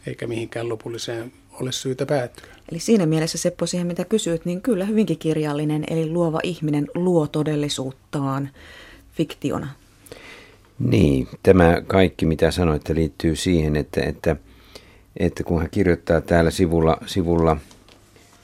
eikä 0.07 0.27
mihinkään 0.27 0.69
lopulliseen 0.69 1.31
ole 1.51 1.71
syytä 1.71 2.05
päätyä. 2.05 2.45
Eli 2.71 2.79
siinä 2.79 3.05
mielessä 3.05 3.37
Seppo 3.37 3.65
siihen, 3.65 3.87
mitä 3.87 4.05
kysyit, 4.05 4.45
niin 4.45 4.61
kyllä 4.61 4.85
hyvinkin 4.85 5.17
kirjallinen, 5.17 5.83
eli 5.89 6.09
luova 6.09 6.39
ihminen 6.43 6.87
luo 6.95 7.27
todellisuuttaan 7.27 8.49
fiktiona. 9.13 9.67
Niin, 10.79 11.27
tämä 11.43 11.81
kaikki 11.87 12.25
mitä 12.25 12.51
sanoitte 12.51 12.95
liittyy 12.95 13.35
siihen, 13.35 13.75
että, 13.75 14.01
että 14.01 14.35
että 15.19 15.43
kun 15.43 15.59
hän 15.59 15.69
kirjoittaa 15.69 16.21
täällä 16.21 16.51
sivulla, 16.51 16.97
sivulla 17.05 17.57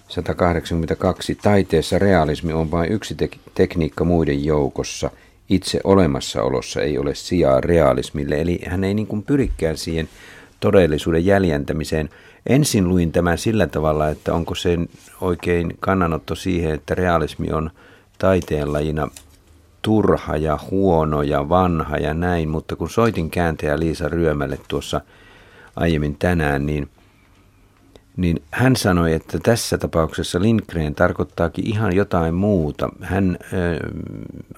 182. 0.08 1.36
Taiteessa 1.36 2.00
realismi 2.00 2.54
on 2.54 2.72
vain 2.72 2.92
yksi 2.92 3.16
te- 3.16 3.30
tekniikka 3.56 4.04
muiden 4.04 4.46
joukossa. 4.46 5.12
Itse 5.50 5.80
olemassaolossa 5.84 6.82
ei 6.82 6.98
ole 6.98 7.16
sijaa 7.16 7.62
realismille. 7.62 8.42
Eli 8.42 8.60
hän 8.68 8.84
ei 8.84 8.94
niin 8.94 9.08
kuin 9.08 9.24
pyrikään 9.24 9.78
siihen 9.78 10.10
todellisuuden 10.60 11.26
jäljentämiseen. 11.26 12.10
Ensin 12.48 12.90
luin 12.90 13.12
tämän 13.12 13.38
sillä 13.38 13.68
tavalla, 13.68 14.10
että 14.10 14.34
onko 14.34 14.56
se 14.56 14.78
oikein 15.22 15.78
kannanotto 15.80 16.36
siihen, 16.36 16.74
että 16.74 16.96
realismi 16.96 17.52
on 17.52 17.72
taiteenlajina 18.18 19.08
turha 19.82 20.38
ja 20.38 20.60
huono 20.72 21.22
ja 21.22 21.50
vanha 21.50 21.98
ja 21.98 22.14
näin, 22.14 22.50
mutta 22.50 22.76
kun 22.76 22.90
soitin 22.90 23.30
kääntäjä 23.30 23.80
Liisa 23.80 24.10
Ryömälle 24.10 24.60
tuossa 24.68 25.02
aiemmin 25.76 26.16
tänään, 26.16 26.66
niin, 26.66 26.90
niin 28.18 28.44
hän 28.52 28.76
sanoi, 28.76 29.14
että 29.14 29.40
tässä 29.40 29.78
tapauksessa 29.78 30.42
Lindgren 30.42 30.96
tarkoittaakin 30.96 31.68
ihan 31.68 31.96
jotain 31.96 32.36
muuta. 32.36 32.90
Hän 33.02 33.38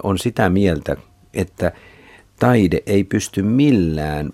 on 0.04 0.18
sitä 0.18 0.50
mieltä, 0.50 0.96
että 1.34 1.72
taide 2.40 2.84
ei 2.86 3.04
pysty 3.04 3.42
millään 3.42 4.30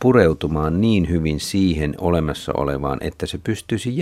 pureutumaan 0.00 0.80
niin 0.80 1.08
hyvin 1.08 1.40
siihen 1.40 1.94
olemassa 1.98 2.52
olevaan, 2.56 2.98
että 3.00 3.26
se 3.26 3.38
pystyisi 3.44 3.94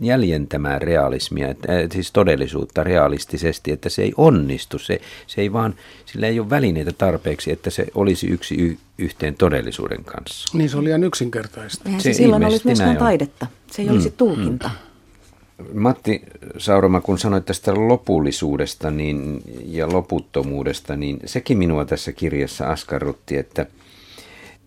jäljentämään 0.00 0.82
realismia, 0.82 1.48
että, 1.48 1.72
äh, 1.72 1.88
siis 1.92 2.12
todellisuutta 2.12 2.84
realistisesti, 2.84 3.72
että 3.72 3.88
se 3.88 4.02
ei 4.02 4.12
onnistu. 4.16 4.78
Se, 4.78 5.00
se 5.26 5.40
ei 5.40 5.52
vaan, 5.52 5.74
sillä 6.06 6.26
ei 6.26 6.40
ole 6.40 6.50
välineitä 6.50 6.92
tarpeeksi, 6.92 7.52
että 7.52 7.70
se 7.70 7.86
olisi 7.94 8.26
yksi 8.26 8.54
y, 8.62 8.76
yhteen 8.98 9.34
todellisuuden 9.34 10.04
kanssa. 10.04 10.58
Niin 10.58 10.70
se 10.70 10.76
oli 10.76 10.88
ihan 10.88 11.04
yksinkertaista. 11.04 11.82
Eihän 11.86 12.00
se, 12.00 12.12
se 12.12 12.16
silloin 12.16 12.44
olisi 12.44 12.66
myöskään 12.66 12.96
taidetta. 12.96 13.46
Se 13.70 13.82
ei 13.82 13.88
mm. 13.88 13.94
olisi 13.94 14.10
tulkinta. 14.10 14.68
Mm. 14.68 15.80
Matti 15.80 16.22
Sauroma, 16.58 17.00
kun 17.00 17.18
sanoit 17.18 17.44
tästä 17.44 17.74
lopullisuudesta 17.74 18.90
niin, 18.90 19.42
ja 19.66 19.92
loputtomuudesta, 19.92 20.96
niin 20.96 21.20
sekin 21.24 21.58
minua 21.58 21.84
tässä 21.84 22.12
kirjassa 22.12 22.70
askarrutti, 22.70 23.36
että– 23.36 23.66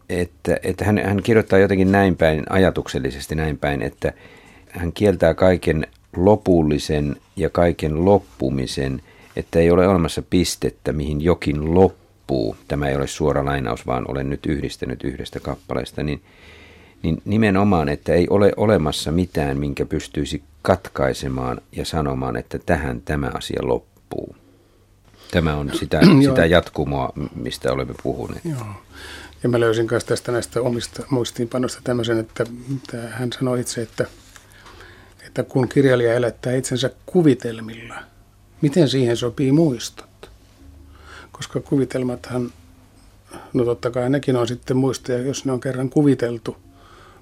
että, 0.10 0.58
että 0.64 0.86
hän, 0.86 0.98
hän 0.98 1.24
kirjoittaa 1.24 1.60
jotenkin 1.60 1.92
näin 1.92 2.16
päin, 2.16 2.44
ajatuksellisesti 2.50 3.36
näin 3.36 3.58
päin, 3.58 3.82
että 3.82 4.14
hän 4.70 4.94
kieltää 4.94 5.34
kaiken 5.34 5.88
lopullisen 6.16 7.16
ja 7.36 7.50
kaiken 7.50 8.06
loppumisen, 8.06 9.02
että 9.36 9.60
ei 9.60 9.72
ole 9.72 9.88
olemassa 9.88 10.22
pistettä, 10.22 10.94
mihin 10.94 11.22
jokin 11.22 11.74
loppuu. 11.74 12.56
Tämä 12.68 12.88
ei 12.88 12.96
ole 12.96 13.08
suora 13.08 13.46
lainaus, 13.46 13.88
vaan 13.88 14.06
olen 14.08 14.30
nyt 14.30 14.46
yhdistänyt 14.46 15.04
yhdestä 15.04 15.40
kappaleesta, 15.40 16.04
niin, 16.04 16.22
niin 17.04 17.22
nimenomaan, 17.26 17.90
että 17.90 18.14
ei 18.14 18.28
ole 18.30 18.54
olemassa 18.58 19.12
mitään, 19.12 19.58
minkä 19.58 19.86
pystyisi 19.86 20.44
katkaisemaan 20.62 21.62
ja 21.72 21.86
sanomaan, 21.86 22.38
että 22.38 22.60
tähän 22.60 23.02
tämä 23.02 23.32
asia 23.34 23.60
loppuu. 23.62 24.36
Tämä 25.32 25.56
on 25.56 25.72
sitä, 25.74 26.00
sitä 26.30 26.46
jatkumoa, 26.46 27.14
mistä 27.36 27.74
olemme 27.74 27.94
puhuneet. 28.04 28.46
Joo. 28.46 28.66
Ja 29.44 29.50
mä 29.50 29.60
löysin 29.60 29.88
myös 29.92 30.06
tästä 30.06 30.32
näistä 30.32 30.62
omista 30.62 31.04
muistiinpanoista 31.10 31.82
tämmöisen, 31.84 32.20
että, 32.20 32.46
että 32.76 33.10
hän 33.10 33.34
sanoi 33.34 33.60
itse, 33.60 33.82
että, 33.82 34.06
että 35.28 35.44
kun 35.44 35.70
kirjailija 35.70 36.14
elättää 36.14 36.56
itsensä 36.56 36.90
kuvitelmilla, 37.06 37.96
miten 38.62 38.90
siihen 38.90 39.18
sopii 39.18 39.52
muistot? 39.52 40.30
Koska 41.32 41.60
kuvitelmathan, 41.60 42.52
no 43.54 43.66
totta 43.66 43.92
kai 43.92 44.10
nekin 44.10 44.36
on 44.36 44.48
sitten 44.48 44.78
muistoja, 44.78 45.20
jos 45.20 45.46
ne 45.46 45.52
on 45.52 45.60
kerran 45.60 45.90
kuviteltu, 45.90 46.58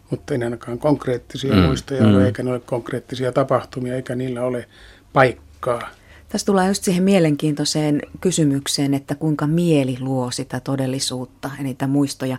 mutta 0.10 0.34
ei 0.34 0.43
ainakaan 0.43 0.80
konkreettisia 0.80 1.54
mm, 1.54 1.60
muistoja 1.60 2.04
mm. 2.04 2.15
ole, 2.15 2.25
eikä 2.25 2.43
ne 2.43 2.51
ole 2.51 2.60
konkreettisia 2.60 3.32
tapahtumia, 3.32 3.95
eikä 3.95 4.15
niillä 4.15 4.41
ole 4.43 4.67
paikkaa. 5.13 5.89
Tässä 6.36 6.45
tullaan 6.45 6.67
just 6.67 6.84
siihen 6.84 7.04
mielenkiintoiseen 7.04 8.02
kysymykseen, 8.21 8.93
että 8.93 9.15
kuinka 9.15 9.48
mieli 9.48 9.98
luo 10.00 10.32
sitä 10.32 10.60
todellisuutta 10.60 11.52
ja 11.58 11.63
niitä 11.63 11.88
muistoja. 11.88 12.38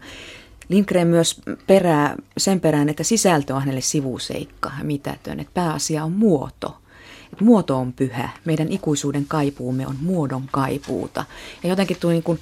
Lindgren 0.68 1.06
myös 1.06 1.40
perää 1.66 2.16
sen 2.38 2.60
perään, 2.60 2.88
että 2.88 3.02
sisältö 3.02 3.54
on 3.54 3.60
hänelle 3.60 3.80
sivuseikka 3.80 4.72
ja 4.78 4.84
mitätön, 4.84 5.40
että 5.40 5.54
pääasia 5.54 6.04
on 6.04 6.12
muoto. 6.12 6.78
Että 7.32 7.44
muoto 7.44 7.76
on 7.76 7.92
pyhä. 7.92 8.28
Meidän 8.44 8.68
ikuisuuden 8.72 9.24
kaipuumme 9.28 9.86
on 9.86 9.96
muodon 10.00 10.48
kaipuuta. 10.50 11.24
Ja 11.62 11.68
jotenkin 11.68 11.96
tuli 12.00 12.12
niin 12.12 12.22
kuin 12.22 12.40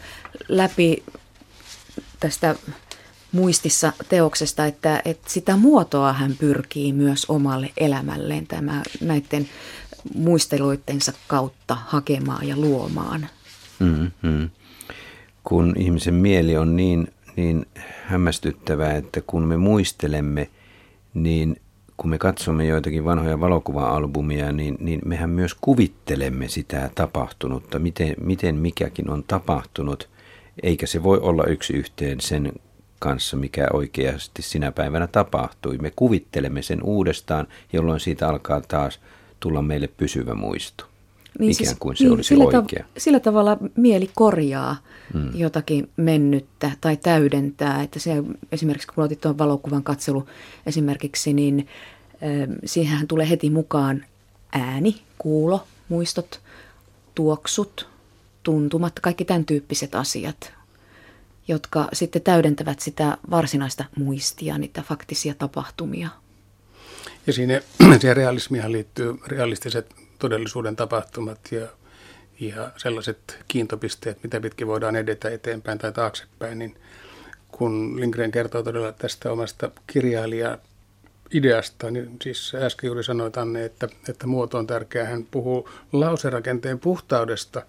läpi 0.49 1.03
tästä 2.21 2.55
muistissa 3.33 3.93
teoksesta, 4.09 4.67
että, 4.67 5.03
että 5.05 5.31
sitä 5.31 5.57
muotoa 5.57 6.13
hän 6.13 6.37
pyrkii 6.39 6.93
myös 6.93 7.25
omalle 7.29 7.71
elämälleen 7.77 8.47
tämä, 8.47 8.83
näiden 9.01 9.49
muisteluittensa 10.15 11.13
kautta 11.29 11.77
hakemaan 11.87 12.49
ja 12.49 12.57
luomaan. 12.57 13.29
Mm-hmm. 13.79 14.51
Kun 15.45 15.75
ihmisen 15.77 16.15
mieli 16.15 16.57
on 16.57 16.77
niin, 16.77 17.09
niin 17.37 17.67
hämmästyttävää, 18.05 18.95
että 18.95 19.21
kun 19.27 19.43
me 19.43 19.57
muistelemme, 19.57 20.51
niin 21.15 21.57
kun 21.97 22.11
me 22.11 22.19
katsomme 22.19 22.67
joitakin 22.67 23.05
vanhoja 23.05 23.41
valokuva-albumia, 23.41 24.53
niin, 24.53 24.77
niin 24.81 25.01
mehän 25.05 25.31
myös 25.31 25.55
kuvittelemme 25.61 26.49
sitä 26.49 26.91
tapahtunutta, 26.95 27.79
miten, 27.79 28.15
miten 28.21 28.55
mikäkin 28.57 29.11
on 29.11 29.25
tapahtunut, 29.27 30.09
eikä 30.63 30.87
se 30.87 31.03
voi 31.03 31.19
olla 31.19 31.45
yksi 31.45 31.73
yhteen 31.73 32.21
sen 32.21 32.53
kanssa, 32.99 33.37
mikä 33.37 33.67
oikeasti 33.73 34.43
sinä 34.43 34.73
päivänä 34.73 35.07
tapahtui. 35.07 35.79
Me 35.79 35.93
kuvittelemme 35.97 36.63
sen 36.63 36.83
uudestaan, 36.83 37.47
jolloin 37.73 38.01
siitä 38.01 38.29
alkaa 38.29 38.61
taas– 38.61 39.01
tulla 39.41 39.63
meille 39.63 39.89
pysyvä 39.89 40.35
muisto. 40.35 40.85
Niin 41.39 41.51
Ikään 41.51 41.67
siis 41.67 41.79
kuin 41.79 41.97
se 41.97 42.05
niin, 42.05 42.13
olisi 42.13 42.29
sillä 42.29 42.45
oikea. 42.45 42.85
Ta- 42.85 43.01
sillä 43.01 43.21
tavalla 43.21 43.59
mieli 43.77 44.11
korjaa 44.15 44.77
mm. 45.15 45.31
jotakin 45.35 45.91
mennyttä 45.97 46.71
tai 46.81 46.97
täydentää. 46.97 47.83
Että 47.83 47.99
se, 47.99 48.25
esimerkiksi 48.53 48.89
kun 48.89 49.05
otit 49.05 49.21
tuon 49.21 49.39
valokuvan 49.39 49.83
katselu 49.83 50.27
esimerkiksi, 50.67 51.33
niin 51.33 51.69
äh, 52.13 52.57
siihen 52.65 53.09
tulee 53.09 53.29
heti 53.31 53.51
mukaan 53.51 54.05
ääni, 54.53 55.03
kuulo, 55.19 55.67
muistot, 55.89 56.41
tuoksut, 57.15 57.89
tuntumat, 58.43 59.01
kaikki 59.01 59.25
tämän 59.25 59.45
tyyppiset 59.45 59.95
asiat, 59.95 60.53
jotka 61.49 61.89
sitten 61.93 62.23
täydentävät 62.23 62.81
sitä 62.81 63.19
varsinaista 63.31 63.85
muistia, 63.97 64.59
niitä 64.59 64.83
faktisia 64.83 65.35
tapahtumia. 65.35 66.09
Ja 67.27 67.33
siinä, 67.33 67.61
siihen 68.01 68.17
realismihan 68.17 68.73
liittyy 68.73 69.15
realistiset 69.27 69.95
todellisuuden 70.19 70.77
tapahtumat 70.77 71.53
ja, 71.53 71.69
ja 72.41 72.71
sellaiset 72.77 73.39
kiintopisteet, 73.49 74.23
mitä 74.23 74.41
pitkin 74.41 74.67
voidaan 74.67 74.97
edetä 74.97 75.31
eteenpäin 75.31 75.79
tai 75.79 75.93
taaksepäin, 75.93 76.59
niin 76.59 76.77
kun 77.49 78.01
Lindgren 78.01 78.31
kertoo 78.31 78.63
todella 78.63 78.93
tästä 78.93 79.33
omasta 79.33 79.71
kirjailija 79.87 80.59
ideasta, 81.35 81.91
niin 81.91 82.17
siis 82.23 82.55
äsken 82.55 82.89
juuri 82.89 83.05
sanoit 83.05 83.37
Anne, 83.37 83.65
että, 83.65 83.89
että 84.09 84.27
muoto 84.27 84.59
on 84.59 84.67
tärkeä. 84.67 85.05
Hän 85.05 85.27
puhuu 85.31 85.69
lauserakenteen 85.93 86.79
puhtaudesta 86.79 87.63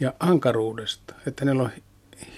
ja 0.00 0.14
ankaruudesta. 0.20 1.14
Että 1.26 1.44
ne 1.44 1.50
on 1.50 1.70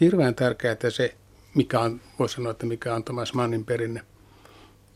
hirveän 0.01 0.35
tärkeää 0.35 0.77
se, 0.88 1.14
mikä 1.55 1.81
on, 1.81 2.01
voisi 2.18 2.35
sanoa, 2.35 2.51
että 2.51 2.66
mikä 2.66 2.95
on 2.95 3.05
Thomas 3.05 3.35
Mannin 3.35 3.64
perinne 3.64 4.03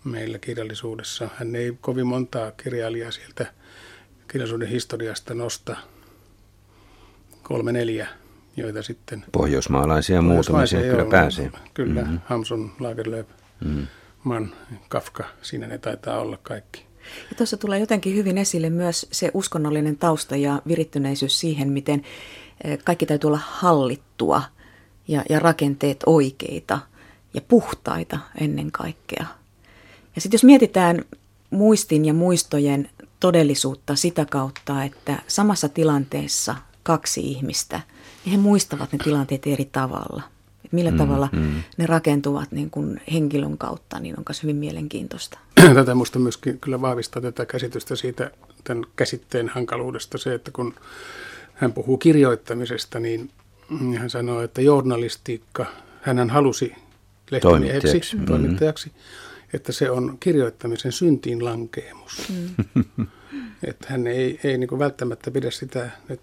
meillä 0.07 0.39
kirjallisuudessa. 0.39 1.29
Hän 1.37 1.57
ei 1.57 1.79
kovin 1.81 2.07
montaa 2.07 2.51
kirjailijaa 2.51 3.11
sieltä 3.11 3.53
kirjallisuuden 4.29 4.69
historiasta 4.69 5.35
nosta. 5.35 5.77
Kolme 7.43 7.73
neljä, 7.73 8.09
joita 8.57 8.83
sitten... 8.83 9.25
Pohjoismaalaisia 9.33 10.23
muutamia 10.23 10.67
kyllä 10.91 11.05
pääsee. 11.05 11.51
Kyllä, 11.75 12.01
mm-hmm. 12.01 12.21
Hamsun, 12.25 12.73
Lagerlöf, 12.81 13.27
mm-hmm. 13.65 13.87
Mann, 14.25 14.49
Kafka, 14.89 15.25
siinä 15.43 15.67
ne 15.67 15.79
taitaa 15.79 16.19
olla 16.19 16.39
kaikki. 16.43 16.87
Ja 17.31 17.37
tuossa 17.37 17.57
tulee 17.57 17.79
jotenkin 17.79 18.17
hyvin 18.17 18.39
esille 18.39 18.71
myös 18.71 19.07
se 19.13 19.31
uskonnollinen 19.35 19.97
tausta 19.97 20.37
ja 20.37 20.63
virittyneisyys 20.69 21.41
siihen, 21.41 21.69
miten 21.69 22.03
eh, 22.65 22.79
kaikki 22.85 23.07
täytyy 23.07 23.29
olla 23.29 23.41
hallittua 23.51 24.43
ja, 25.09 25.23
ja 25.31 25.39
rakenteet 25.39 26.03
oikeita 26.07 26.79
ja 27.35 27.41
puhtaita 27.41 28.19
ennen 28.41 28.73
kaikkea. 28.73 29.27
Ja 30.17 30.23
sitten 30.23 30.37
jos 30.37 30.45
mietitään 30.45 31.05
muistin 31.51 32.05
ja 32.05 32.15
muistojen 32.15 32.91
todellisuutta 33.21 33.97
sitä 33.97 34.27
kautta, 34.31 34.85
että 34.85 35.23
samassa 35.27 35.69
tilanteessa 35.69 36.57
kaksi 36.83 37.21
ihmistä, 37.21 37.81
niin 38.25 38.31
he 38.31 38.37
muistavat 38.37 38.93
ne 38.93 38.99
tilanteet 39.05 39.47
eri 39.47 39.65
tavalla. 39.65 40.23
Et 40.65 40.73
millä 40.73 40.91
mm, 40.91 40.97
tavalla 40.97 41.29
mm. 41.33 41.63
ne 41.77 41.87
rakentuvat 41.87 42.53
niin 42.53 42.71
kuin 42.71 43.01
henkilön 43.13 43.59
kautta, 43.59 44.01
niin 44.01 44.19
on 44.19 44.25
myös 44.29 44.43
hyvin 44.43 44.57
mielenkiintoista. 44.57 45.39
Tätä 45.75 45.95
minusta 45.95 46.19
myöskin 46.19 46.61
kyllä 46.61 46.81
vahvistaa 46.81 47.23
tätä 47.23 47.47
käsitystä 47.47 47.97
siitä 47.97 48.31
tämän 48.65 48.85
käsitteen 48.97 49.49
hankaluudesta 49.49 50.19
se, 50.19 50.35
että 50.35 50.51
kun 50.51 50.75
hän 51.55 51.73
puhuu 51.73 51.99
kirjoittamisesta, 51.99 53.01
niin 53.01 53.31
hän 53.97 54.11
sanoo, 54.11 54.43
että 54.43 54.63
journalistiikka, 54.63 55.67
hän 56.03 56.31
halusi 56.31 56.75
lehtimieheksi, 57.31 57.89
toimittajaksi. 57.89 58.17
toimittajaksi. 58.27 58.93
Mm 59.53 59.57
että 59.57 59.73
se 59.73 59.91
on 59.91 60.17
kirjoittamisen 60.21 60.93
syntiin 60.93 61.45
lankeemus. 61.45 62.29
Mm. 62.29 63.07
Että 63.69 63.87
hän 63.91 64.07
ei, 64.07 64.41
ei 64.45 64.59
niin 64.59 64.69
kuin 64.69 64.79
välttämättä 64.79 65.31
pidä 65.31 65.51
sitä 65.51 65.91
nyt 66.09 66.21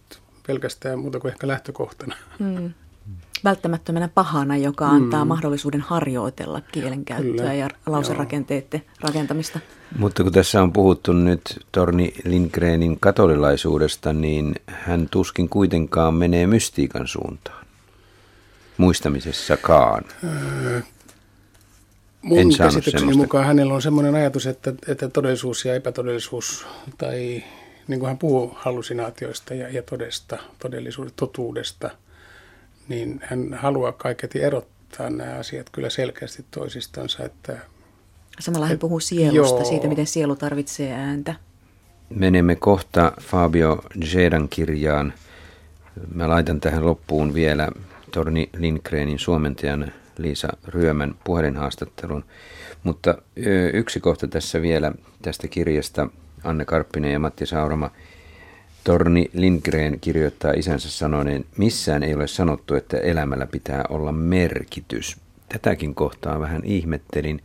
pelkästään 0.47 0.99
muuta 0.99 1.19
kuin 1.19 1.31
ehkä 1.31 1.47
lähtökohtana. 1.47 2.15
Mm. 2.39 2.73
Välttämättömänä 3.43 4.07
pahana, 4.07 4.57
joka 4.57 4.87
antaa 4.87 5.25
mm. 5.25 5.27
mahdollisuuden 5.27 5.81
harjoitella 5.81 6.61
kielenkäyttöä 6.61 7.31
Kyllä. 7.31 7.53
ja 7.53 7.69
lauserakenteiden 7.85 8.81
rakentamista. 9.01 9.59
Mutta 9.97 10.23
kun 10.23 10.31
tässä 10.31 10.63
on 10.63 10.73
puhuttu 10.73 11.13
nyt 11.13 11.65
Torni 11.71 12.13
Lindgrenin 12.25 12.99
katolilaisuudesta, 12.99 14.13
niin 14.13 14.55
hän 14.67 15.07
tuskin 15.11 15.49
kuitenkaan 15.49 16.13
menee 16.13 16.47
mystiikan 16.47 17.07
suuntaan. 17.07 17.65
Muistamisessakaan. 18.77 20.03
Mun 22.23 22.39
en 22.39 22.47
käsitykseni 22.57 22.99
semmoista. 22.99 23.21
mukaan 23.21 23.45
hänellä 23.45 23.73
on 23.73 23.81
sellainen 23.81 24.15
ajatus, 24.15 24.47
että, 24.47 24.73
että 24.87 25.09
todellisuus 25.09 25.65
ja 25.65 25.75
epätodellisuus, 25.75 26.65
tai 26.97 27.43
niin 27.87 27.99
kuin 27.99 28.07
hän 28.07 28.17
puhuu 28.17 28.51
hallusinaatioista 28.55 29.53
ja, 29.53 29.69
ja 29.69 29.83
todesta, 29.83 30.37
todellisuudesta, 30.59 31.17
totuudesta, 31.17 31.89
niin 32.87 33.19
hän 33.23 33.53
haluaa 33.53 33.91
kaiketi 33.91 34.41
erottaa 34.41 35.09
nämä 35.09 35.35
asiat 35.35 35.69
kyllä 35.69 35.89
selkeästi 35.89 36.45
toisistansa. 36.51 37.25
Että, 37.25 37.57
Samalla 38.39 38.67
hän 38.67 38.79
puhuu 38.79 38.99
sielusta, 38.99 39.57
joo. 39.57 39.65
siitä 39.65 39.87
miten 39.87 40.07
sielu 40.07 40.35
tarvitsee 40.35 40.93
ääntä. 40.93 41.35
Menemme 42.09 42.55
kohta 42.55 43.11
Fabio 43.21 43.83
Gedan 44.11 44.49
kirjaan. 44.49 45.13
Mä 46.13 46.29
laitan 46.29 46.59
tähän 46.59 46.85
loppuun 46.85 47.33
vielä 47.33 47.69
Torni 48.11 48.49
Lindgrenin 48.57 49.19
suomentajan 49.19 49.91
Liisa 50.17 50.47
Ryömän 50.67 51.15
puhelinhaastattelun. 51.23 52.25
Mutta 52.83 53.17
yksi 53.73 53.99
kohta 53.99 54.27
tässä 54.27 54.61
vielä 54.61 54.91
tästä 55.21 55.47
kirjasta 55.47 56.07
Anne 56.43 56.65
Karppinen 56.65 57.13
ja 57.13 57.19
Matti 57.19 57.45
Saurama. 57.45 57.91
Torni 58.83 59.29
Lindgren 59.33 59.99
kirjoittaa 59.99 60.51
isänsä 60.51 60.91
sanoneen, 60.91 61.45
missään 61.57 62.03
ei 62.03 62.13
ole 62.13 62.27
sanottu, 62.27 62.75
että 62.75 62.97
elämällä 62.97 63.47
pitää 63.47 63.85
olla 63.89 64.11
merkitys. 64.11 65.17
Tätäkin 65.49 65.95
kohtaa 65.95 66.39
vähän 66.39 66.61
ihmettelin. 66.65 67.41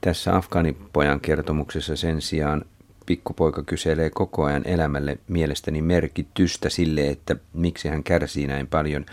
Tässä 0.00 0.36
Afganipojan 0.36 1.20
kertomuksessa 1.20 1.96
sen 1.96 2.20
sijaan 2.20 2.64
pikkupoika 3.06 3.62
kyselee 3.62 4.10
koko 4.10 4.44
ajan 4.44 4.66
elämälle 4.66 5.18
mielestäni 5.28 5.82
merkitystä 5.82 6.68
sille, 6.68 7.08
että 7.08 7.36
miksi 7.52 7.88
hän 7.88 8.02
kärsii 8.02 8.46
näin 8.46 8.66
paljon 8.66 9.06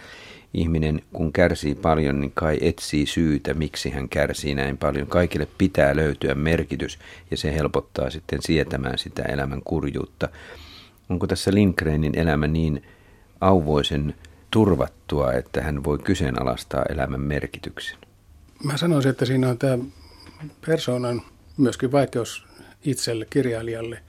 ihminen 0.53 1.01
kun 1.13 1.33
kärsii 1.33 1.75
paljon, 1.75 2.21
niin 2.21 2.31
kai 2.35 2.57
etsii 2.61 3.05
syytä, 3.05 3.53
miksi 3.53 3.89
hän 3.89 4.09
kärsii 4.09 4.55
näin 4.55 4.77
paljon. 4.77 5.07
Kaikille 5.07 5.47
pitää 5.57 5.95
löytyä 5.95 6.35
merkitys 6.35 6.99
ja 7.31 7.37
se 7.37 7.55
helpottaa 7.55 8.09
sitten 8.09 8.41
sietämään 8.41 8.97
sitä 8.97 9.23
elämän 9.23 9.61
kurjuutta. 9.65 10.29
Onko 11.09 11.27
tässä 11.27 11.53
Lindgrenin 11.53 12.19
elämä 12.19 12.47
niin 12.47 12.83
auvoisen 13.41 14.15
turvattua, 14.51 15.33
että 15.33 15.61
hän 15.61 15.83
voi 15.83 15.97
kyseenalaistaa 15.97 16.83
elämän 16.89 17.21
merkityksen? 17.21 17.97
Mä 18.63 18.77
sanoisin, 18.77 19.11
että 19.11 19.25
siinä 19.25 19.49
on 19.49 19.57
tämä 19.57 19.77
persoonan 20.65 21.21
myöskin 21.57 21.91
vaikeus 21.91 22.45
itselle, 22.83 23.27
kirjailijalle. 23.29 23.99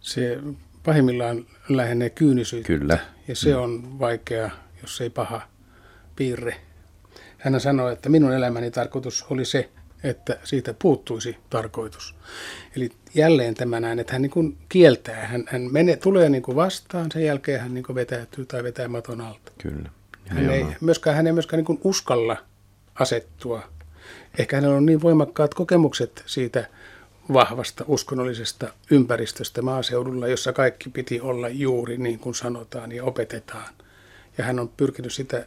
Se 0.00 0.38
pahimmillaan 0.84 1.46
lähenee 1.68 2.10
kyynisyyttä. 2.10 2.66
Kyllä. 2.66 2.98
Ja 3.28 3.36
se 3.36 3.56
on 3.56 3.98
vaikea, 3.98 4.50
jos 4.82 5.00
ei 5.00 5.10
paha 5.10 5.55
piirre. 6.16 6.56
Hän 7.38 7.60
sanoi, 7.60 7.92
että 7.92 8.08
minun 8.08 8.32
elämäni 8.32 8.70
tarkoitus 8.70 9.26
oli 9.30 9.44
se, 9.44 9.68
että 10.02 10.38
siitä 10.44 10.74
puuttuisi 10.78 11.36
tarkoitus. 11.50 12.14
Eli 12.76 12.90
jälleen 13.14 13.54
tämä 13.54 13.80
näin, 13.80 13.98
että 13.98 14.12
hän 14.12 14.22
niin 14.22 14.30
kuin 14.30 14.58
kieltää, 14.68 15.26
hän, 15.26 15.44
hän 15.46 15.62
menee, 15.72 15.96
tulee 15.96 16.28
niin 16.28 16.42
kuin 16.42 16.56
vastaan, 16.56 17.12
sen 17.12 17.24
jälkeen 17.24 17.60
hän 17.60 17.74
niin 17.74 17.84
kuin 17.84 17.96
vetäytyy 17.96 18.46
tai 18.46 18.62
vetää 18.62 18.88
maton 18.88 19.20
alta. 19.20 19.52
Kyllä. 19.58 19.90
Hän 20.26 20.50
ei, 20.50 20.66
myöskään, 20.80 21.16
hän 21.16 21.26
ei 21.26 21.32
myöskään 21.32 21.58
niin 21.58 21.64
kuin 21.64 21.80
uskalla 21.84 22.36
asettua. 22.94 23.62
Ehkä 24.38 24.56
hänellä 24.56 24.76
on 24.76 24.86
niin 24.86 25.02
voimakkaat 25.02 25.54
kokemukset 25.54 26.22
siitä 26.26 26.68
vahvasta 27.32 27.84
uskonnollisesta 27.88 28.72
ympäristöstä 28.90 29.62
maaseudulla, 29.62 30.28
jossa 30.28 30.52
kaikki 30.52 30.90
piti 30.90 31.20
olla 31.20 31.48
juuri 31.48 31.98
niin 31.98 32.18
kuin 32.18 32.34
sanotaan 32.34 32.92
ja 32.92 33.04
opetetaan. 33.04 33.74
Ja 34.38 34.44
hän 34.44 34.58
on 34.58 34.68
pyrkinyt 34.68 35.12
sitä 35.12 35.46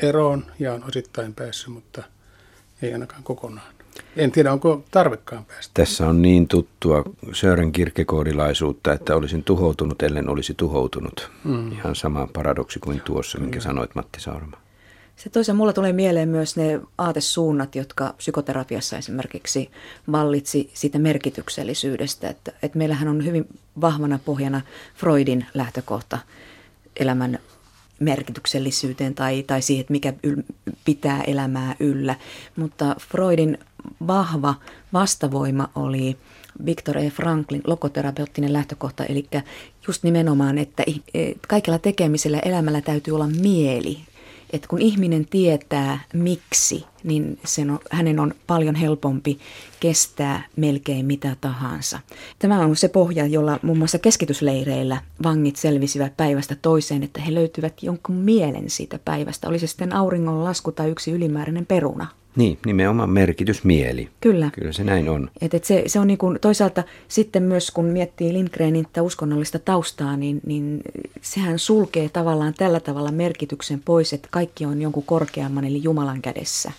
eroon 0.00 0.46
ja 0.58 0.74
on 0.74 0.84
osittain 0.84 1.34
päässyt, 1.34 1.74
mutta 1.74 2.02
ei 2.82 2.92
ainakaan 2.92 3.22
kokonaan. 3.22 3.72
En 4.16 4.32
tiedä, 4.32 4.52
onko 4.52 4.84
tarvekkaan 4.90 5.44
päästä. 5.44 5.70
Tässä 5.74 6.08
on 6.08 6.22
niin 6.22 6.48
tuttua 6.48 7.04
Sören 7.32 7.72
kirkekoodilaisuutta, 7.72 8.92
että 8.92 9.16
olisin 9.16 9.44
tuhoutunut, 9.44 10.02
ellen 10.02 10.28
olisi 10.28 10.54
tuhoutunut. 10.56 11.30
Mm. 11.44 11.72
Ihan 11.72 11.96
sama 11.96 12.28
paradoksi 12.32 12.78
kuin 12.78 13.00
tuossa, 13.00 13.38
minkä 13.38 13.60
sanoit 13.60 13.94
Matti 13.94 14.20
Saurama. 14.20 14.56
Se 15.16 15.30
toisen 15.30 15.56
mulla 15.56 15.72
tulee 15.72 15.92
mieleen 15.92 16.28
myös 16.28 16.56
ne 16.56 16.80
aatesuunnat, 16.98 17.74
jotka 17.74 18.14
psykoterapiassa 18.16 18.98
esimerkiksi 18.98 19.70
vallitsi 20.12 20.70
siitä 20.74 20.98
merkityksellisyydestä. 20.98 22.28
Että, 22.28 22.52
että 22.62 22.78
meillähän 22.78 23.08
on 23.08 23.24
hyvin 23.24 23.48
vahvana 23.80 24.18
pohjana 24.24 24.60
Freudin 24.94 25.46
lähtökohta 25.54 26.18
elämän 26.96 27.38
merkityksellisyyteen 28.00 29.14
tai, 29.14 29.42
tai 29.42 29.62
siihen, 29.62 29.80
että 29.80 29.92
mikä 29.92 30.12
yl, 30.22 30.42
pitää 30.84 31.22
elämää 31.22 31.76
yllä. 31.80 32.14
Mutta 32.56 32.96
Freudin 33.00 33.58
vahva 34.06 34.54
vastavoima 34.92 35.68
oli 35.74 36.16
Viktor 36.66 36.98
E. 36.98 37.10
Franklin 37.10 37.62
logoterapeuttinen 37.66 38.52
lähtökohta, 38.52 39.04
eli 39.04 39.28
just 39.86 40.02
nimenomaan, 40.02 40.58
että 40.58 40.84
kaikella 41.48 41.78
tekemisellä 41.78 42.38
elämällä 42.38 42.80
täytyy 42.80 43.14
olla 43.14 43.26
mieli, 43.26 43.98
että 44.50 44.68
kun 44.68 44.82
ihminen 44.82 45.26
tietää 45.26 46.00
miksi, 46.14 46.84
niin 47.04 47.38
sen 47.44 47.70
on, 47.70 47.78
hänen 47.90 48.20
on 48.20 48.34
paljon 48.46 48.74
helpompi 48.74 49.38
kestää 49.80 50.46
melkein 50.56 51.06
mitä 51.06 51.36
tahansa. 51.40 52.00
Tämä 52.38 52.60
on 52.60 52.76
se 52.76 52.88
pohja, 52.88 53.26
jolla 53.26 53.58
muun 53.62 53.78
muassa 53.78 53.98
keskitysleireillä 53.98 55.02
vangit 55.22 55.56
selvisivät 55.56 56.16
päivästä 56.16 56.56
toiseen, 56.62 57.02
että 57.02 57.20
he 57.20 57.34
löytyvät 57.34 57.82
jonkun 57.82 58.16
mielen 58.16 58.70
siitä 58.70 58.98
päivästä. 59.04 59.48
Oli 59.48 59.58
se 59.58 59.66
sitten 59.66 59.92
auringon 59.92 60.44
lasku 60.44 60.72
tai 60.72 60.90
yksi 60.90 61.10
ylimääräinen 61.10 61.66
peruna. 61.66 62.06
Niin, 62.38 62.58
nimenomaan 62.66 63.10
merkitysmieli. 63.10 64.08
Kyllä. 64.20 64.50
Kyllä 64.52 64.72
se 64.72 64.84
näin 64.84 65.08
on. 65.08 65.30
Et, 65.40 65.54
et 65.54 65.64
se, 65.64 65.82
se 65.86 66.00
on 66.00 66.06
niin 66.06 66.18
kuin, 66.18 66.38
toisaalta 66.40 66.84
sitten 67.08 67.42
myös, 67.42 67.70
kun 67.70 67.84
miettii 67.84 68.32
Lindgrenin 68.32 68.86
uskonnollista 69.00 69.58
taustaa, 69.58 70.16
niin, 70.16 70.40
niin 70.46 70.80
sehän 71.22 71.58
sulkee 71.58 72.08
tavallaan 72.08 72.54
tällä 72.54 72.80
tavalla 72.80 73.12
merkityksen 73.12 73.80
pois, 73.84 74.12
että 74.12 74.28
kaikki 74.30 74.66
on 74.66 74.82
jonkun 74.82 75.02
korkeamman 75.02 75.64
eli 75.64 75.82
Jumalan 75.82 76.22
kädessä. 76.22 76.72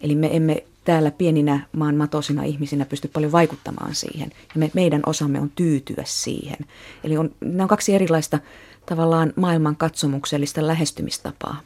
Eli 0.00 0.14
me 0.14 0.36
emme 0.36 0.64
täällä 0.84 1.10
pieninä 1.10 1.66
maan 1.72 1.96
matosina 1.96 2.42
ihmisinä 2.42 2.84
pysty 2.84 3.08
paljon 3.08 3.32
vaikuttamaan 3.32 3.94
siihen. 3.94 4.30
Ja 4.30 4.58
me, 4.58 4.70
meidän 4.74 5.02
osamme 5.06 5.40
on 5.40 5.50
tyytyä 5.54 6.02
siihen. 6.06 6.58
Eli 7.04 7.16
on, 7.16 7.30
nämä 7.40 7.62
on 7.62 7.68
kaksi 7.68 7.94
erilaista 7.94 8.38
tavallaan 8.86 9.32
maailman 9.36 9.76
katsomuksellista 9.76 10.66
lähestymistapaa. 10.66 11.60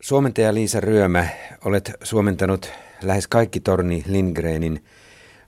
Suomentaja 0.00 0.54
Liisa 0.54 0.80
Ryömä, 0.80 1.28
olet 1.64 1.92
suomentanut 2.02 2.70
lähes 3.02 3.26
kaikki 3.28 3.60
Torni 3.60 4.02
Lindgrenin 4.06 4.84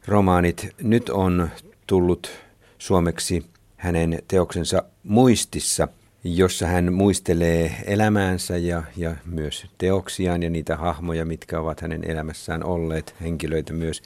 romaanit. 0.06 0.68
Nyt 0.82 1.08
on 1.08 1.50
tullut 1.86 2.30
suomeksi 2.78 3.46
hänen 3.76 4.18
teoksensa 4.28 4.82
Muistissa, 5.02 5.88
jossa 6.24 6.66
hän 6.66 6.92
muistelee 6.92 7.76
elämäänsä 7.84 8.56
ja, 8.56 8.82
ja 8.96 9.16
myös 9.24 9.66
teoksiaan 9.78 10.42
ja 10.42 10.50
niitä 10.50 10.76
hahmoja, 10.76 11.24
mitkä 11.24 11.60
ovat 11.60 11.80
hänen 11.80 12.10
elämässään 12.10 12.64
olleet, 12.64 13.14
henkilöitä 13.20 13.72
myös. 13.72 14.02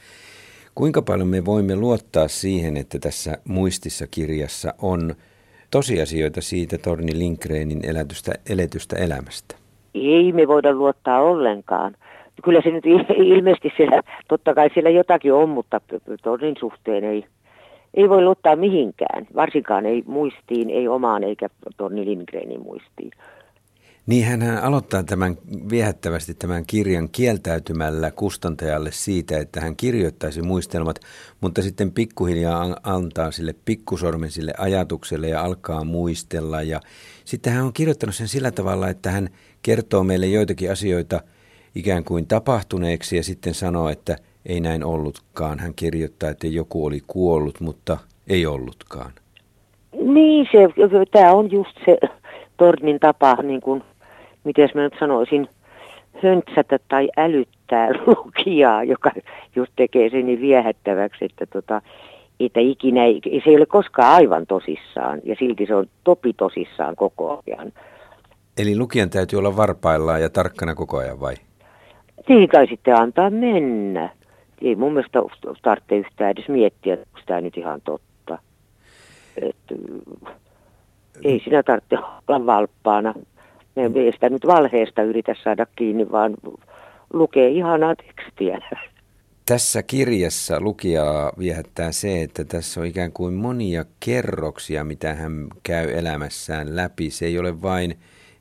Kuinka 0.74 1.02
paljon 1.02 1.28
me 1.28 1.44
voimme 1.44 1.76
luottaa 1.76 2.28
siihen, 2.28 2.76
että 2.76 2.98
tässä 2.98 3.38
muistissa 3.44 4.06
kirjassa 4.06 4.74
on 4.78 5.14
tosiasioita 5.70 6.40
siitä 6.40 6.78
Torni 6.78 7.18
Lindgrenin 7.18 7.84
elätystä, 7.84 8.32
eletystä 8.46 8.96
elämästä? 8.96 9.63
Ei 9.94 10.32
me 10.32 10.48
voida 10.48 10.72
luottaa 10.72 11.20
ollenkaan. 11.20 11.96
Kyllä 12.44 12.60
se 12.62 12.70
nyt 12.70 12.84
ilmeisesti 13.16 13.72
siellä, 13.76 14.00
totta 14.28 14.54
kai 14.54 14.70
siellä 14.74 14.90
jotakin 14.90 15.32
on, 15.32 15.48
mutta 15.48 15.80
toden 16.22 16.54
suhteen 16.60 17.04
ei, 17.04 17.26
ei 17.94 18.08
voi 18.08 18.22
luottaa 18.22 18.56
mihinkään. 18.56 19.26
Varsinkaan 19.34 19.86
ei 19.86 20.02
muistiin, 20.06 20.70
ei 20.70 20.88
omaan 20.88 21.24
eikä 21.24 21.48
Torni 21.76 22.04
Lindgrenin 22.04 22.62
muistiin. 22.62 23.10
Niin 24.06 24.24
hän 24.24 24.42
aloittaa 24.62 25.02
tämän 25.02 25.36
viehättävästi 25.70 26.34
tämän 26.34 26.64
kirjan 26.66 27.08
kieltäytymällä 27.08 28.10
kustantajalle 28.10 28.92
siitä, 28.92 29.38
että 29.38 29.60
hän 29.60 29.76
kirjoittaisi 29.76 30.42
muistelmat, 30.42 31.00
mutta 31.40 31.62
sitten 31.62 31.92
pikkuhiljaa 31.92 32.76
antaa 32.82 33.30
sille 33.30 33.54
pikkusormen 33.64 34.30
sille 34.30 34.52
ajatukselle 34.58 35.28
ja 35.28 35.42
alkaa 35.42 35.84
muistella. 35.84 36.62
Ja 36.62 36.80
sitten 37.24 37.52
hän 37.52 37.64
on 37.64 37.72
kirjoittanut 37.72 38.14
sen 38.14 38.28
sillä 38.28 38.50
tavalla, 38.50 38.88
että 38.88 39.10
hän 39.10 39.28
kertoo 39.64 40.04
meille 40.04 40.26
joitakin 40.26 40.72
asioita 40.72 41.20
ikään 41.74 42.04
kuin 42.04 42.26
tapahtuneeksi 42.26 43.16
ja 43.16 43.22
sitten 43.22 43.54
sanoo, 43.54 43.88
että 43.88 44.16
ei 44.46 44.60
näin 44.60 44.84
ollutkaan. 44.84 45.58
Hän 45.58 45.72
kirjoittaa, 45.76 46.30
että 46.30 46.46
joku 46.46 46.86
oli 46.86 47.00
kuollut, 47.06 47.60
mutta 47.60 47.96
ei 48.28 48.46
ollutkaan. 48.46 49.12
Niin, 50.02 50.48
se, 50.52 50.58
tämä 51.10 51.32
on 51.32 51.50
just 51.52 51.76
se 51.84 51.98
Tornin 52.56 53.00
tapa, 53.00 53.36
niin 53.42 53.60
kuin, 53.60 53.82
miten 54.44 54.68
mä 54.74 54.82
nyt 54.82 54.94
sanoisin, 54.98 55.48
höntsätä 56.22 56.78
tai 56.88 57.08
älyttää 57.16 57.88
lukijaa, 58.06 58.84
joka 58.84 59.10
just 59.56 59.72
tekee 59.76 60.10
sen 60.10 60.26
niin 60.26 60.40
viehättäväksi, 60.40 61.24
että, 61.24 61.46
tota, 61.46 61.82
että 62.40 62.60
ikinä 62.60 63.00
se 63.44 63.50
ei 63.50 63.56
ole 63.56 63.66
koskaan 63.66 64.14
aivan 64.14 64.46
tosissaan 64.46 65.20
ja 65.24 65.36
silti 65.38 65.66
se 65.66 65.74
on 65.74 65.86
topi 66.04 66.32
tosissaan 66.32 66.96
koko 66.96 67.42
ajan. 67.46 67.72
Eli 68.58 68.78
lukijan 68.78 69.10
täytyy 69.10 69.38
olla 69.38 69.56
varpaillaan 69.56 70.22
ja 70.22 70.30
tarkkana 70.30 70.74
koko 70.74 70.98
ajan 70.98 71.20
vai? 71.20 71.34
Niin 72.28 72.48
kai 72.48 72.66
sitten 72.66 72.96
antaa 72.96 73.30
mennä. 73.30 74.10
Ei 74.62 74.76
mun 74.76 74.92
mielestä 74.92 75.18
tarvitse 75.62 75.96
yhtään 75.96 76.30
edes 76.30 76.48
miettiä, 76.48 76.92
onko 76.92 77.20
tämä 77.26 77.40
nyt 77.40 77.56
ihan 77.56 77.80
totta. 77.80 78.38
Et, 79.36 79.56
ei 81.24 81.40
sinä 81.44 81.62
tarvitse 81.62 81.96
olla 82.28 82.46
valppaana. 82.46 83.14
Me 83.76 84.00
ei 84.00 84.12
sitä 84.12 84.28
nyt 84.28 84.46
valheesta 84.46 85.02
yritä 85.02 85.34
saada 85.44 85.66
kiinni, 85.76 86.10
vaan 86.10 86.34
lukee 87.12 87.48
ihanaa 87.48 87.94
tekstiä. 87.94 88.58
Tässä 89.46 89.82
kirjassa 89.82 90.60
lukijaa 90.60 91.32
viehättää 91.38 91.92
se, 91.92 92.22
että 92.22 92.44
tässä 92.44 92.80
on 92.80 92.86
ikään 92.86 93.12
kuin 93.12 93.34
monia 93.34 93.84
kerroksia, 94.00 94.84
mitä 94.84 95.14
hän 95.14 95.46
käy 95.62 95.90
elämässään 95.90 96.76
läpi. 96.76 97.10
Se 97.10 97.26
ei 97.26 97.38
ole 97.38 97.62
vain 97.62 97.94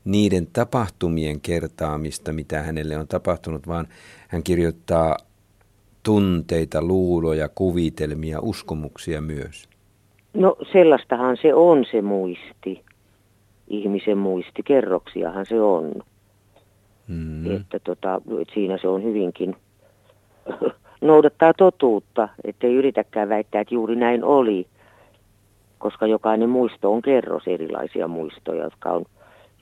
niiden 0.06 0.48
tapahtumien 0.54 1.42
kertaamista, 1.42 2.34
mitä 2.34 2.62
hänelle 2.62 2.98
on 2.98 3.08
tapahtunut, 3.08 3.68
vaan 3.68 3.88
hän 4.28 4.44
kirjoittaa 4.44 5.18
tunteita, 6.04 6.82
luuloja, 6.82 7.50
kuvitelmia, 7.56 8.40
uskomuksia 8.42 9.22
myös. 9.22 9.70
No 10.34 10.56
sellaistahan 10.72 11.38
se 11.42 11.54
on 11.54 11.86
se 11.92 12.02
muisti, 12.02 12.82
ihmisen 13.68 14.18
muisti, 14.18 14.64
kerroksiahan 14.64 15.46
se 15.46 15.62
on. 15.62 15.92
Mm. 17.08 17.56
Että 17.56 17.80
tota, 17.80 18.22
että 18.42 18.54
siinä 18.54 18.78
se 18.82 18.88
on 18.88 19.04
hyvinkin, 19.04 19.56
noudattaa 21.02 21.54
totuutta, 21.54 22.30
ettei 22.44 22.76
yritäkään 22.76 23.30
väittää, 23.30 23.62
että 23.62 23.74
juuri 23.74 23.96
näin 23.96 24.24
oli, 24.24 24.68
koska 25.78 26.08
jokainen 26.08 26.50
muisto 26.50 26.94
on 26.94 27.02
kerros 27.02 27.44
erilaisia 27.48 28.08
muistoja, 28.08 28.64
jotka 28.64 28.92
on, 28.92 29.06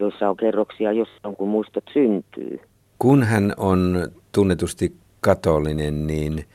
joissa 0.02 0.30
on 0.30 0.38
kerroksia 0.38 0.92
jossain, 0.92 1.36
kun 1.36 1.50
muistot 1.50 1.84
syntyy. 1.94 2.60
Kun 3.00 3.24
hän 3.24 3.54
on 3.58 4.08
tunnetusti 4.32 4.96
katolinen, 5.20 6.08
niin 6.08 6.46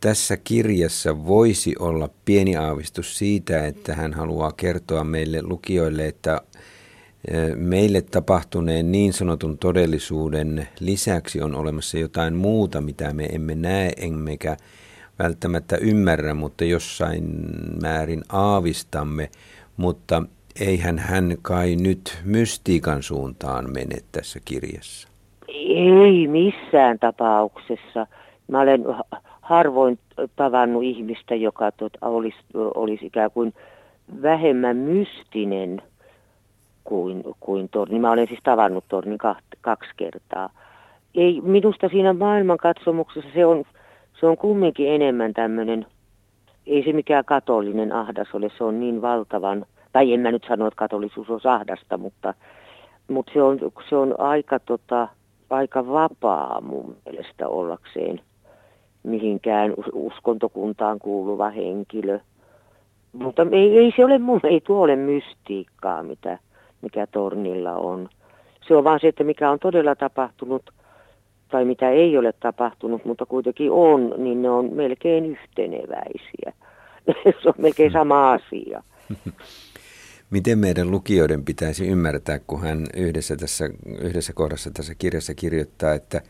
tässä 0.00 0.36
kirjassa 0.36 1.26
voisi 1.26 1.74
olla 1.78 2.08
pieni 2.24 2.56
aavistus 2.56 3.18
siitä, 3.18 3.66
että 3.66 3.94
hän 3.94 4.12
haluaa 4.12 4.52
kertoa 4.52 5.04
meille 5.04 5.42
lukijoille, 5.42 6.06
että 6.06 6.40
meille 7.56 8.02
tapahtuneen 8.02 8.92
niin 8.92 9.12
sanotun 9.12 9.58
todellisuuden 9.58 10.68
lisäksi 10.80 11.42
on 11.42 11.54
olemassa 11.54 11.98
jotain 11.98 12.36
muuta, 12.36 12.80
mitä 12.80 13.12
me 13.12 13.24
emme 13.24 13.54
näe 13.54 13.92
emmekä 13.96 14.56
välttämättä 15.18 15.76
ymmärrä, 15.76 16.34
mutta 16.34 16.64
jossain 16.64 17.24
määrin 17.82 18.22
aavistamme, 18.28 19.30
mutta 19.76 20.22
eihän 20.60 20.98
hän 20.98 21.36
kai 21.42 21.76
nyt 21.76 22.18
mystiikan 22.24 23.02
suuntaan 23.02 23.64
mene 23.72 23.96
tässä 24.12 24.40
kirjassa. 24.44 25.08
Ei 25.48 26.26
missään 26.28 26.98
tapauksessa. 26.98 28.06
Mä 28.48 28.60
olen 28.60 28.84
harvoin 29.40 29.98
tavannut 30.36 30.82
ihmistä, 30.82 31.34
joka 31.34 31.72
tot, 31.72 31.92
olisi, 32.00 32.38
olisi 32.54 33.06
ikään 33.06 33.30
kuin 33.30 33.54
vähemmän 34.22 34.76
mystinen 34.76 35.82
kuin, 36.84 37.22
kuin 37.40 37.68
Torni. 37.68 37.98
Mä 37.98 38.10
olen 38.10 38.28
siis 38.28 38.40
tavannut 38.42 38.84
Tornin 38.88 39.18
kaksi 39.60 39.90
kertaa. 39.96 40.50
Ei, 41.14 41.40
minusta 41.40 41.88
siinä 41.88 42.12
maailmankatsomuksessa 42.12 43.30
se 43.34 43.46
on, 43.46 43.64
se 44.20 44.26
on 44.26 44.36
kumminkin 44.36 44.88
enemmän 44.88 45.34
tämmöinen, 45.34 45.86
ei 46.66 46.84
se 46.84 46.92
mikään 46.92 47.24
katolinen 47.24 47.92
ahdas 47.92 48.28
ole, 48.34 48.50
se 48.58 48.64
on 48.64 48.80
niin 48.80 49.02
valtavan, 49.02 49.66
tai 49.96 50.12
en 50.12 50.20
mä 50.20 50.30
nyt 50.30 50.44
sano, 50.48 50.66
että 50.66 50.78
katolisuus 50.78 51.30
on 51.30 51.40
ahdasta, 51.44 51.98
mutta, 51.98 52.34
mutta 53.10 53.32
se, 53.32 53.42
on, 53.42 53.58
se 53.88 53.96
on 53.96 54.20
aika, 54.20 54.58
tota, 54.58 55.08
aika 55.50 55.86
vapaa 55.86 56.60
mun 56.60 56.96
mielestä 57.06 57.48
ollakseen 57.48 58.20
mihinkään 59.02 59.74
uskontokuntaan 59.92 60.98
kuuluva 60.98 61.50
henkilö. 61.50 62.20
Mutta 63.12 63.46
ei, 63.52 63.78
ei 63.78 63.92
se 63.96 64.04
ole 64.04 64.18
mun, 64.18 64.40
ei 64.44 64.60
tuo 64.60 64.82
ole 64.82 64.96
mystiikkaa, 64.96 66.02
mitä, 66.02 66.38
mikä 66.82 67.06
tornilla 67.06 67.72
on. 67.72 68.08
Se 68.68 68.76
on 68.76 68.84
vaan 68.84 69.00
se, 69.00 69.08
että 69.08 69.24
mikä 69.24 69.50
on 69.50 69.58
todella 69.58 69.94
tapahtunut 69.94 70.70
tai 71.48 71.64
mitä 71.64 71.90
ei 71.90 72.18
ole 72.18 72.32
tapahtunut, 72.32 73.04
mutta 73.04 73.26
kuitenkin 73.26 73.70
on, 73.70 74.14
niin 74.16 74.42
ne 74.42 74.50
on 74.50 74.72
melkein 74.72 75.26
yhteneväisiä. 75.26 76.52
se 77.42 77.48
on 77.48 77.54
melkein 77.58 77.92
sama 77.92 78.32
asia. 78.32 78.82
Miten 80.30 80.58
meidän 80.58 80.90
lukijoiden 80.90 81.44
pitäisi 81.44 81.86
ymmärtää, 81.88 82.38
kun 82.46 82.60
hän 82.60 82.86
yhdessä, 82.96 83.36
tässä, 83.36 83.70
yhdessä 84.00 84.32
kohdassa 84.32 84.70
tässä 84.70 84.94
kirjassa 84.94 85.34
kirjoittaa, 85.34 85.94
että 85.94 86.22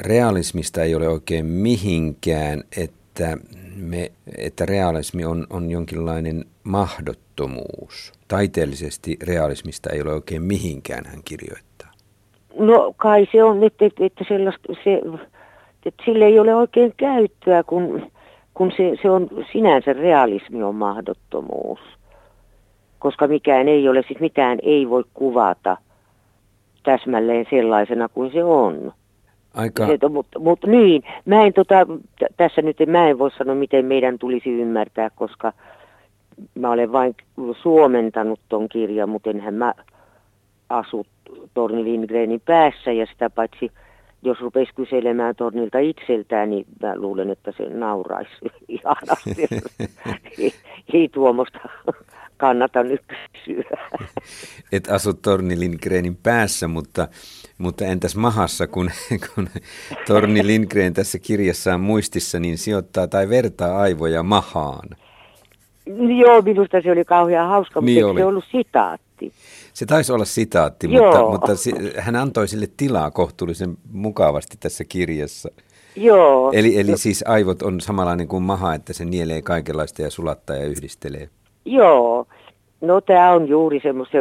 realismista 0.00 0.82
ei 0.82 0.94
ole 0.94 1.08
oikein 1.08 1.46
mihinkään, 1.46 2.64
että, 2.76 3.36
me, 3.76 4.12
että 4.38 4.66
realismi 4.66 5.24
on, 5.24 5.46
on 5.50 5.70
jonkinlainen 5.70 6.44
mahdottomuus. 6.64 8.12
Taiteellisesti 8.28 9.16
realismista 9.22 9.90
ei 9.90 10.02
ole 10.02 10.12
oikein 10.12 10.42
mihinkään, 10.42 11.04
hän 11.06 11.20
kirjoittaa. 11.24 11.92
No 12.58 12.94
kai 12.96 13.28
se 13.32 13.44
on, 13.44 13.64
että, 13.64 13.84
että, 13.84 14.04
että, 14.04 14.24
sellaista, 14.28 14.72
se, 14.84 15.00
että 15.86 16.02
sille 16.04 16.24
ei 16.24 16.38
ole 16.38 16.54
oikein 16.54 16.94
käyttöä, 16.96 17.62
kun, 17.62 18.10
kun 18.54 18.72
se, 18.76 18.96
se 19.02 19.10
on 19.10 19.28
sinänsä 19.52 19.92
realismi 19.92 20.62
on 20.62 20.74
mahdottomuus. 20.74 21.80
Koska 23.02 23.26
mikään 23.26 23.68
ei 23.68 23.88
ole, 23.88 24.02
siis 24.08 24.20
mitään 24.20 24.58
ei 24.62 24.90
voi 24.90 25.04
kuvata 25.14 25.76
täsmälleen 26.82 27.46
sellaisena 27.50 28.08
kuin 28.08 28.32
se 28.32 28.44
on. 28.44 28.92
Aika... 29.54 29.86
Se, 29.86 30.08
mutta, 30.08 30.38
mutta 30.38 30.66
niin, 30.66 31.02
mä 31.24 31.44
en 31.44 31.52
tota, 31.52 31.86
t- 32.18 32.36
tässä 32.36 32.62
nyt 32.62 32.76
mä 32.86 33.08
en 33.08 33.18
voi 33.18 33.30
sanoa, 33.30 33.54
miten 33.54 33.84
meidän 33.84 34.18
tulisi 34.18 34.50
ymmärtää, 34.50 35.10
koska 35.10 35.52
mä 36.54 36.70
olen 36.70 36.92
vain 36.92 37.14
suomentanut 37.62 38.40
ton 38.48 38.68
kirjan, 38.68 39.08
mutta 39.08 39.30
enhän 39.30 39.54
mä 39.54 39.74
asu 40.68 41.06
Torni 41.54 41.84
Lindgrenin 41.84 42.42
päässä 42.44 42.92
ja 42.92 43.06
sitä 43.06 43.30
paitsi 43.30 43.72
jos 44.22 44.40
rupesi 44.40 44.74
kyselemään 44.74 45.36
Tornilta 45.36 45.78
itseltään, 45.78 46.50
niin 46.50 46.66
mä 46.82 46.96
luulen, 46.96 47.30
että 47.30 47.52
se 47.56 47.68
nauraisi 47.68 48.32
ihanasti. 48.68 49.48
ei, 50.38 50.52
ei 50.92 51.08
tuommoista 51.08 51.58
kannata 52.42 52.82
nyt 52.82 53.02
kysyä. 53.06 53.78
Et 54.72 54.90
asu 54.90 55.14
Torni 55.14 55.60
Lindgrenin 55.60 56.16
päässä, 56.16 56.68
mutta, 56.68 57.08
mutta 57.58 57.84
entäs 57.84 58.16
mahassa, 58.16 58.66
kun, 58.66 58.90
kun 59.34 59.48
Torni 60.06 60.46
Lindgren 60.46 60.94
tässä 60.94 61.18
kirjassaan 61.18 61.80
muistissa, 61.80 62.40
niin 62.40 62.58
sijoittaa 62.58 63.06
tai 63.06 63.28
vertaa 63.28 63.78
aivoja 63.80 64.22
mahaan. 64.22 64.88
Joo, 66.18 66.42
minusta 66.42 66.80
se 66.82 66.92
oli 66.92 67.04
kauhean 67.04 67.48
hauska, 67.48 67.80
mutta 67.80 67.94
niin 67.94 68.04
oli. 68.04 68.20
se 68.20 68.24
ollut 68.24 68.44
sitaatti. 68.50 69.32
Se 69.72 69.86
taisi 69.86 70.12
olla 70.12 70.24
sitaatti, 70.24 70.88
mutta, 70.88 71.26
mutta 71.30 71.52
hän 71.98 72.16
antoi 72.16 72.48
sille 72.48 72.66
tilaa 72.76 73.10
kohtuullisen 73.10 73.76
mukavasti 73.92 74.56
tässä 74.60 74.84
kirjassa. 74.84 75.48
Joo. 75.96 76.52
Eli, 76.54 76.78
eli 76.78 76.98
siis 76.98 77.24
aivot 77.26 77.62
on 77.62 77.80
samanlainen 77.80 78.28
kuin 78.28 78.42
maha, 78.42 78.74
että 78.74 78.92
se 78.92 79.04
nielee 79.04 79.42
kaikenlaista 79.42 80.02
ja 80.02 80.10
sulattaa 80.10 80.56
ja 80.56 80.66
yhdistelee. 80.66 81.28
Joo. 81.64 82.26
No 82.80 83.00
tämä 83.00 83.32
on 83.32 83.48
juuri 83.48 83.80
semmoista, 83.80 84.18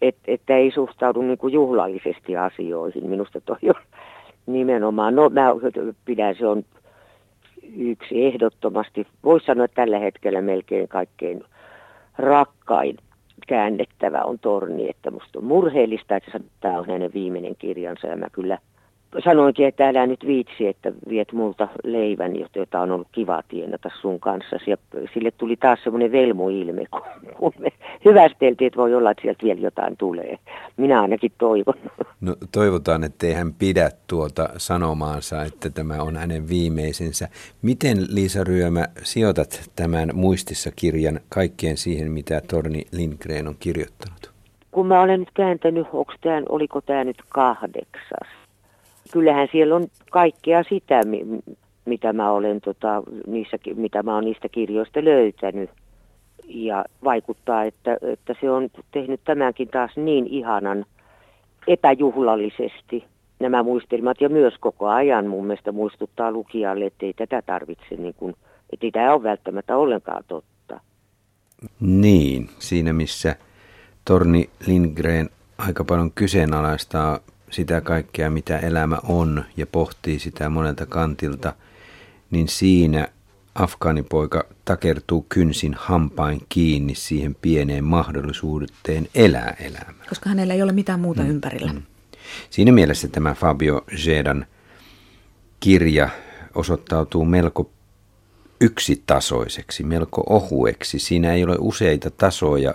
että, 0.00 0.22
että 0.26 0.56
ei 0.56 0.70
suhtaudu 0.70 1.22
niin 1.22 1.38
kuin 1.38 1.52
juhlallisesti 1.54 2.36
asioihin. 2.36 3.06
Minusta 3.06 3.40
toi 3.40 3.56
on 3.68 3.82
nimenomaan, 4.46 5.14
no 5.14 5.28
mä 5.28 5.54
pidän 6.04 6.34
se 6.38 6.46
on 6.46 6.64
yksi 7.76 8.24
ehdottomasti, 8.26 9.06
voisi 9.24 9.46
sanoa 9.46 9.64
että 9.64 9.74
tällä 9.74 9.98
hetkellä 9.98 10.42
melkein 10.42 10.88
kaikkein 10.88 11.44
rakkain 12.18 12.96
käännettävä 13.48 14.22
on 14.22 14.38
torni, 14.38 14.88
että 14.88 15.10
musta 15.10 15.38
on 15.38 15.44
murheellista, 15.44 16.16
että 16.16 16.40
tämä 16.60 16.78
on 16.78 16.86
hänen 16.86 17.10
viimeinen 17.14 17.56
kirjansa 17.58 18.06
ja 18.06 18.16
mä 18.16 18.26
kyllä 18.32 18.58
sanoinkin, 19.24 19.66
että 19.66 19.88
älä 19.88 20.06
nyt 20.06 20.26
viitsi, 20.26 20.66
että 20.66 20.92
viet 21.08 21.32
multa 21.32 21.68
leivän, 21.84 22.32
jota 22.56 22.80
on 22.80 22.90
ollut 22.90 23.08
kiva 23.12 23.42
tienata 23.48 23.90
sun 24.00 24.20
kanssa. 24.20 24.56
Ja 24.66 24.76
sille 25.14 25.30
tuli 25.30 25.56
taas 25.56 25.78
semmoinen 25.84 26.12
velmoilme, 26.12 26.84
kun 27.38 27.52
me 27.58 27.68
hyvästeltiin, 28.04 28.66
että 28.66 28.76
voi 28.76 28.94
olla, 28.94 29.10
että 29.10 29.22
sieltä 29.22 29.44
vielä 29.44 29.60
jotain 29.60 29.96
tulee. 29.96 30.38
Minä 30.76 31.02
ainakin 31.02 31.32
toivon. 31.38 31.74
No 32.20 32.36
toivotaan, 32.52 33.04
että 33.04 33.26
hän 33.34 33.52
pidä 33.58 33.90
tuota 34.06 34.48
sanomaansa, 34.56 35.42
että 35.42 35.70
tämä 35.70 36.02
on 36.02 36.16
hänen 36.16 36.48
viimeisensä. 36.48 37.28
Miten 37.62 37.96
Liisa 38.08 38.44
Ryömä 38.44 38.84
sijoitat 39.02 39.70
tämän 39.76 40.10
muistissa 40.14 40.70
kirjan 40.76 41.20
kaikkeen 41.28 41.76
siihen, 41.76 42.12
mitä 42.12 42.40
Torni 42.50 42.84
Lindgren 42.92 43.48
on 43.48 43.56
kirjoittanut? 43.60 44.32
Kun 44.70 44.86
mä 44.86 45.00
olen 45.00 45.20
nyt 45.20 45.30
kääntänyt, 45.34 45.86
tämä, 46.20 46.42
oliko 46.48 46.80
tämä 46.80 47.04
nyt 47.04 47.22
kahdeksas? 47.28 48.41
Kyllähän 49.12 49.48
siellä 49.52 49.76
on 49.76 49.86
kaikkea 50.10 50.62
sitä, 50.68 51.00
mitä 51.84 52.12
mä 52.12 52.30
olen 52.30 52.60
tota, 52.60 53.02
niissä, 53.26 53.56
mitä 53.74 54.02
mä 54.02 54.14
olen 54.14 54.24
niistä 54.24 54.48
kirjoista 54.48 55.04
löytänyt. 55.04 55.70
Ja 56.48 56.84
vaikuttaa, 57.04 57.64
että, 57.64 57.96
että 58.02 58.34
se 58.40 58.50
on 58.50 58.68
tehnyt 58.90 59.20
tämänkin 59.24 59.68
taas 59.68 59.90
niin 59.96 60.26
ihanan 60.26 60.84
epäjuhlallisesti 61.66 63.04
nämä 63.40 63.62
muistelmat 63.62 64.20
ja 64.20 64.28
myös 64.28 64.54
koko 64.60 64.88
ajan 64.88 65.26
mun 65.26 65.46
mielestä 65.46 65.72
muistuttaa 65.72 66.32
lukijalle, 66.32 66.86
että 66.86 67.06
ei 67.06 67.12
tätä 67.12 67.42
tarvitse, 67.42 67.94
niin 67.98 68.14
kuin, 68.14 68.34
että 68.72 68.86
ei 68.86 68.90
tämä 68.90 69.14
ole 69.14 69.22
välttämättä 69.22 69.76
ollenkaan 69.76 70.24
totta. 70.28 70.80
Niin, 71.80 72.48
siinä 72.58 72.92
missä 72.92 73.36
Torni 74.04 74.50
Lindgren 74.66 75.30
aika 75.58 75.84
paljon 75.84 76.10
kyseenalaistaa 76.14 77.18
sitä 77.52 77.80
kaikkea, 77.80 78.30
mitä 78.30 78.58
elämä 78.58 78.98
on 79.02 79.44
ja 79.56 79.66
pohtii 79.66 80.18
sitä 80.18 80.48
monelta 80.48 80.86
kantilta, 80.86 81.54
niin 82.30 82.48
siinä 82.48 83.08
afgaanipoika 83.54 84.44
takertuu 84.64 85.26
kynsin 85.28 85.74
hampain 85.78 86.40
kiinni 86.48 86.94
siihen 86.94 87.36
pieneen 87.42 87.84
mahdollisuuteen 87.84 89.08
elää 89.14 89.56
elämää. 89.60 90.04
Koska 90.08 90.28
hänellä 90.28 90.54
ei 90.54 90.62
ole 90.62 90.72
mitään 90.72 91.00
muuta 91.00 91.22
mm. 91.22 91.30
ympärillä. 91.30 91.72
Mm. 91.72 91.82
Siinä 92.50 92.72
mielessä 92.72 93.08
tämä 93.08 93.34
Fabio 93.34 93.84
Zedan 93.96 94.46
kirja 95.60 96.08
osoittautuu 96.54 97.24
melko 97.24 97.70
yksitasoiseksi, 98.60 99.82
melko 99.82 100.24
ohueksi. 100.28 100.98
Siinä 100.98 101.32
ei 101.32 101.44
ole 101.44 101.56
useita 101.58 102.10
tasoja, 102.10 102.74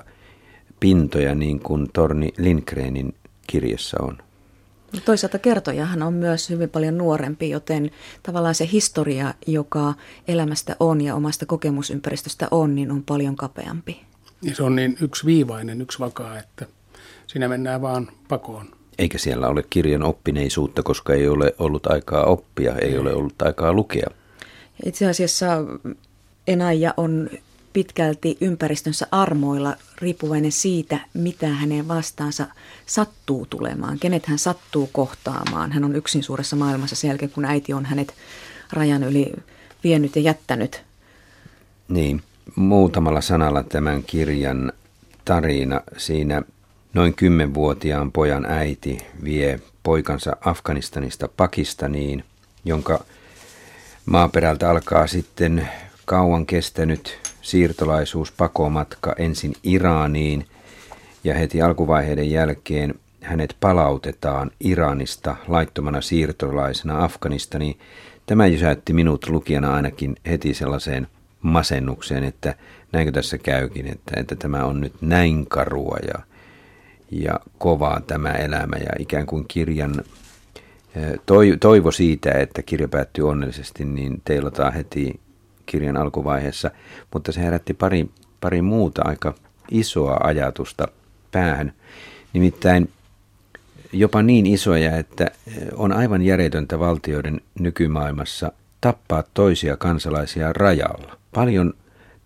pintoja 0.80 1.36
niin 1.36 1.60
kuin 1.60 1.88
Torni 1.94 2.34
Lindgrenin 2.38 3.16
kirjassa 3.48 3.98
on. 4.02 4.18
Toisaalta 5.06 5.40
kertojahan 5.40 6.04
on 6.04 6.14
myös 6.14 6.50
hyvin 6.50 6.70
paljon 6.70 6.98
nuorempi, 6.98 7.50
joten 7.50 7.92
tavallaan 8.24 8.56
se 8.56 8.70
historia, 8.72 9.34
joka 9.48 9.94
elämästä 10.28 10.76
on 10.80 11.02
ja 11.02 11.16
omasta 11.16 11.46
kokemusympäristöstä 11.46 12.48
on, 12.52 12.76
niin 12.76 12.92
on 12.92 13.04
paljon 13.04 13.36
kapeampi. 13.36 14.02
Ja 14.42 14.56
se 14.56 14.64
on 14.64 14.76
niin 14.76 14.98
yksi 15.02 15.26
viivainen, 15.26 15.82
yksi 15.82 16.00
vakaa, 16.00 16.40
että 16.40 16.66
siinä 17.28 17.48
mennään 17.48 17.82
vaan 17.82 18.08
pakoon. 18.28 18.66
Eikä 18.98 19.18
siellä 19.18 19.48
ole 19.48 19.64
kirjan 19.70 20.04
oppineisuutta, 20.04 20.84
koska 20.84 21.14
ei 21.14 21.28
ole 21.28 21.56
ollut 21.60 21.88
aikaa 21.88 22.24
oppia, 22.24 22.76
ei, 22.76 22.98
ole 22.98 23.14
ollut 23.14 23.42
aikaa 23.42 23.74
lukea. 23.74 24.10
Itse 24.86 25.06
asiassa 25.10 25.46
Enaija 26.48 26.94
on 26.98 27.30
pitkälti 27.78 28.38
ympäristönsä 28.42 29.08
armoilla 29.12 29.76
riippuvainen 29.98 30.52
siitä, 30.52 31.00
mitä 31.14 31.48
hänen 31.48 31.88
vastaansa 31.88 32.48
sattuu 32.86 33.46
tulemaan, 33.46 34.00
kenet 34.00 34.26
hän 34.26 34.40
sattuu 34.40 34.90
kohtaamaan. 34.94 35.72
Hän 35.72 35.84
on 35.84 35.96
yksin 35.96 36.24
suuressa 36.24 36.56
maailmassa 36.56 36.96
sen 36.96 37.08
jälkeen, 37.08 37.32
kun 37.32 37.46
äiti 37.46 37.74
on 37.74 37.86
hänet 37.86 38.14
rajan 38.74 39.04
yli 39.04 39.34
vienyt 39.84 40.16
ja 40.16 40.22
jättänyt. 40.22 40.84
Niin, 41.88 42.24
muutamalla 42.56 43.22
sanalla 43.22 43.64
tämän 43.64 44.04
kirjan 44.04 44.74
tarina. 45.26 45.82
Siinä 45.98 46.42
noin 46.94 47.14
kymmenvuotiaan 47.14 48.12
pojan 48.12 48.46
äiti 48.46 48.98
vie 49.24 49.60
poikansa 49.84 50.38
Afganistanista 50.42 51.28
Pakistaniin, 51.28 52.24
jonka 52.66 53.04
maaperältä 54.06 54.70
alkaa 54.70 55.08
sitten 55.08 55.70
kauan 56.06 56.46
kestänyt 56.46 57.27
siirtolaisuus 57.48 58.32
pakomatka 58.32 59.16
ensin 59.18 59.54
Iraniin 59.64 60.46
ja 61.24 61.34
heti 61.34 61.62
alkuvaiheiden 61.62 62.32
jälkeen 62.32 62.96
hänet 63.22 63.56
palautetaan 63.60 64.52
Iranista 64.60 65.36
laittomana 65.48 66.02
siirtolaisena 66.02 67.04
Afganistaniin. 67.04 67.80
Tämä 68.26 68.48
jysäytti 68.48 68.94
minut 68.94 69.30
lukijana 69.30 69.74
ainakin 69.74 70.16
heti 70.26 70.54
sellaiseen 70.54 71.08
masennukseen, 71.42 72.24
että 72.24 72.56
näinkö 72.92 73.12
tässä 73.12 73.38
käykin, 73.38 73.88
että, 73.88 74.20
että 74.20 74.36
tämä 74.36 74.66
on 74.66 74.82
nyt 74.82 74.94
näin 75.02 75.46
karua 75.50 75.98
ja, 76.08 76.24
ja 77.12 77.40
kovaa 77.58 78.02
tämä 78.02 78.32
elämä 78.32 78.78
ja 78.78 78.90
ikään 79.00 79.26
kuin 79.26 79.46
kirjan 79.48 80.04
toivo 81.60 81.92
siitä, 81.92 82.32
että 82.32 82.64
kirja 82.64 82.88
päättyy 82.88 83.30
onnellisesti, 83.30 83.86
niin 83.86 84.22
teilataan 84.26 84.74
heti 84.74 85.20
kirjan 85.68 85.98
alkuvaiheessa, 85.98 86.72
mutta 87.14 87.32
se 87.32 87.42
herätti 87.42 87.74
pari, 87.74 88.10
pari 88.42 88.62
muuta 88.62 89.02
aika 89.06 89.34
isoa 89.72 90.18
ajatusta 90.24 90.88
päähän. 91.32 91.74
Nimittäin 92.34 92.90
jopa 93.94 94.24
niin 94.24 94.46
isoja, 94.46 94.98
että 94.98 95.32
on 95.76 95.94
aivan 95.94 96.22
järjetöntä 96.22 96.80
valtioiden 96.80 97.42
nykymaailmassa 97.60 98.52
tappaa 98.82 99.24
toisia 99.34 99.78
kansalaisia 99.78 100.54
rajalla. 100.54 101.18
Paljon 101.34 101.74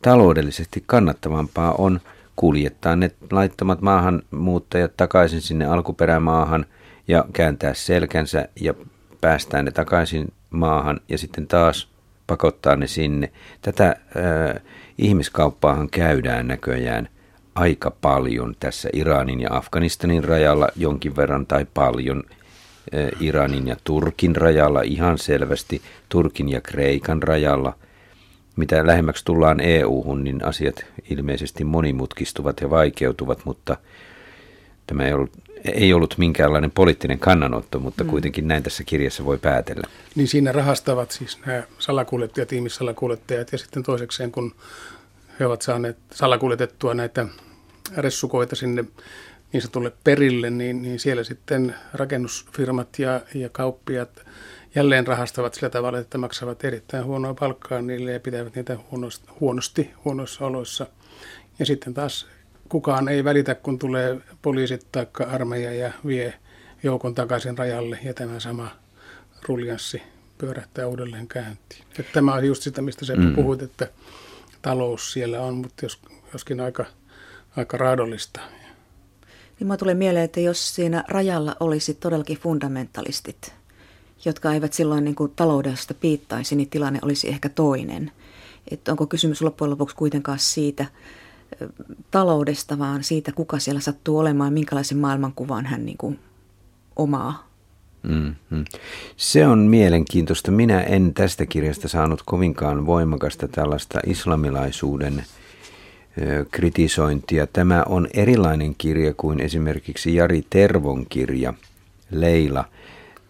taloudellisesti 0.01 0.83
kannattavampaa 0.85 1.73
on 1.77 1.99
kuljettaa 2.35 2.95
ne 2.95 3.11
laittomat 3.31 3.81
maahanmuuttajat 3.81 4.97
takaisin 4.97 5.41
sinne 5.41 5.65
alkuperämaahan 5.65 6.65
ja 7.07 7.25
kääntää 7.33 7.73
selkänsä 7.73 8.47
ja 8.61 8.73
päästään 9.21 9.65
ne 9.65 9.71
takaisin 9.71 10.33
maahan 10.49 10.99
ja 11.09 11.17
sitten 11.17 11.47
taas 11.47 11.90
pakottaa 12.31 12.75
ne 12.75 12.87
sinne. 12.87 13.31
Tätä 13.61 13.87
äh, 13.87 14.63
ihmiskauppaahan 14.97 15.89
käydään 15.89 16.47
näköjään 16.47 17.09
aika 17.55 17.91
paljon 17.91 18.55
tässä 18.59 18.89
Iranin 18.93 19.41
ja 19.41 19.49
Afganistanin 19.55 20.23
rajalla 20.23 20.67
jonkin 20.75 21.15
verran 21.15 21.45
tai 21.45 21.65
paljon. 21.73 22.23
Äh, 22.95 23.21
Iranin 23.21 23.67
ja 23.67 23.75
Turkin 23.83 24.35
rajalla 24.35 24.81
ihan 24.81 25.17
selvästi, 25.17 25.81
Turkin 26.09 26.49
ja 26.49 26.61
Kreikan 26.61 27.23
rajalla. 27.23 27.73
Mitä 28.55 28.87
lähemmäksi 28.87 29.25
tullaan 29.25 29.59
EU-hun, 29.59 30.23
niin 30.23 30.45
asiat 30.45 30.85
ilmeisesti 31.09 31.63
monimutkistuvat 31.63 32.61
ja 32.61 32.69
vaikeutuvat, 32.69 33.45
mutta 33.45 33.77
tämä 34.87 35.05
ei 35.05 35.13
ollut 35.13 35.31
ei 35.65 35.93
ollut 35.93 36.17
minkäänlainen 36.17 36.71
poliittinen 36.71 37.19
kannanotto, 37.19 37.79
mutta 37.79 38.03
mm. 38.03 38.09
kuitenkin 38.09 38.47
näin 38.47 38.63
tässä 38.63 38.83
kirjassa 38.83 39.25
voi 39.25 39.37
päätellä. 39.37 39.87
Niin 40.15 40.27
siinä 40.27 40.51
rahastavat 40.51 41.11
siis 41.11 41.39
nämä 41.45 41.63
salakuljettajat, 41.79 42.53
ihmissalakuljettajat 42.53 43.51
ja 43.51 43.57
sitten 43.57 43.83
toisekseen, 43.83 44.31
kun 44.31 44.55
he 45.39 45.45
ovat 45.45 45.61
saaneet 45.61 45.97
salakuljetettua 46.11 46.93
näitä 46.93 47.25
ressukoita 47.97 48.55
sinne 48.55 48.85
niin 49.53 49.61
sanotulle 49.61 49.91
perille, 50.03 50.49
niin, 50.49 50.81
niin 50.81 50.99
siellä 50.99 51.23
sitten 51.23 51.75
rakennusfirmat 51.93 52.99
ja, 52.99 53.21
ja 53.33 53.49
kauppiat 53.49 54.25
jälleen 54.75 55.07
rahastavat 55.07 55.53
sillä 55.53 55.69
tavalla, 55.69 55.99
että 55.99 56.17
maksavat 56.17 56.63
erittäin 56.63 57.05
huonoa 57.05 57.33
palkkaa 57.33 57.81
niille 57.81 58.11
ja 58.11 58.19
pitävät 58.19 58.55
niitä 58.55 58.77
huonosti, 58.91 59.27
huonosti 59.39 59.91
huonoissa 60.05 60.45
oloissa. 60.45 60.87
Ja 61.59 61.65
sitten 61.65 61.93
taas 61.93 62.27
kukaan 62.71 63.09
ei 63.09 63.23
välitä, 63.23 63.55
kun 63.55 63.79
tulee 63.79 64.17
poliisit 64.41 64.87
tai 64.91 65.07
armeija 65.27 65.73
ja 65.73 65.91
vie 66.05 66.33
joukon 66.83 67.15
takaisin 67.15 67.57
rajalle 67.57 67.99
ja 68.03 68.13
tämä 68.13 68.39
sama 68.39 68.71
ruljanssi 69.47 70.01
pyörähtää 70.37 70.87
uudelleen 70.87 71.27
käyntiin. 71.27 71.83
Että 71.99 72.13
tämä 72.13 72.33
on 72.33 72.47
just 72.47 72.63
sitä, 72.63 72.81
mistä 72.81 73.05
sä 73.05 73.15
mm. 73.15 73.35
puhuit, 73.35 73.61
että 73.61 73.87
talous 74.61 75.13
siellä 75.13 75.41
on, 75.41 75.55
mutta 75.55 75.85
jos, 75.85 75.99
joskin 76.33 76.59
aika, 76.59 76.85
aika 77.57 77.77
raadollista. 77.77 78.39
Niin 79.59 79.67
mä 79.67 79.77
tulee 79.77 79.95
mieleen, 79.95 80.25
että 80.25 80.39
jos 80.39 80.75
siinä 80.75 81.03
rajalla 81.07 81.55
olisi 81.59 81.93
todellakin 81.93 82.37
fundamentalistit, 82.37 83.53
jotka 84.25 84.53
eivät 84.53 84.73
silloin 84.73 85.03
niin 85.03 85.15
kuin 85.15 85.33
taloudesta 85.35 85.93
piittaisi, 85.93 86.55
niin 86.55 86.69
tilanne 86.69 86.99
olisi 87.01 87.29
ehkä 87.29 87.49
toinen. 87.49 88.11
Että 88.71 88.91
onko 88.91 89.07
kysymys 89.07 89.41
loppujen 89.41 89.71
lopuksi 89.71 89.95
kuitenkaan 89.95 90.39
siitä, 90.39 90.85
taloudesta, 92.11 92.79
vaan 92.79 93.03
siitä, 93.03 93.31
kuka 93.31 93.59
siellä 93.59 93.81
sattuu 93.81 94.17
olemaan, 94.17 94.53
minkälaisen 94.53 94.97
maailmankuvan 94.97 95.65
hän 95.65 95.85
niin 95.85 95.97
kuin 95.97 96.19
omaa. 96.95 97.47
Mm-hmm. 98.03 98.65
Se 99.17 99.47
on 99.47 99.59
mielenkiintoista. 99.59 100.51
Minä 100.51 100.81
en 100.81 101.13
tästä 101.13 101.45
kirjasta 101.45 101.87
saanut 101.87 102.21
kovinkaan 102.25 102.85
voimakasta 102.85 103.47
tällaista 103.47 103.99
islamilaisuuden 104.05 105.23
kritisointia. 106.51 107.47
Tämä 107.47 107.83
on 107.89 108.07
erilainen 108.13 108.75
kirja 108.77 109.13
kuin 109.13 109.39
esimerkiksi 109.39 110.15
Jari 110.15 110.45
Tervon 110.49 111.05
kirja 111.09 111.53
Leila. 112.11 112.65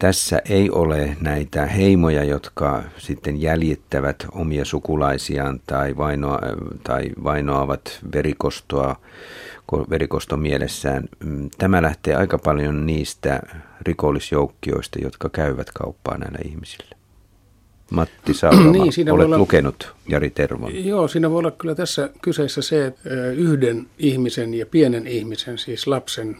Tässä 0.02 0.42
ei 0.48 0.70
ole 0.70 1.16
näitä 1.20 1.66
heimoja, 1.66 2.24
jotka 2.24 2.82
sitten 2.98 3.42
jäljittävät 3.42 4.26
omia 4.32 4.64
sukulaisiaan 4.64 5.60
tai, 5.66 5.96
vainoa, 5.96 6.40
tai 6.84 7.10
vainoavat 7.24 7.98
verikostoa, 8.14 8.96
verikosto 9.90 10.36
mielessään. 10.36 11.08
Mm, 11.24 11.50
tämä 11.58 11.82
lähtee 11.82 12.14
aika 12.14 12.38
paljon 12.38 12.86
niistä 12.86 13.40
rikollisjoukkioista, 13.80 14.98
jotka 15.02 15.28
käyvät 15.28 15.70
kauppaa 15.70 16.18
näillä 16.18 16.38
ihmisillä. 16.44 16.96
Matti 17.90 18.34
Saurama, 18.34 18.72
niin, 18.82 18.92
siinä 18.92 19.12
olet 19.12 19.26
olla, 19.26 19.38
lukenut 19.38 19.94
Jari 20.08 20.30
Tervon. 20.30 20.86
Joo, 20.86 21.08
siinä 21.08 21.30
voi 21.30 21.38
olla 21.38 21.50
kyllä 21.50 21.74
tässä 21.74 22.10
kyseessä 22.22 22.62
se, 22.62 22.86
että 22.86 23.10
yhden 23.36 23.86
ihmisen 23.98 24.54
ja 24.54 24.66
pienen 24.66 25.06
ihmisen, 25.06 25.58
siis 25.58 25.86
lapsen 25.86 26.36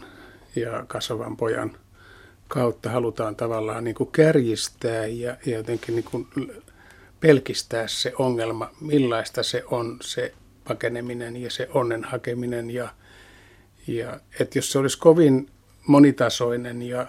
ja 0.55 0.83
kasvavan 0.87 1.37
pojan 1.37 1.71
kautta 2.47 2.89
halutaan 2.89 3.35
tavallaan 3.35 3.83
niin 3.83 3.95
kuin 3.95 4.11
kärjistää 4.11 5.05
ja, 5.05 5.37
ja 5.45 5.57
jotenkin 5.57 5.95
niin 5.95 6.05
kuin 6.11 6.27
pelkistää 7.19 7.87
se 7.87 8.13
ongelma, 8.19 8.69
millaista 8.81 9.43
se 9.43 9.63
on 9.71 9.97
se 10.01 10.33
pakeneminen 10.67 11.37
ja 11.37 11.51
se 11.51 11.69
onnen 11.73 12.03
hakeminen. 12.03 12.71
Ja, 12.71 12.89
ja 13.87 14.19
että 14.39 14.57
jos 14.57 14.71
se 14.71 14.79
olisi 14.79 14.97
kovin 14.97 15.49
monitasoinen 15.87 16.81
ja 16.81 17.07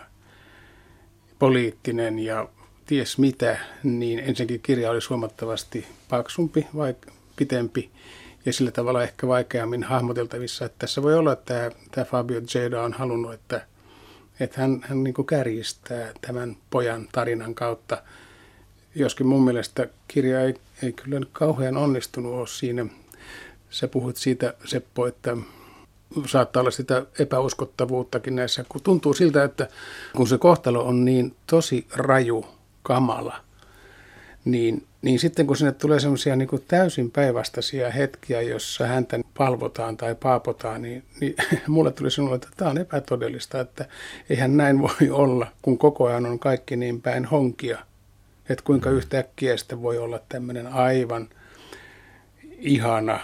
poliittinen 1.39 2.18
ja 2.18 2.49
ties 2.87 3.18
mitä, 3.18 3.59
niin 3.82 4.18
ensinnäkin 4.18 4.61
kirja 4.61 4.91
olisi 4.91 5.09
huomattavasti 5.09 5.87
paksumpi 6.09 6.66
vai 6.76 6.95
pitempi 7.37 7.91
ja 8.47 8.53
sillä 8.53 8.70
tavalla 8.70 9.03
ehkä 9.03 9.28
vaikeammin 9.28 9.82
hahmoteltavissa. 9.82 10.64
Että 10.64 10.78
tässä 10.78 11.03
voi 11.03 11.14
olla, 11.14 11.32
että 11.32 11.55
tämä, 11.55 11.70
tämä 11.91 12.05
Fabio 12.05 12.41
Jeda 12.55 12.82
on 12.82 12.93
halunnut, 12.93 13.35
että, 13.35 13.66
että 14.41 14.61
hän, 14.61 14.80
hän 14.82 15.05
niin 15.05 15.14
kuin 15.14 15.26
kärjistää 15.26 16.12
tämän 16.20 16.57
pojan 16.70 17.09
tarinan 17.12 17.55
kautta. 17.55 18.03
Joskin 18.95 19.26
mun 19.26 19.45
mielestä 19.45 19.89
kirja 20.09 20.41
ei, 20.41 20.55
ei 20.82 20.93
kyllä 20.93 21.26
kauhean 21.32 21.76
onnistunut 21.76 22.35
ole 22.35 22.47
siinä. 22.47 22.87
Sä 23.70 23.89
puhut 23.89 24.16
siitä, 24.16 24.55
Seppo, 24.64 25.07
että 25.07 25.37
saattaa 26.26 26.61
olla 26.61 26.70
sitä 26.70 27.07
epäuskottavuuttakin 27.18 28.37
näissä, 28.37 28.64
kun 28.68 28.80
tuntuu 28.82 29.14
siltä, 29.14 29.45
että 29.45 29.68
kun 30.16 30.28
se 30.28 30.39
kohtalo 30.39 30.85
on 30.85 31.05
niin 31.05 31.37
tosi 31.47 31.87
raju 31.93 32.47
kamala, 32.82 33.41
niin, 34.45 34.87
niin 35.05 35.19
sitten 35.19 35.47
kun 35.47 35.57
sinne 35.57 35.73
tulee 35.73 36.01
semmoisia 36.01 36.37
niin 36.37 36.49
täysin 36.69 37.11
päinvastaisia 37.11 37.91
hetkiä, 37.91 38.43
jossa 38.43 38.87
häntä 38.87 39.21
palvotaan 39.39 39.97
tai 39.97 40.15
paapotaan, 40.15 40.83
niin, 40.83 41.03
niin 41.21 41.35
mulle 41.67 41.93
tuli 41.93 42.11
sinulle, 42.11 42.35
että 42.35 42.49
tämä 42.57 42.71
on 42.71 42.79
epätodellista, 42.79 43.61
että 43.61 43.85
eihän 44.31 44.57
näin 44.57 44.83
voi 44.83 45.11
olla, 45.11 45.47
kun 45.63 45.79
koko 45.79 46.07
ajan 46.07 46.27
on 46.27 46.39
kaikki 46.39 46.77
niin 46.77 47.03
päin 47.03 47.25
honkia. 47.25 47.79
Että 48.49 48.65
kuinka 48.65 48.91
mm. 48.91 48.97
yhtäkkiä 48.97 49.57
sitten 49.57 49.83
voi 49.83 49.99
olla 49.99 50.21
tämmöinen 50.29 50.67
aivan 50.67 51.29
ihana, 52.59 53.21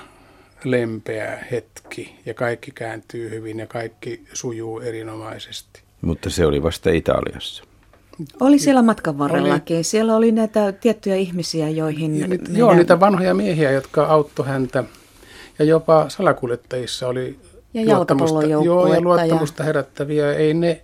lempeä 0.65 1.45
hetki 1.51 2.17
ja 2.27 2.35
kaikki 2.35 2.71
kääntyy 2.71 3.31
hyvin 3.31 3.59
ja 3.59 3.67
kaikki 3.67 4.25
sujuu 4.33 4.81
erinomaisesti. 4.81 5.83
Mutta 6.01 6.31
se 6.31 6.47
oli 6.47 6.63
vasta 6.63 6.91
Italiassa. 6.91 7.70
Oli 8.41 8.59
siellä 8.59 8.83
matkan 8.83 9.19
varrellakin. 9.19 9.77
Oli. 9.77 9.85
Siellä 9.85 10.17
oli 10.17 10.33
näitä 10.33 10.73
tiettyjä 10.73 11.17
ihmisiä, 11.17 11.69
joihin... 11.69 12.21
Ja 12.21 12.27
niitä, 12.27 12.45
meidän... 12.45 12.59
Joo, 12.59 12.75
niitä 12.75 13.01
vanhoja 13.01 13.35
miehiä, 13.35 13.71
jotka 13.71 14.05
auttoi 14.05 14.47
häntä. 14.47 14.85
Ja 15.59 15.65
jopa 15.65 16.09
salakuljettajissa 16.09 17.09
oli 17.09 17.39
ja 17.75 17.97
luottamusta, 17.97 18.43
joo, 18.47 18.95
ja 18.95 19.01
luottamusta 19.01 19.63
ja... 19.63 19.67
herättäviä. 19.67 20.33
Ei 20.33 20.55
ne, 20.55 20.83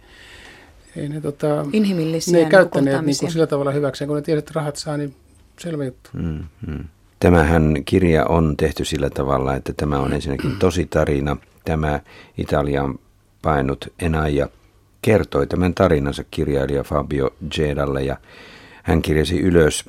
ei 0.96 1.08
ne, 1.08 1.20
tota, 1.20 1.66
Inhimillisiä 1.72 2.32
ne 2.32 2.38
ei 2.38 2.50
käyttäneet 2.50 3.04
niin 3.04 3.16
kuin 3.20 3.32
sillä 3.32 3.46
tavalla 3.46 3.70
hyväkseen, 3.70 4.08
kun 4.08 4.16
ne 4.16 4.22
tiedät, 4.22 4.42
että 4.42 4.52
rahat 4.54 4.76
saa, 4.76 4.96
niin 4.96 5.14
selvä 5.58 5.84
juttu. 5.84 6.10
Mm-hmm. 6.12 6.84
Tämähän 7.20 7.82
kirja 7.84 8.26
on 8.26 8.56
tehty 8.56 8.84
sillä 8.84 9.10
tavalla, 9.10 9.54
että 9.54 9.72
tämä 9.76 9.98
on 9.98 10.12
ensinnäkin 10.12 10.56
tosi 10.58 10.86
tarina. 10.90 11.36
Tämä 11.64 12.00
Italian 12.38 12.98
painut 13.42 13.92
Enaija 13.98 14.48
kertoi 15.06 15.46
tämän 15.46 15.74
tarinansa 15.74 16.24
kirjailija 16.30 16.82
Fabio 16.82 17.30
Gedalle 17.50 18.02
ja 18.02 18.16
hän 18.82 19.02
kirjasi 19.02 19.40
ylös. 19.40 19.84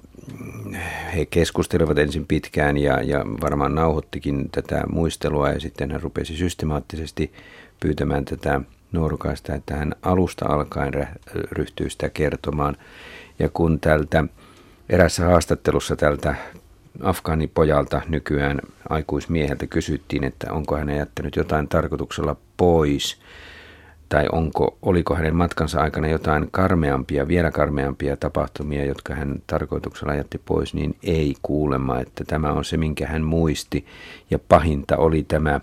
He 1.16 1.26
keskustelivat 1.26 1.98
ensin 1.98 2.26
pitkään 2.28 2.78
ja, 2.78 3.02
ja 3.02 3.26
varmaan 3.42 3.76
nauhoittikin 3.76 4.50
tätä 4.52 4.84
muistelua 4.90 5.50
ja 5.50 5.60
sitten 5.60 5.92
hän 5.92 6.02
rupesi 6.02 6.38
systemaattisesti 6.38 7.34
pyytämään 7.80 8.26
tätä 8.26 8.62
nuorukaista, 8.92 9.56
että 9.56 9.76
hän 9.76 9.96
alusta 10.02 10.46
alkaen 10.46 11.08
ryhtyy 11.34 11.90
sitä 11.90 12.10
kertomaan. 12.10 12.78
Ja 13.40 13.50
kun 13.50 13.80
tältä 13.80 14.24
erässä 14.90 15.26
haastattelussa 15.26 15.96
tältä 15.96 16.36
afgaanipojalta 17.04 18.02
nykyään 18.08 18.60
aikuismieheltä 18.90 19.68
kysyttiin, 19.68 20.24
että 20.24 20.54
onko 20.54 20.78
hän 20.78 20.90
jättänyt 20.90 21.36
jotain 21.36 21.68
tarkoituksella 21.68 22.36
pois, 22.58 23.20
tai 24.10 24.26
onko, 24.32 24.78
oliko 24.82 25.16
hänen 25.16 25.36
matkansa 25.36 25.82
aikana 25.82 26.08
jotain 26.08 26.48
karmeampia, 26.52 27.28
vielä 27.28 27.52
karmeampia 27.52 28.18
tapahtumia, 28.18 28.86
jotka 28.86 29.16
hän 29.16 29.42
tarkoituksella 29.48 30.16
jätti 30.16 30.42
pois, 30.46 30.74
niin 30.74 30.96
ei 31.04 31.36
kuulemma, 31.42 32.00
että 32.00 32.24
tämä 32.28 32.52
on 32.52 32.66
se, 32.66 32.78
minkä 32.78 33.08
hän 33.08 33.24
muisti. 33.24 33.86
Ja 34.32 34.40
pahinta 34.40 34.98
oli 34.98 35.24
tämä, 35.24 35.62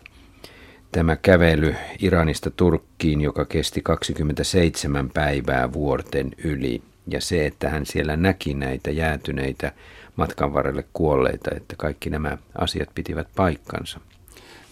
tämä 0.92 1.16
kävely 1.16 1.74
Iranista 1.98 2.50
Turkkiin, 2.50 3.20
joka 3.20 3.44
kesti 3.44 3.82
27 3.82 5.10
päivää 5.10 5.72
vuorten 5.72 6.30
yli. 6.44 6.82
Ja 7.06 7.20
se, 7.20 7.46
että 7.46 7.68
hän 7.68 7.86
siellä 7.86 8.16
näki 8.16 8.54
näitä 8.54 8.90
jäätyneitä 8.90 9.72
matkan 10.16 10.52
varrelle 10.54 10.84
kuolleita, 10.92 11.50
että 11.56 11.74
kaikki 11.78 12.10
nämä 12.10 12.38
asiat 12.58 12.88
pitivät 12.94 13.28
paikkansa. 13.36 14.00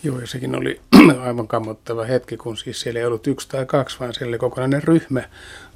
Joo, 0.05 0.20
ja 0.20 0.26
sekin 0.26 0.57
oli 0.57 0.80
aivan 1.26 1.48
kammottava 1.48 2.05
hetki, 2.05 2.36
kun 2.36 2.57
siis 2.57 2.80
siellä 2.80 3.00
ei 3.00 3.07
ollut 3.07 3.26
yksi 3.26 3.48
tai 3.48 3.66
kaksi, 3.66 4.00
vaan 4.00 4.14
siellä 4.14 4.30
oli 4.30 4.38
kokonainen 4.38 4.82
ryhmä 4.82 5.22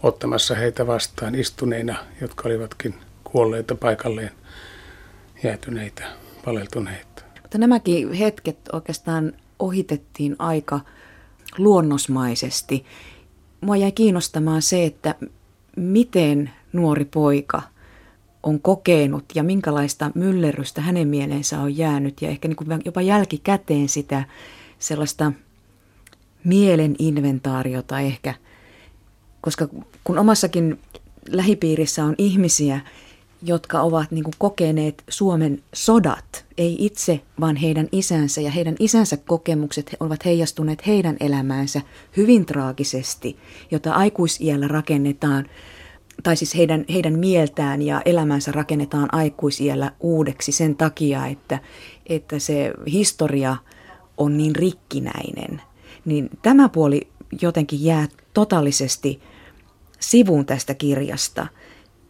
ottamassa 0.03 0.55
heitä 0.55 0.87
vastaan 0.87 1.35
istuneina, 1.35 1.97
jotka 2.21 2.49
olivatkin 2.49 2.95
kuolleita 3.25 3.75
paikalleen, 3.75 4.31
jäätyneitä, 5.45 6.05
paleltuneita. 6.45 7.23
Mutta 7.43 7.59
nämäkin 7.59 8.13
hetket 8.13 8.59
oikeastaan 8.73 9.33
ohitettiin 9.59 10.37
aika 10.39 10.81
luonnosmaisesti. 11.59 12.85
Mua 13.61 13.77
jäi 13.77 13.93
kiinnostamaan 13.93 14.63
se, 14.63 14.85
että 14.85 15.15
miten 15.77 16.51
nuori 16.73 17.05
poika– 17.05 17.63
on 18.43 18.61
kokenut 18.61 19.25
ja 19.35 19.43
minkälaista 19.43 20.11
myllerrystä 20.15 20.81
hänen 20.81 21.09
mieleensä 21.09 21.61
on 21.61 21.77
jäänyt 21.77 22.23
ja 22.23 22.29
ehkä 22.29 22.49
niin 22.49 22.57
kuin 22.57 22.69
jopa 22.85 23.03
jälkikäteen 23.03 23.89
sitä 23.89 24.25
sellaista 24.79 25.33
mielen 26.45 26.97
inventaariota 26.99 28.01
ehkä, 28.01 28.35
koska 29.41 29.69
kun 30.05 30.19
omassakin 30.19 30.79
lähipiirissä 31.31 32.05
on 32.05 32.15
ihmisiä, 32.19 32.81
jotka 33.43 33.81
ovat 33.81 34.11
niin 34.11 34.25
kuin 34.25 34.35
kokeneet 34.39 35.05
Suomen 35.09 35.63
sodat, 35.75 36.45
ei 36.59 36.77
itse, 36.79 37.21
vaan 37.41 37.57
heidän 37.57 37.89
isänsä 37.93 38.41
ja 38.41 38.51
heidän 38.51 38.77
isänsä 38.79 39.17
kokemukset 39.17 39.97
ovat 40.01 40.25
heijastuneet 40.25 40.87
heidän 40.87 41.17
elämäänsä 41.21 41.81
hyvin 42.17 42.47
traagisesti, 42.47 43.37
jota 43.71 43.93
aikuisiellä 43.93 44.69
rakennetaan– 44.69 45.47
tai 46.23 46.37
siis 46.37 46.57
heidän, 46.57 46.85
heidän 46.93 47.19
mieltään 47.19 47.83
ja 47.83 48.03
elämänsä 48.05 48.53
rakennetaan 48.53 49.09
aikuisiellä 49.15 49.93
uudeksi 50.01 50.53
sen 50.53 50.77
takia, 50.77 51.27
että, 51.27 51.59
että 52.07 52.39
se 52.39 52.73
historia 52.93 53.57
on 54.17 54.37
niin 54.37 54.57
rikkinäinen. 54.57 55.63
Niin 56.05 56.31
tämä 56.43 56.69
puoli 56.69 57.09
jotenkin 57.43 57.85
jää 57.85 58.07
totaalisesti 58.35 59.21
sivuun 60.01 60.47
tästä 60.47 60.75
kirjasta. 60.75 61.47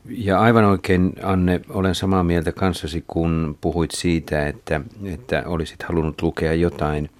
Ja 0.09 0.41
aivan 0.41 0.65
oikein, 0.65 1.13
Anne, 1.23 1.61
olen 1.69 1.95
samaa 1.95 2.25
mieltä 2.25 2.53
kanssasi, 2.53 3.05
kun 3.07 3.59
puhuit 3.61 3.91
siitä, 3.91 4.47
että, 4.47 4.81
että 5.05 5.43
olisit 5.47 5.83
halunnut 5.83 6.23
lukea 6.23 6.55
jotain 6.55 7.11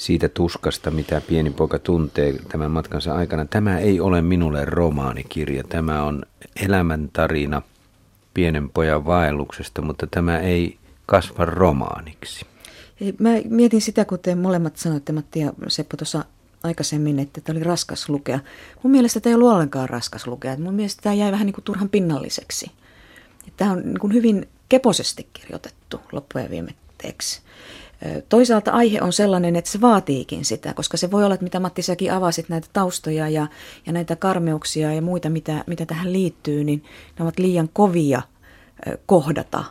siitä 0.00 0.28
tuskasta, 0.28 0.90
mitä 0.90 1.20
pieni 1.20 1.50
poika 1.50 1.78
tuntee 1.78 2.34
tämän 2.48 2.70
matkansa 2.70 3.14
aikana. 3.14 3.44
Tämä 3.44 3.78
ei 3.78 4.00
ole 4.00 4.22
minulle 4.22 4.64
romaanikirja, 4.64 5.64
tämä 5.64 6.02
on 6.02 6.22
elämäntarina 6.62 7.62
pienen 8.34 8.70
pojan 8.70 9.06
vaelluksesta, 9.06 9.82
mutta 9.82 10.06
tämä 10.06 10.38
ei 10.38 10.78
kasva 11.06 11.44
romaaniksi. 11.44 12.46
Mä 13.18 13.30
mietin 13.48 13.80
sitä, 13.80 14.04
kun 14.04 14.18
molemmat 14.36 14.76
sanoitte, 14.76 15.12
Matti 15.12 15.40
ja 15.40 15.52
Seppo 15.68 15.96
tuossa 15.96 16.24
aikaisemmin, 16.62 17.18
että 17.18 17.40
tämä 17.40 17.56
oli 17.56 17.64
raskas 17.64 18.08
lukea. 18.08 18.40
Mun 18.82 18.90
mielestä 18.90 19.20
tämä 19.20 19.30
ei 19.30 19.34
ollut 19.34 19.52
ollenkaan 19.52 19.88
raskas 19.88 20.26
lukea. 20.26 20.56
Mun 20.56 20.74
mielestä 20.74 21.02
tämä 21.02 21.14
jäi 21.14 21.32
vähän 21.32 21.46
niin 21.46 21.54
kuin 21.54 21.64
turhan 21.64 21.88
pinnalliseksi. 21.88 22.70
Tämä 23.56 23.72
on 23.72 23.82
niin 23.84 23.98
kuin 23.98 24.12
hyvin 24.12 24.48
keposesti 24.68 25.26
kirjoitettu 25.32 26.00
loppujen 26.12 26.50
viime 26.50 26.74
kohteeksi. 27.00 27.40
Toisaalta 28.28 28.70
aihe 28.70 29.02
on 29.02 29.12
sellainen, 29.12 29.56
että 29.56 29.70
se 29.70 29.80
vaatiikin 29.80 30.44
sitä, 30.44 30.74
koska 30.74 30.96
se 30.96 31.10
voi 31.10 31.24
olla, 31.24 31.34
että 31.34 31.44
mitä 31.44 31.60
Matti 31.60 31.82
säkin 31.82 32.12
avasit 32.12 32.48
näitä 32.48 32.68
taustoja 32.72 33.28
ja, 33.28 33.46
ja 33.86 33.92
näitä 33.92 34.16
karmeuksia 34.16 34.94
ja 34.94 35.02
muita, 35.02 35.30
mitä, 35.30 35.64
mitä 35.66 35.86
tähän 35.86 36.12
liittyy, 36.12 36.64
niin 36.64 36.84
ne 37.18 37.22
ovat 37.22 37.38
liian 37.38 37.68
kovia 37.72 38.22
kohdata 39.06 39.64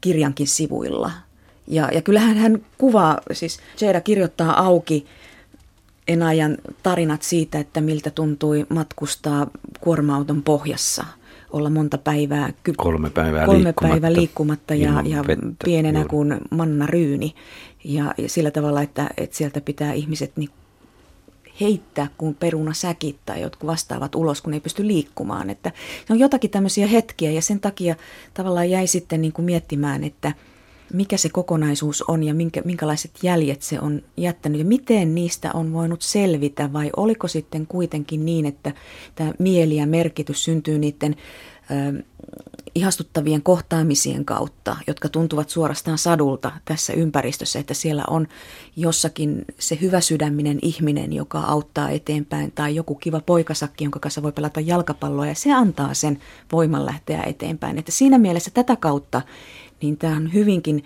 kirjankin 0.00 0.46
sivuilla. 0.46 1.10
Ja, 1.66 1.88
ja 1.94 2.02
kyllähän 2.02 2.36
hän 2.36 2.64
kuvaa, 2.78 3.18
siis 3.32 3.60
Jada 3.80 4.00
kirjoittaa 4.00 4.66
auki 4.66 5.06
Enajan 6.08 6.58
tarinat 6.82 7.22
siitä, 7.22 7.58
että 7.58 7.80
miltä 7.80 8.10
tuntui 8.10 8.66
matkustaa 8.68 9.46
kuorma-auton 9.80 10.42
pohjassa– 10.42 11.04
olla 11.52 11.70
monta 11.70 11.98
päivää, 11.98 12.52
ky- 12.62 12.72
kolme 12.76 13.10
päivää 13.10 13.46
kolme 13.46 13.64
liikkumatta, 13.64 13.88
päivää 13.88 14.12
liikkumatta 14.12 14.74
ja, 14.74 15.02
ja 15.04 15.24
pienenä 15.64 15.98
juuri. 15.98 16.08
kuin 16.08 16.36
manna 16.50 16.86
ryyni. 16.86 17.34
Ja, 17.84 18.14
ja 18.18 18.28
sillä 18.28 18.50
tavalla, 18.50 18.82
että, 18.82 19.10
että 19.16 19.36
sieltä 19.36 19.60
pitää 19.60 19.92
ihmiset 19.92 20.32
niin 20.36 20.50
heittää 21.60 22.08
kuin 22.18 22.34
peruna 22.34 22.72
säkit 22.72 23.16
tai 23.26 23.40
jotkut 23.40 23.66
vastaavat 23.66 24.14
ulos, 24.14 24.42
kun 24.42 24.54
ei 24.54 24.60
pysty 24.60 24.86
liikkumaan. 24.86 25.50
Että 25.50 25.72
se 26.06 26.12
on 26.12 26.18
jotakin 26.18 26.50
tämmöisiä 26.50 26.86
hetkiä 26.86 27.30
ja 27.30 27.42
sen 27.42 27.60
takia 27.60 27.96
tavallaan 28.34 28.70
jäi 28.70 28.86
sitten 28.86 29.20
niin 29.22 29.32
kuin 29.32 29.44
miettimään, 29.44 30.04
että 30.04 30.32
mikä 30.92 31.16
se 31.16 31.28
kokonaisuus 31.28 32.02
on 32.02 32.22
ja 32.22 32.34
minkä, 32.34 32.62
minkälaiset 32.64 33.10
jäljet 33.22 33.62
se 33.62 33.80
on 33.80 34.02
jättänyt 34.16 34.58
ja 34.58 34.64
miten 34.64 35.14
niistä 35.14 35.50
on 35.54 35.72
voinut 35.72 36.02
selvitä 36.02 36.72
vai 36.72 36.90
oliko 36.96 37.28
sitten 37.28 37.66
kuitenkin 37.66 38.24
niin, 38.24 38.46
että 38.46 38.72
tämä 39.14 39.32
mieli 39.38 39.76
ja 39.76 39.86
merkitys 39.86 40.44
syntyy 40.44 40.78
niiden 40.78 41.16
ihastuttavien 42.74 43.42
kohtaamisien 43.42 44.24
kautta, 44.24 44.76
jotka 44.86 45.08
tuntuvat 45.08 45.50
suorastaan 45.50 45.98
sadulta 45.98 46.52
tässä 46.64 46.92
ympäristössä, 46.92 47.58
että 47.58 47.74
siellä 47.74 48.04
on 48.08 48.28
jossakin 48.76 49.44
se 49.58 49.78
hyvä 49.80 50.00
sydäminen 50.00 50.58
ihminen, 50.62 51.12
joka 51.12 51.40
auttaa 51.40 51.90
eteenpäin, 51.90 52.52
tai 52.54 52.74
joku 52.74 52.94
kiva 52.94 53.20
poikasakki, 53.20 53.84
jonka 53.84 53.98
kanssa 53.98 54.22
voi 54.22 54.32
pelata 54.32 54.60
jalkapalloa, 54.60 55.26
ja 55.26 55.34
se 55.34 55.52
antaa 55.52 55.94
sen 55.94 56.18
voiman 56.52 56.86
lähteä 56.86 57.22
eteenpäin. 57.22 57.78
Että 57.78 57.92
siinä 57.92 58.18
mielessä 58.18 58.50
tätä 58.54 58.76
kautta, 58.76 59.22
niin 59.82 59.96
tämä 59.96 60.16
on 60.16 60.32
hyvinkin 60.32 60.84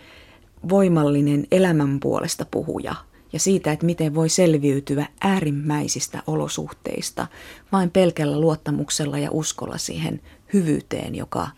voimallinen 0.69 1.47
elämän 1.51 2.01
puolesta 2.01 2.47
puhuja 2.51 2.95
ja 3.33 3.39
siitä, 3.41 3.73
että 3.73 3.87
miten 3.87 4.15
voi 4.15 4.29
selviytyä 4.29 5.07
äärimmäisistä 5.21 6.23
olosuhteista 6.27 7.27
vain 7.73 7.91
pelkällä 7.91 8.41
luottamuksella 8.41 9.19
ja 9.19 9.31
uskolla 9.31 9.79
siihen 9.79 10.21
hyvyyteen, 10.53 11.15
joka 11.15 11.49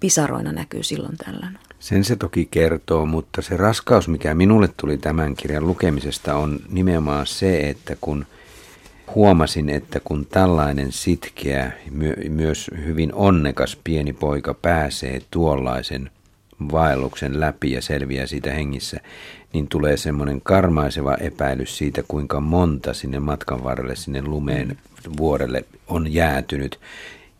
pisaroina 0.00 0.52
näkyy 0.52 0.82
silloin 0.82 1.16
tällöin. 1.16 1.58
Sen 1.78 2.04
se 2.04 2.16
toki 2.16 2.48
kertoo, 2.50 3.06
mutta 3.06 3.42
se 3.42 3.56
raskaus, 3.56 4.08
mikä 4.08 4.34
minulle 4.34 4.68
tuli 4.76 4.98
tämän 4.98 5.36
kirjan 5.36 5.66
lukemisesta, 5.66 6.36
on 6.36 6.60
nimenomaan 6.68 7.26
se, 7.26 7.60
että 7.60 7.96
kun 8.00 8.26
huomasin, 9.14 9.68
että 9.68 10.00
kun 10.00 10.26
tällainen 10.26 10.92
sitkeä, 10.92 11.72
myös 12.28 12.70
hyvin 12.86 13.14
onnekas 13.14 13.78
pieni 13.84 14.12
poika 14.12 14.54
pääsee 14.54 15.22
tuollaisen 15.30 16.10
vaelluksen 16.72 17.40
läpi 17.40 17.72
ja 17.72 17.82
selviää 17.82 18.26
siitä 18.26 18.52
hengissä, 18.52 19.00
niin 19.52 19.68
tulee 19.68 19.96
semmoinen 19.96 20.40
karmaiseva 20.40 21.14
epäilys 21.14 21.78
siitä, 21.78 22.02
kuinka 22.08 22.40
monta 22.40 22.94
sinne 22.94 23.20
matkan 23.20 23.64
varrelle, 23.64 23.96
sinne 23.96 24.22
lumeen 24.22 24.78
vuorelle 25.16 25.64
on 25.88 26.12
jäätynyt. 26.12 26.80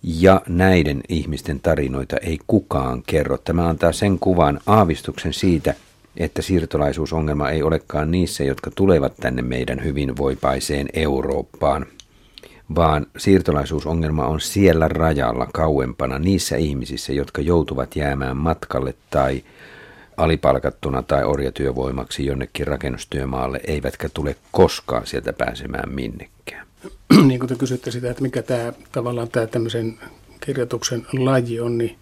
Ja 0.02 0.40
näiden 0.48 1.00
ihmisten 1.08 1.60
tarinoita 1.60 2.16
ei 2.16 2.38
kukaan 2.46 3.02
kerro. 3.06 3.38
Tämä 3.38 3.68
antaa 3.68 3.92
sen 3.92 4.18
kuvan 4.18 4.60
aavistuksen 4.66 5.32
siitä, 5.32 5.74
että 6.16 6.42
siirtolaisuusongelma 6.42 7.50
ei 7.50 7.62
olekaan 7.62 8.10
niissä, 8.10 8.44
jotka 8.44 8.70
tulevat 8.74 9.16
tänne 9.16 9.42
meidän 9.42 9.84
hyvinvoipaiseen 9.84 10.88
Eurooppaan, 10.92 11.86
vaan 12.74 13.06
siirtolaisuusongelma 13.18 14.26
on 14.26 14.40
siellä 14.40 14.88
rajalla 14.88 15.48
kauempana 15.52 16.18
niissä 16.18 16.56
ihmisissä, 16.56 17.12
jotka 17.12 17.42
joutuvat 17.42 17.96
jäämään 17.96 18.36
matkalle 18.36 18.94
tai 19.10 19.44
alipalkattuna 20.16 21.02
tai 21.02 21.24
orjatyövoimaksi 21.24 22.26
jonnekin 22.26 22.66
rakennustyömaalle, 22.66 23.60
eivätkä 23.66 24.08
tule 24.08 24.36
koskaan 24.52 25.06
sieltä 25.06 25.32
pääsemään 25.32 25.92
minnekään. 25.92 26.66
niin 27.26 27.40
kuin 27.40 27.48
te 27.48 27.54
kysytte 27.54 27.90
sitä, 27.90 28.10
että 28.10 28.22
mikä 28.22 28.42
tämä 28.42 28.72
tavallaan 28.92 29.28
tämä 29.28 29.46
tämmöisen 29.46 29.98
kirjoituksen 30.40 31.06
laji 31.12 31.60
on, 31.60 31.78
niin 31.78 31.96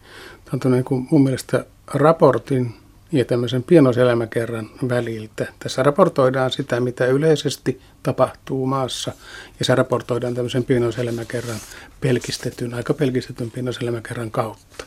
tämä 0.44 0.60
on 0.64 0.72
niin 0.72 0.84
kuin 0.84 1.08
mun 1.10 1.22
mielestä 1.22 1.64
raportin 1.94 2.74
ja 3.12 3.24
tämmöisen 3.24 3.62
pienoselämäkerran 3.62 4.70
väliltä. 4.88 5.46
Tässä 5.58 5.82
raportoidaan 5.82 6.50
sitä, 6.50 6.80
mitä 6.80 7.06
yleisesti 7.06 7.80
tapahtuu 8.02 8.66
maassa, 8.66 9.12
ja 9.58 9.64
se 9.64 9.74
raportoidaan 9.74 10.34
tämmöisen 10.34 10.64
pienoselämäkerran 10.64 11.58
pelkistetyn, 12.00 12.74
aika 12.74 12.94
pelkistetyn 12.94 13.50
pienoselämäkerran 13.50 14.30
kautta. 14.30 14.84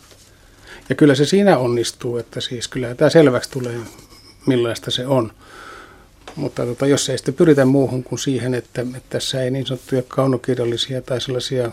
Ja 0.90 0.96
kyllä 0.96 1.16
se 1.16 1.26
siinä 1.26 1.58
onnistuu, 1.58 2.18
että 2.18 2.42
siis 2.42 2.68
kyllä 2.68 2.96
tämä 2.96 3.10
selväksi 3.10 3.52
tulee, 3.52 3.80
millaista 4.46 4.92
se 4.92 5.08
on. 5.08 5.32
Mutta 6.36 6.66
tota, 6.66 6.88
jos 6.88 7.10
ei 7.10 7.18
sitten 7.18 7.34
pyritä 7.34 7.66
muuhun 7.66 8.04
kuin 8.04 8.20
siihen, 8.20 8.54
että, 8.54 8.82
että 8.82 9.10
tässä 9.10 9.44
ei 9.44 9.52
niin 9.52 9.66
sanottuja 9.66 10.04
kaunokirjallisia 10.08 11.02
tai 11.02 11.22
sellaisia 11.22 11.72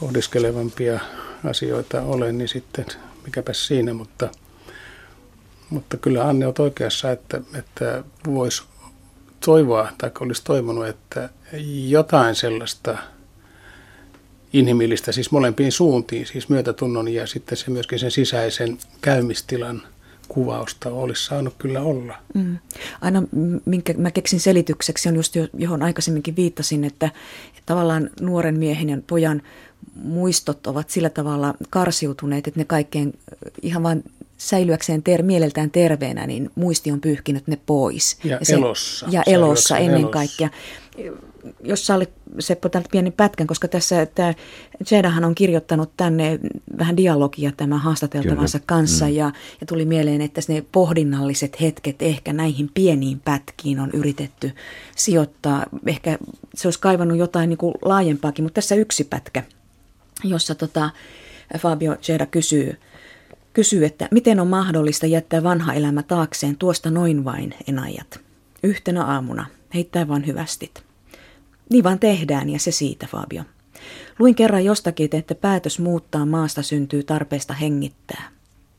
pohdiskelevampia 0.00 1.00
asioita 1.44 2.02
ole, 2.02 2.32
niin 2.32 2.48
sitten 2.48 2.86
mikäpä 3.24 3.52
siinä, 3.52 3.94
mutta, 3.94 4.28
mutta 5.70 5.96
kyllä 5.96 6.28
Anne 6.28 6.46
on 6.46 6.54
oikeassa, 6.58 7.10
että, 7.10 7.40
että 7.58 8.04
voisi 8.26 8.62
toivoa 9.40 9.88
tai 9.98 10.10
olisi 10.20 10.44
toivonut, 10.44 10.86
että 10.86 11.28
jotain 11.88 12.34
sellaista 12.34 12.98
inhimillistä 14.52 15.12
siis 15.12 15.30
molempiin 15.30 15.72
suuntiin, 15.72 16.26
siis 16.26 16.48
myötätunnon 16.48 17.08
ja 17.08 17.26
sitten 17.26 17.58
se 17.58 17.70
myöskin 17.70 17.98
sen 17.98 18.10
sisäisen 18.10 18.78
käymistilan– 19.00 19.82
kuvausta 20.28 20.90
olisi 20.90 21.24
saanut 21.24 21.54
kyllä 21.58 21.80
olla. 21.80 22.18
Mm. 22.34 22.58
Aina 23.00 23.22
minkä 23.64 23.94
mä 23.98 24.10
keksin 24.10 24.40
selitykseksi 24.40 25.08
on 25.08 25.16
just 25.16 25.34
johon 25.54 25.82
aikaisemminkin 25.82 26.36
viittasin, 26.36 26.84
että, 26.84 27.06
että 27.48 27.62
tavallaan 27.66 28.10
nuoren 28.20 28.58
miehen 28.58 28.88
ja 28.88 28.98
pojan 29.06 29.42
muistot 29.94 30.66
ovat 30.66 30.90
sillä 30.90 31.10
tavalla 31.10 31.54
karsiutuneet, 31.70 32.48
että 32.48 32.60
ne 32.60 32.64
kaikkein 32.64 33.18
ihan 33.62 33.82
vain 33.82 34.04
säilyäkseen 34.38 35.02
ter, 35.02 35.22
mieleltään 35.22 35.70
terveenä, 35.70 36.26
niin 36.26 36.50
muisti 36.54 36.92
on 36.92 37.00
pyyhkinyt 37.00 37.46
ne 37.46 37.58
pois. 37.66 38.18
Ja, 38.24 38.36
ja 38.36 38.44
se, 38.44 38.54
elossa. 38.54 39.06
Ja 39.10 39.22
elossa 39.26 39.78
ennen 39.78 40.00
elossa. 40.00 40.12
kaikkea 40.12 40.50
jos 41.64 41.86
sallit 41.86 42.10
Seppo 42.38 42.68
tämän 42.68 42.84
pienen 42.90 43.12
pätkän, 43.12 43.46
koska 43.46 43.68
tässä 43.68 44.02
että 44.02 44.34
Jedahan 44.90 45.24
on 45.24 45.34
kirjoittanut 45.34 45.90
tänne 45.96 46.38
vähän 46.78 46.96
dialogia 46.96 47.52
tämän 47.56 47.78
haastateltavansa 47.78 48.58
Kyllä. 48.58 48.66
kanssa 48.66 49.04
mm. 49.04 49.12
ja, 49.12 49.32
ja 49.60 49.66
tuli 49.66 49.84
mieleen, 49.84 50.20
että 50.20 50.40
ne 50.48 50.64
pohdinnalliset 50.72 51.60
hetket 51.60 52.02
ehkä 52.02 52.32
näihin 52.32 52.70
pieniin 52.74 53.20
pätkiin 53.20 53.80
on 53.80 53.90
yritetty 53.92 54.52
sijoittaa. 54.96 55.66
Ehkä 55.86 56.18
se 56.54 56.68
olisi 56.68 56.80
kaivannut 56.80 57.18
jotain 57.18 57.48
niin 57.48 57.58
kuin 57.58 57.74
laajempaakin, 57.82 58.44
mutta 58.44 58.54
tässä 58.54 58.74
yksi 58.74 59.04
pätkä, 59.04 59.42
jossa 60.24 60.54
tota 60.54 60.90
Fabio 61.58 61.96
Jeda 62.08 62.26
kysyy, 62.26 62.76
kysyy, 63.56 63.84
että 63.84 64.08
miten 64.10 64.40
on 64.40 64.46
mahdollista 64.46 65.06
jättää 65.06 65.42
vanha 65.42 65.74
elämä 65.74 66.02
taakseen 66.02 66.56
tuosta 66.56 66.90
noin 66.90 67.24
vain 67.24 67.54
enajat. 67.68 68.20
Yhtenä 68.62 69.04
aamuna, 69.04 69.46
heittää 69.74 70.08
vain 70.08 70.26
hyvästit. 70.26 70.84
Niin 71.70 71.84
vaan 71.84 71.98
tehdään 71.98 72.50
ja 72.50 72.58
se 72.58 72.70
siitä, 72.70 73.06
Fabio. 73.06 73.42
Luin 74.18 74.34
kerran 74.34 74.64
jostakin, 74.64 75.08
että 75.12 75.34
päätös 75.34 75.78
muuttaa 75.78 76.26
maasta 76.26 76.62
syntyy 76.62 77.02
tarpeesta 77.02 77.54
hengittää. 77.54 78.28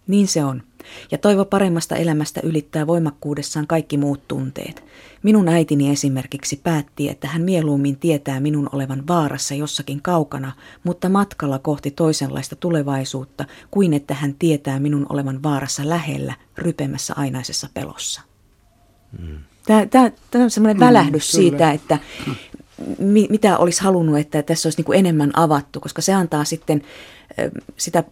Niin 0.08 0.28
se 0.28 0.44
on. 0.44 0.64
Ja 1.12 1.18
toivo 1.18 1.46
paremmasta 1.46 1.96
elämästä 1.96 2.42
ylittää 2.44 2.88
voimakkuudessaan 2.88 3.68
kaikki 3.68 3.98
muut 3.98 4.28
tunteet. 4.28 4.84
Minun 5.24 5.50
äitini 5.50 5.92
esimerkiksi 5.92 6.60
päätti, 6.64 7.10
että 7.10 7.28
hän 7.28 7.42
mieluummin 7.42 7.98
tietää 7.98 8.40
minun 8.40 8.70
olevan 8.72 9.08
vaarassa 9.08 9.56
jossakin 9.56 10.02
kaukana, 10.02 10.52
mutta 10.84 11.10
matkalla 11.10 11.60
kohti 11.60 11.92
toisenlaista 11.92 12.56
tulevaisuutta, 12.56 13.46
kuin 13.72 13.94
että 13.94 14.14
hän 14.14 14.36
tietää 14.40 14.80
minun 14.80 15.06
olevan 15.10 15.44
vaarassa 15.44 15.90
lähellä, 15.90 16.34
rypemässä 16.58 17.14
ainaisessa 17.18 17.70
pelossa. 17.74 18.22
Mm. 19.20 19.38
Tämä, 19.66 19.86
tämä, 19.86 20.12
tämä 20.32 20.44
on 20.44 20.52
semmoinen 20.52 20.80
välähdys 20.80 21.34
mm, 21.34 21.38
siitä, 21.38 21.72
että 21.72 22.00
mi, 23.00 23.28
mitä 23.30 23.58
olisi 23.58 23.84
halunnut, 23.84 24.18
että 24.18 24.44
tässä 24.44 24.68
olisi 24.68 24.82
niin 24.82 25.00
enemmän 25.00 25.32
avattu, 25.34 25.80
koska 25.80 26.02
se 26.02 26.14
antaa 26.14 26.44
sitten 26.44 26.82
sitä 27.78 28.04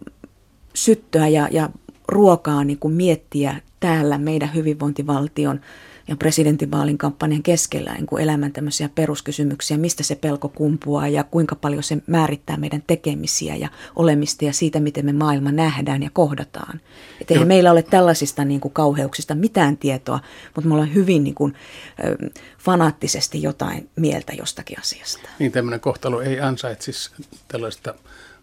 syttöä 0.74 1.28
ja, 1.28 1.48
ja 1.50 1.70
ruokaa 2.08 2.64
niin 2.64 2.78
kuin 2.78 2.94
miettiä 2.94 3.60
täällä 3.80 4.18
meidän 4.18 4.54
hyvinvointivaltion 4.54 5.60
ja 6.08 6.16
presidentinvaalin 6.16 6.98
kampanjan 6.98 7.42
keskellä 7.42 7.94
niin 7.94 8.06
kuin 8.06 8.22
elämän 8.22 8.52
tämmöisiä 8.52 8.88
peruskysymyksiä, 8.88 9.76
mistä 9.76 10.02
se 10.02 10.14
pelko 10.14 10.48
kumpuaa 10.48 11.08
ja 11.08 11.24
kuinka 11.24 11.56
paljon 11.56 11.82
se 11.82 11.98
määrittää 12.06 12.56
meidän 12.56 12.82
tekemisiä 12.86 13.56
ja 13.56 13.68
olemista 13.96 14.44
ja 14.44 14.52
siitä, 14.52 14.80
miten 14.80 15.06
me 15.06 15.12
maailma 15.12 15.52
nähdään 15.52 16.02
ja 16.02 16.10
kohdataan. 16.12 16.80
Että 17.20 17.34
eihän 17.34 17.48
meillä 17.48 17.72
ole 17.72 17.82
tällaisista 17.82 18.44
niin 18.44 18.60
kuin 18.60 18.74
kauheuksista 18.74 19.34
mitään 19.34 19.76
tietoa, 19.76 20.20
mutta 20.54 20.68
me 20.68 20.74
ollaan 20.74 20.94
hyvin 20.94 21.24
niin 21.24 21.34
kuin, 21.34 21.54
fanaattisesti 22.58 23.42
jotain 23.42 23.88
mieltä 23.96 24.32
jostakin 24.32 24.78
asiasta. 24.78 25.28
Niin 25.38 25.52
tämmöinen 25.52 25.80
kohtalo 25.80 26.20
ei 26.20 26.40
ansaitsisi 26.40 27.10
tällaista 27.48 27.94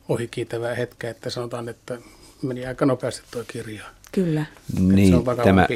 ohikiitävää 0.09 0.76
hetkeä, 0.76 1.09
että 1.09 1.30
sanotaan, 1.30 1.70
että 1.70 1.97
meni 2.43 2.65
aika 2.65 2.85
nopeasti 2.85 3.23
tuo 3.31 3.43
kirja. 3.47 3.83
Kyllä. 4.11 4.45
Niin, 4.79 5.23
tämä, 5.43 5.67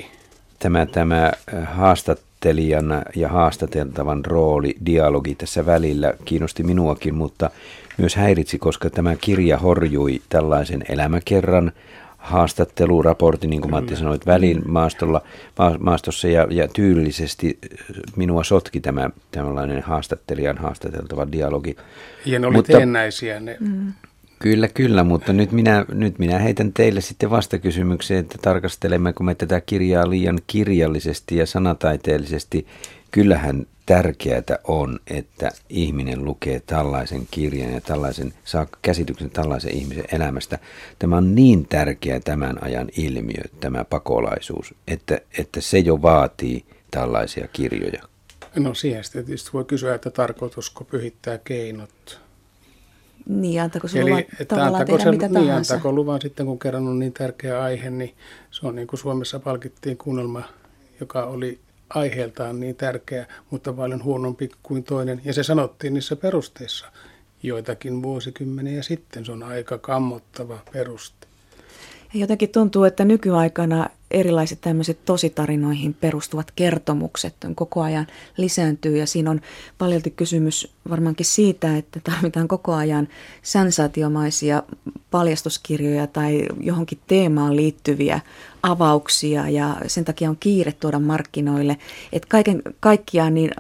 tämä, 0.60 0.86
tämä 0.86 1.26
äh, 1.26 1.68
haastattelijan 1.78 3.04
ja 3.16 3.30
haastateltavan 3.30 4.26
rooli, 4.26 4.76
dialogi 4.86 5.36
tässä 5.36 5.66
välillä 5.66 6.14
kiinnosti 6.26 6.64
minuakin, 6.64 7.16
mutta 7.16 7.50
myös 7.98 8.16
häiritsi, 8.16 8.60
koska 8.60 8.90
tämä 8.90 9.16
kirja 9.16 9.58
horjui 9.58 10.22
tällaisen 10.30 10.84
elämäkerran 10.90 11.72
haastatteluraportti, 12.18 13.48
niin 13.48 13.62
kuin 13.62 13.72
Matti 13.72 13.96
sanoi, 13.96 14.18
välin 14.26 14.62
maastolla, 14.66 15.22
maastossa 15.80 16.28
ja, 16.28 16.48
ja 16.50 16.68
tyylillisesti 16.68 17.60
minua 18.16 18.44
sotki 18.44 18.80
tämä 18.80 19.10
tällainen 19.32 19.82
haastattelijan 19.82 20.58
haastateltava 20.58 21.28
dialogi. 21.32 21.76
Ja 22.26 22.40
ne 22.40 22.48
oli 22.48 22.56
Mutta, 22.56 22.74
teennäisiä 22.74 23.40
ne. 23.40 23.58
Mm. 23.60 23.94
Kyllä, 24.40 24.68
kyllä, 24.68 25.04
mutta 25.04 25.34
nyt 25.34 25.52
minä, 25.52 25.86
nyt 25.90 26.20
minä 26.20 26.40
heitän 26.40 26.74
teille 26.74 27.02
sitten 27.02 27.30
vastakysymykseen, 27.30 28.20
että 28.20 28.38
tarkastelemmeko 28.42 29.24
me 29.24 29.36
tätä 29.36 29.62
kirjaa 29.62 30.10
liian 30.10 30.40
kirjallisesti 30.48 31.36
ja 31.36 31.46
sanataiteellisesti. 31.46 32.68
Kyllähän 33.12 33.66
tärkeää 33.86 34.60
on, 34.64 35.00
että 35.08 35.52
ihminen 35.70 36.26
lukee 36.26 36.62
tällaisen 36.66 37.28
kirjan 37.32 37.74
ja 37.74 37.82
tällaisen, 37.82 38.34
saa 38.44 38.68
käsityksen 38.82 39.30
tällaisen 39.30 39.74
ihmisen 39.74 40.06
elämästä. 40.12 40.60
Tämä 41.00 41.18
on 41.18 41.36
niin 41.36 41.68
tärkeä 41.68 42.20
tämän 42.20 42.64
ajan 42.64 42.90
ilmiö, 42.98 43.44
tämä 43.60 43.86
pakolaisuus, 43.86 44.74
että, 44.88 45.22
että 45.38 45.62
se 45.62 45.80
jo 45.80 46.02
vaatii 46.02 46.66
tällaisia 46.92 47.48
kirjoja. 47.54 48.04
No 48.56 48.74
siihen 48.74 49.04
tietysti 49.12 49.50
voi 49.54 49.66
kysyä, 49.66 49.96
että 49.96 50.10
tarkoitusko 50.10 50.84
pyhittää 50.84 51.38
keinot 51.38 52.27
niin, 53.28 53.62
antako 53.62 53.88
se 53.88 54.00
Eli, 54.00 54.10
luvan 54.10 54.24
tavallaan 54.48 54.86
tehdä 54.86 55.04
se, 55.04 55.12
mitä 55.12 55.28
niin, 55.28 55.48
tahansa. 55.48 55.80
luvan 55.84 56.22
sitten, 56.22 56.46
kun 56.46 56.60
kerran 56.60 56.88
on 56.88 57.00
niin 57.00 57.14
tärkeä 57.14 57.62
aihe, 57.62 57.90
niin 57.90 58.16
se 58.52 58.68
on 58.68 58.76
niin 58.76 58.88
kuin 58.88 59.00
Suomessa 59.00 59.40
palkittiin 59.40 59.98
kuunnelma, 59.98 60.44
joka 61.00 61.26
oli 61.26 61.60
aiheeltaan 61.90 62.60
niin 62.60 62.76
tärkeä, 62.76 63.26
mutta 63.50 63.74
paljon 63.74 64.04
huonompi 64.04 64.50
kuin 64.64 64.84
toinen. 64.84 65.22
Ja 65.26 65.34
se 65.34 65.44
sanottiin 65.44 65.94
niissä 65.94 66.16
perusteissa 66.16 66.86
joitakin 67.44 68.04
vuosikymmeniä 68.04 68.82
sitten. 68.82 69.26
Se 69.26 69.32
on 69.32 69.44
aika 69.44 69.78
kammottava 69.78 70.60
peruste. 70.74 71.28
Ja 72.14 72.20
jotenkin 72.20 72.50
tuntuu, 72.50 72.84
että 72.84 73.06
nykyaikana 73.06 73.90
erilaiset 74.12 74.62
tämmöiset 74.62 75.06
tositarinoihin 75.06 75.94
perustuvat 75.94 76.52
kertomukset 76.56 77.36
on 77.46 77.56
koko 77.56 77.82
ajan 77.82 78.08
lisääntyy 78.38 78.98
ja 78.98 79.08
siinä 79.08 79.32
on 79.32 79.42
paljolti 79.78 80.12
kysymys 80.12 80.72
varmaankin 80.90 81.26
siitä, 81.26 81.78
että 81.78 82.00
tarvitaan 82.04 82.48
koko 82.48 82.74
ajan 82.74 83.08
sensaatiomaisia 83.42 84.64
paljastuskirjoja 85.12 86.08
tai 86.08 86.48
johonkin 86.60 87.00
teemaan 87.08 87.56
liittyviä 87.56 88.20
avauksia 88.64 89.50
ja 89.50 89.76
sen 89.88 90.06
takia 90.06 90.30
on 90.30 90.38
kiire 90.40 90.72
tuoda 90.72 91.00
markkinoille. 91.00 91.78
Että 92.12 92.28
kaiken 92.30 92.62
kaikkiaan 92.80 93.34
niin 93.34 93.52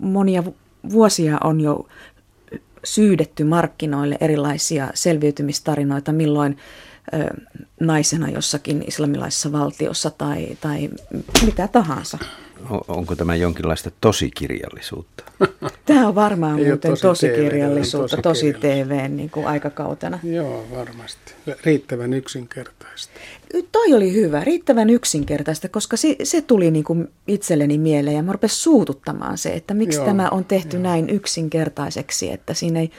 monia 0.00 0.42
vuosia 0.90 1.38
on 1.44 1.60
jo 1.60 1.86
syydetty 2.84 3.44
markkinoille 3.44 4.16
erilaisia 4.20 4.90
selviytymistarinoita, 4.94 6.12
milloin 6.12 6.56
naisena 7.80 8.30
jossakin 8.30 8.84
islamilaisessa 8.86 9.52
valtiossa 9.52 10.10
tai, 10.10 10.48
tai 10.60 10.90
mitä 11.46 11.68
tahansa. 11.68 12.18
Onko 12.88 13.16
tämä 13.16 13.34
jonkinlaista 13.34 13.90
tosikirjallisuutta? 14.00 15.24
Tämä 15.86 16.08
on 16.08 16.14
varmaan 16.14 16.58
Ei 16.58 16.66
muuten 16.66 16.90
tosi 16.90 17.02
tosikirjallisuutta, 17.02 18.16
tosi 18.16 18.52
TV 18.52 19.08
niin 19.08 19.30
kuin 19.30 19.46
aikakautena. 19.46 20.18
Joo, 20.22 20.66
varmasti. 20.76 21.32
Riittävän 21.64 22.12
yksinkertaista. 22.12 23.12
Toi 23.72 23.94
oli 23.94 24.12
hyvä, 24.12 24.44
riittävän 24.44 24.90
yksinkertaista, 24.90 25.68
koska 25.68 25.96
se, 25.96 26.16
se 26.22 26.42
tuli 26.42 26.70
niin 26.70 26.84
kuin 26.84 27.08
itselleni 27.26 27.78
mieleen 27.78 28.16
ja 28.16 28.22
mä 28.22 28.32
rupesin 28.32 28.58
suututtamaan 28.58 29.38
se, 29.38 29.48
että 29.52 29.74
miksi 29.74 29.98
Joo, 29.98 30.06
tämä 30.06 30.28
on 30.28 30.44
tehty 30.44 30.76
jo. 30.76 30.82
näin 30.82 31.10
yksinkertaiseksi, 31.10 32.32
että 32.32 32.54
siinä 32.54 32.80
ei, 32.80 32.90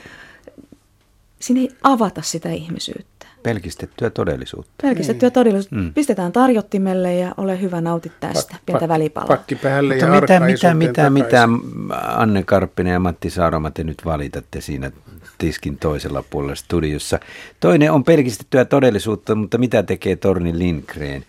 siinä 1.40 1.62
ei 1.62 1.70
avata 1.84 2.22
sitä 2.22 2.50
ihmisyyttä. 2.50 3.17
Pelkistettyä 3.48 4.10
todellisuutta. 4.10 4.72
Pelkistettyä 4.82 5.28
niin. 5.28 5.34
todellisuutta. 5.34 5.76
Mm. 5.76 5.94
Pistetään 5.94 6.32
tarjottimelle 6.32 7.16
ja 7.16 7.34
ole 7.38 7.62
hyvä, 7.62 7.82
nautit 7.82 8.12
tästä. 8.20 8.56
Pa- 8.56 8.60
Pientä 8.66 8.86
pa- 8.86 8.90
välipalaa. 8.90 9.28
Pakki 9.28 9.56
päälle 9.56 9.98
ja 9.98 10.08
mitä, 10.08 10.40
mitä, 10.40 10.74
mitä, 10.74 11.10
mitä 11.10 11.50
Anne 11.92 12.44
Karppinen 12.44 12.94
ja 12.94 13.00
Matti 13.00 13.30
Saaroma 13.30 13.72
te 13.72 13.84
nyt 13.84 14.06
valitatte 14.06 14.62
siinä 14.62 14.92
tiskin 15.38 15.78
toisella 15.78 16.24
puolella 16.30 16.56
studiossa? 16.56 17.20
Toinen 17.60 17.92
on 17.92 18.04
pelkistettyä 18.04 18.66
todellisuutta, 18.66 19.36
mutta 19.36 19.58
mitä 19.58 19.84
tekee 19.84 20.16
Torni 20.16 20.58
Lindgren? 20.58 21.26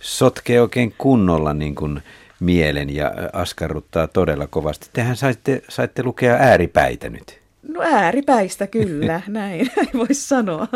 Sotkee 0.00 0.60
oikein 0.60 0.94
kunnolla 0.98 1.54
niin 1.54 1.74
kuin 1.74 2.02
mielen 2.40 2.94
ja 2.94 3.12
askarruttaa 3.32 4.06
todella 4.06 4.46
kovasti. 4.46 4.90
Tehän 4.92 5.16
saitte, 5.16 5.62
saitte 5.68 6.02
lukea 6.02 6.34
ääripäitä 6.34 7.08
nyt. 7.10 7.39
No 7.72 7.80
ääripäistä 7.82 8.66
kyllä, 8.66 9.22
näin 9.28 9.70
voi 9.94 10.14
sanoa. 10.14 10.68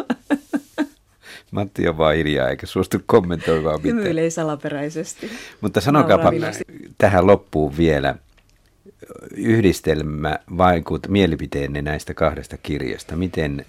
Matti 1.51 1.89
on 1.89 1.99
vaan 1.99 2.17
hiljaa 2.17 2.49
eikä 2.49 2.67
suostu 2.67 2.99
kommentoimaan 3.07 3.81
mitään. 3.83 3.99
Hymyilee 3.99 4.31
salaperäisesti. 4.31 5.31
Mutta 5.61 5.81
sanokaapa 5.81 6.33
tähän 6.99 7.27
loppuun 7.27 7.77
vielä 7.77 8.15
yhdistelmä 9.37 10.39
vaikut 10.59 11.09
mielipiteenne 11.09 11.83
näistä 11.83 12.15
kahdesta 12.15 12.57
kirjasta. 12.57 13.17
Miten, 13.17 13.65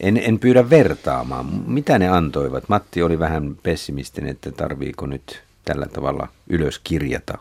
en, 0.00 0.16
en 0.16 0.38
pyydä 0.38 0.70
vertaamaan, 0.70 1.46
mitä 1.66 1.98
ne 1.98 2.08
antoivat. 2.08 2.68
Matti 2.68 3.02
oli 3.02 3.18
vähän 3.18 3.56
pessimistinen, 3.62 4.30
että 4.30 4.52
tarviiko 4.52 5.06
nyt 5.06 5.42
tällä 5.64 5.86
tavalla 5.86 6.28
ylös 6.48 6.80
kirjata 6.84 7.38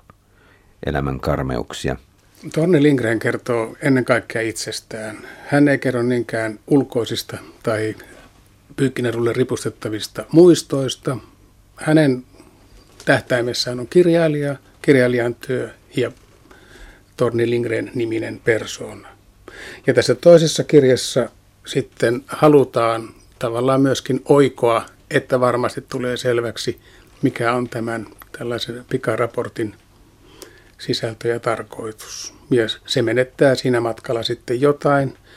elämän 0.86 1.20
karmeuksia. 1.20 1.96
Torni 2.54 2.84
Lindgren 2.84 3.20
kertoo 3.20 3.76
ennen 3.82 4.06
kaikkea 4.06 4.42
itsestään. 4.42 5.18
Hän 5.46 5.68
ei 5.68 5.78
kerro 5.78 6.04
niinkään 6.04 6.60
ulkoisista 6.68 7.38
tai 7.64 7.96
pyykkinerulle 8.76 9.34
ripustettavista 9.34 10.26
muistoista. 10.32 11.18
Hänen 11.76 12.24
tähtäimessään 13.06 13.80
on 13.80 13.88
kirjailija, 13.88 14.56
kirjailijan 14.82 15.36
työ 15.36 15.70
ja 15.96 16.12
Torni 17.18 17.50
Lindgren 17.50 17.92
niminen 17.96 18.42
persoona. 18.44 19.08
Ja 19.88 19.94
tässä 19.94 20.16
toisessa 20.16 20.64
kirjassa 20.64 21.30
sitten 21.66 22.24
halutaan 22.28 23.10
tavallaan 23.40 23.82
myöskin 23.82 24.22
oikoa, 24.26 24.86
että 25.12 25.40
varmasti 25.40 25.82
tulee 25.90 26.18
selväksi, 26.18 26.80
mikä 27.22 27.54
on 27.54 27.70
tämän 27.70 28.08
tällaisen 28.38 28.86
pikaraportin 28.90 29.76
sisältö 30.78 31.28
ja 31.28 31.40
tarkoitus. 31.40 32.34
Ja 32.52 32.64
se 32.86 33.02
menettää 33.02 33.56
siinä 33.56 33.80
matkalla 33.80 34.24
sitten 34.24 34.62
jotain– 34.62 35.14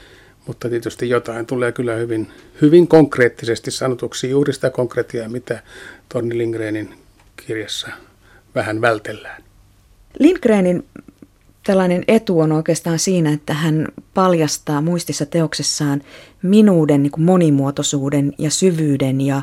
mutta 0.50 0.68
tietysti 0.68 1.08
jotain 1.08 1.46
tulee 1.46 1.72
kyllä 1.72 1.94
hyvin, 1.94 2.28
hyvin 2.62 2.88
konkreettisesti 2.88 3.70
sanotuksi, 3.70 4.30
juuri 4.30 4.52
sitä 4.52 4.70
konkreettia, 4.70 5.28
mitä 5.28 5.62
Torni 6.08 6.38
Lindgrenin 6.38 6.94
kirjassa 7.46 7.88
vähän 8.54 8.80
vältellään. 8.80 9.42
Lindgrenin 10.18 10.84
tällainen 11.66 12.04
etu 12.08 12.40
on 12.40 12.52
oikeastaan 12.52 12.98
siinä, 12.98 13.32
että 13.32 13.54
hän 13.54 13.88
paljastaa 14.14 14.80
muistissa 14.80 15.26
teoksessaan 15.26 16.02
minuuden 16.42 17.02
niin 17.02 17.12
monimuotoisuuden 17.16 18.32
ja 18.38 18.50
syvyyden 18.50 19.20
ja 19.20 19.42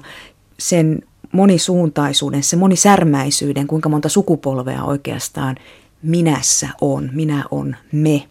sen 0.60 1.02
monisuuntaisuuden, 1.32 2.44
se 2.44 2.56
monisärmäisyyden, 2.56 3.68
kuinka 3.68 3.90
monta 3.90 4.10
sukupolvea 4.10 4.84
oikeastaan 4.84 5.56
minässä 6.04 6.70
on, 6.82 7.10
minä 7.14 7.44
on 7.52 7.76
me. 7.92 8.28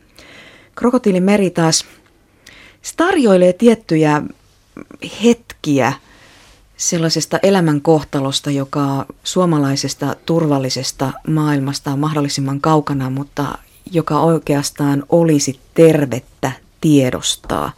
Krokotiilimeri 0.74 1.50
taas 1.50 1.84
tarjoilee 2.96 3.52
tiettyjä 3.52 4.22
hetkiä 5.24 5.92
sellaisesta 6.76 7.38
elämänkohtalosta, 7.42 8.50
joka 8.50 9.06
suomalaisesta 9.24 10.16
turvallisesta 10.26 11.12
maailmasta 11.28 11.92
on 11.92 11.98
mahdollisimman 11.98 12.60
kaukana, 12.60 13.10
mutta 13.10 13.58
joka 13.92 14.20
oikeastaan 14.20 15.04
olisi 15.08 15.60
tervettä 15.74 16.52
tiedostaa. 16.80 17.72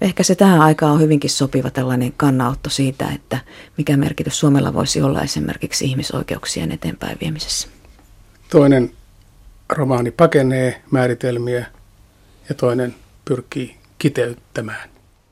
Ehkä 0.00 0.22
se 0.22 0.34
tähän 0.34 0.60
aikaan 0.60 0.92
on 0.92 1.00
hyvinkin 1.00 1.30
sopiva 1.30 1.70
tällainen 1.70 2.12
kannanotto 2.16 2.70
siitä, 2.70 3.08
että 3.14 3.38
mikä 3.76 3.96
merkitys 3.96 4.38
Suomella 4.38 4.74
voisi 4.74 5.02
olla 5.02 5.22
esimerkiksi 5.22 5.84
ihmisoikeuksien 5.84 6.72
eteenpäin 6.72 7.18
viemisessä. 7.20 7.68
Toinen 8.50 8.90
romaani 9.68 10.10
pakenee 10.10 10.82
määritelmiä 10.90 11.66
ja 12.48 12.54
toinen 12.54 12.94
pyrkii 13.24 13.76
kiteyttämään 13.98 14.95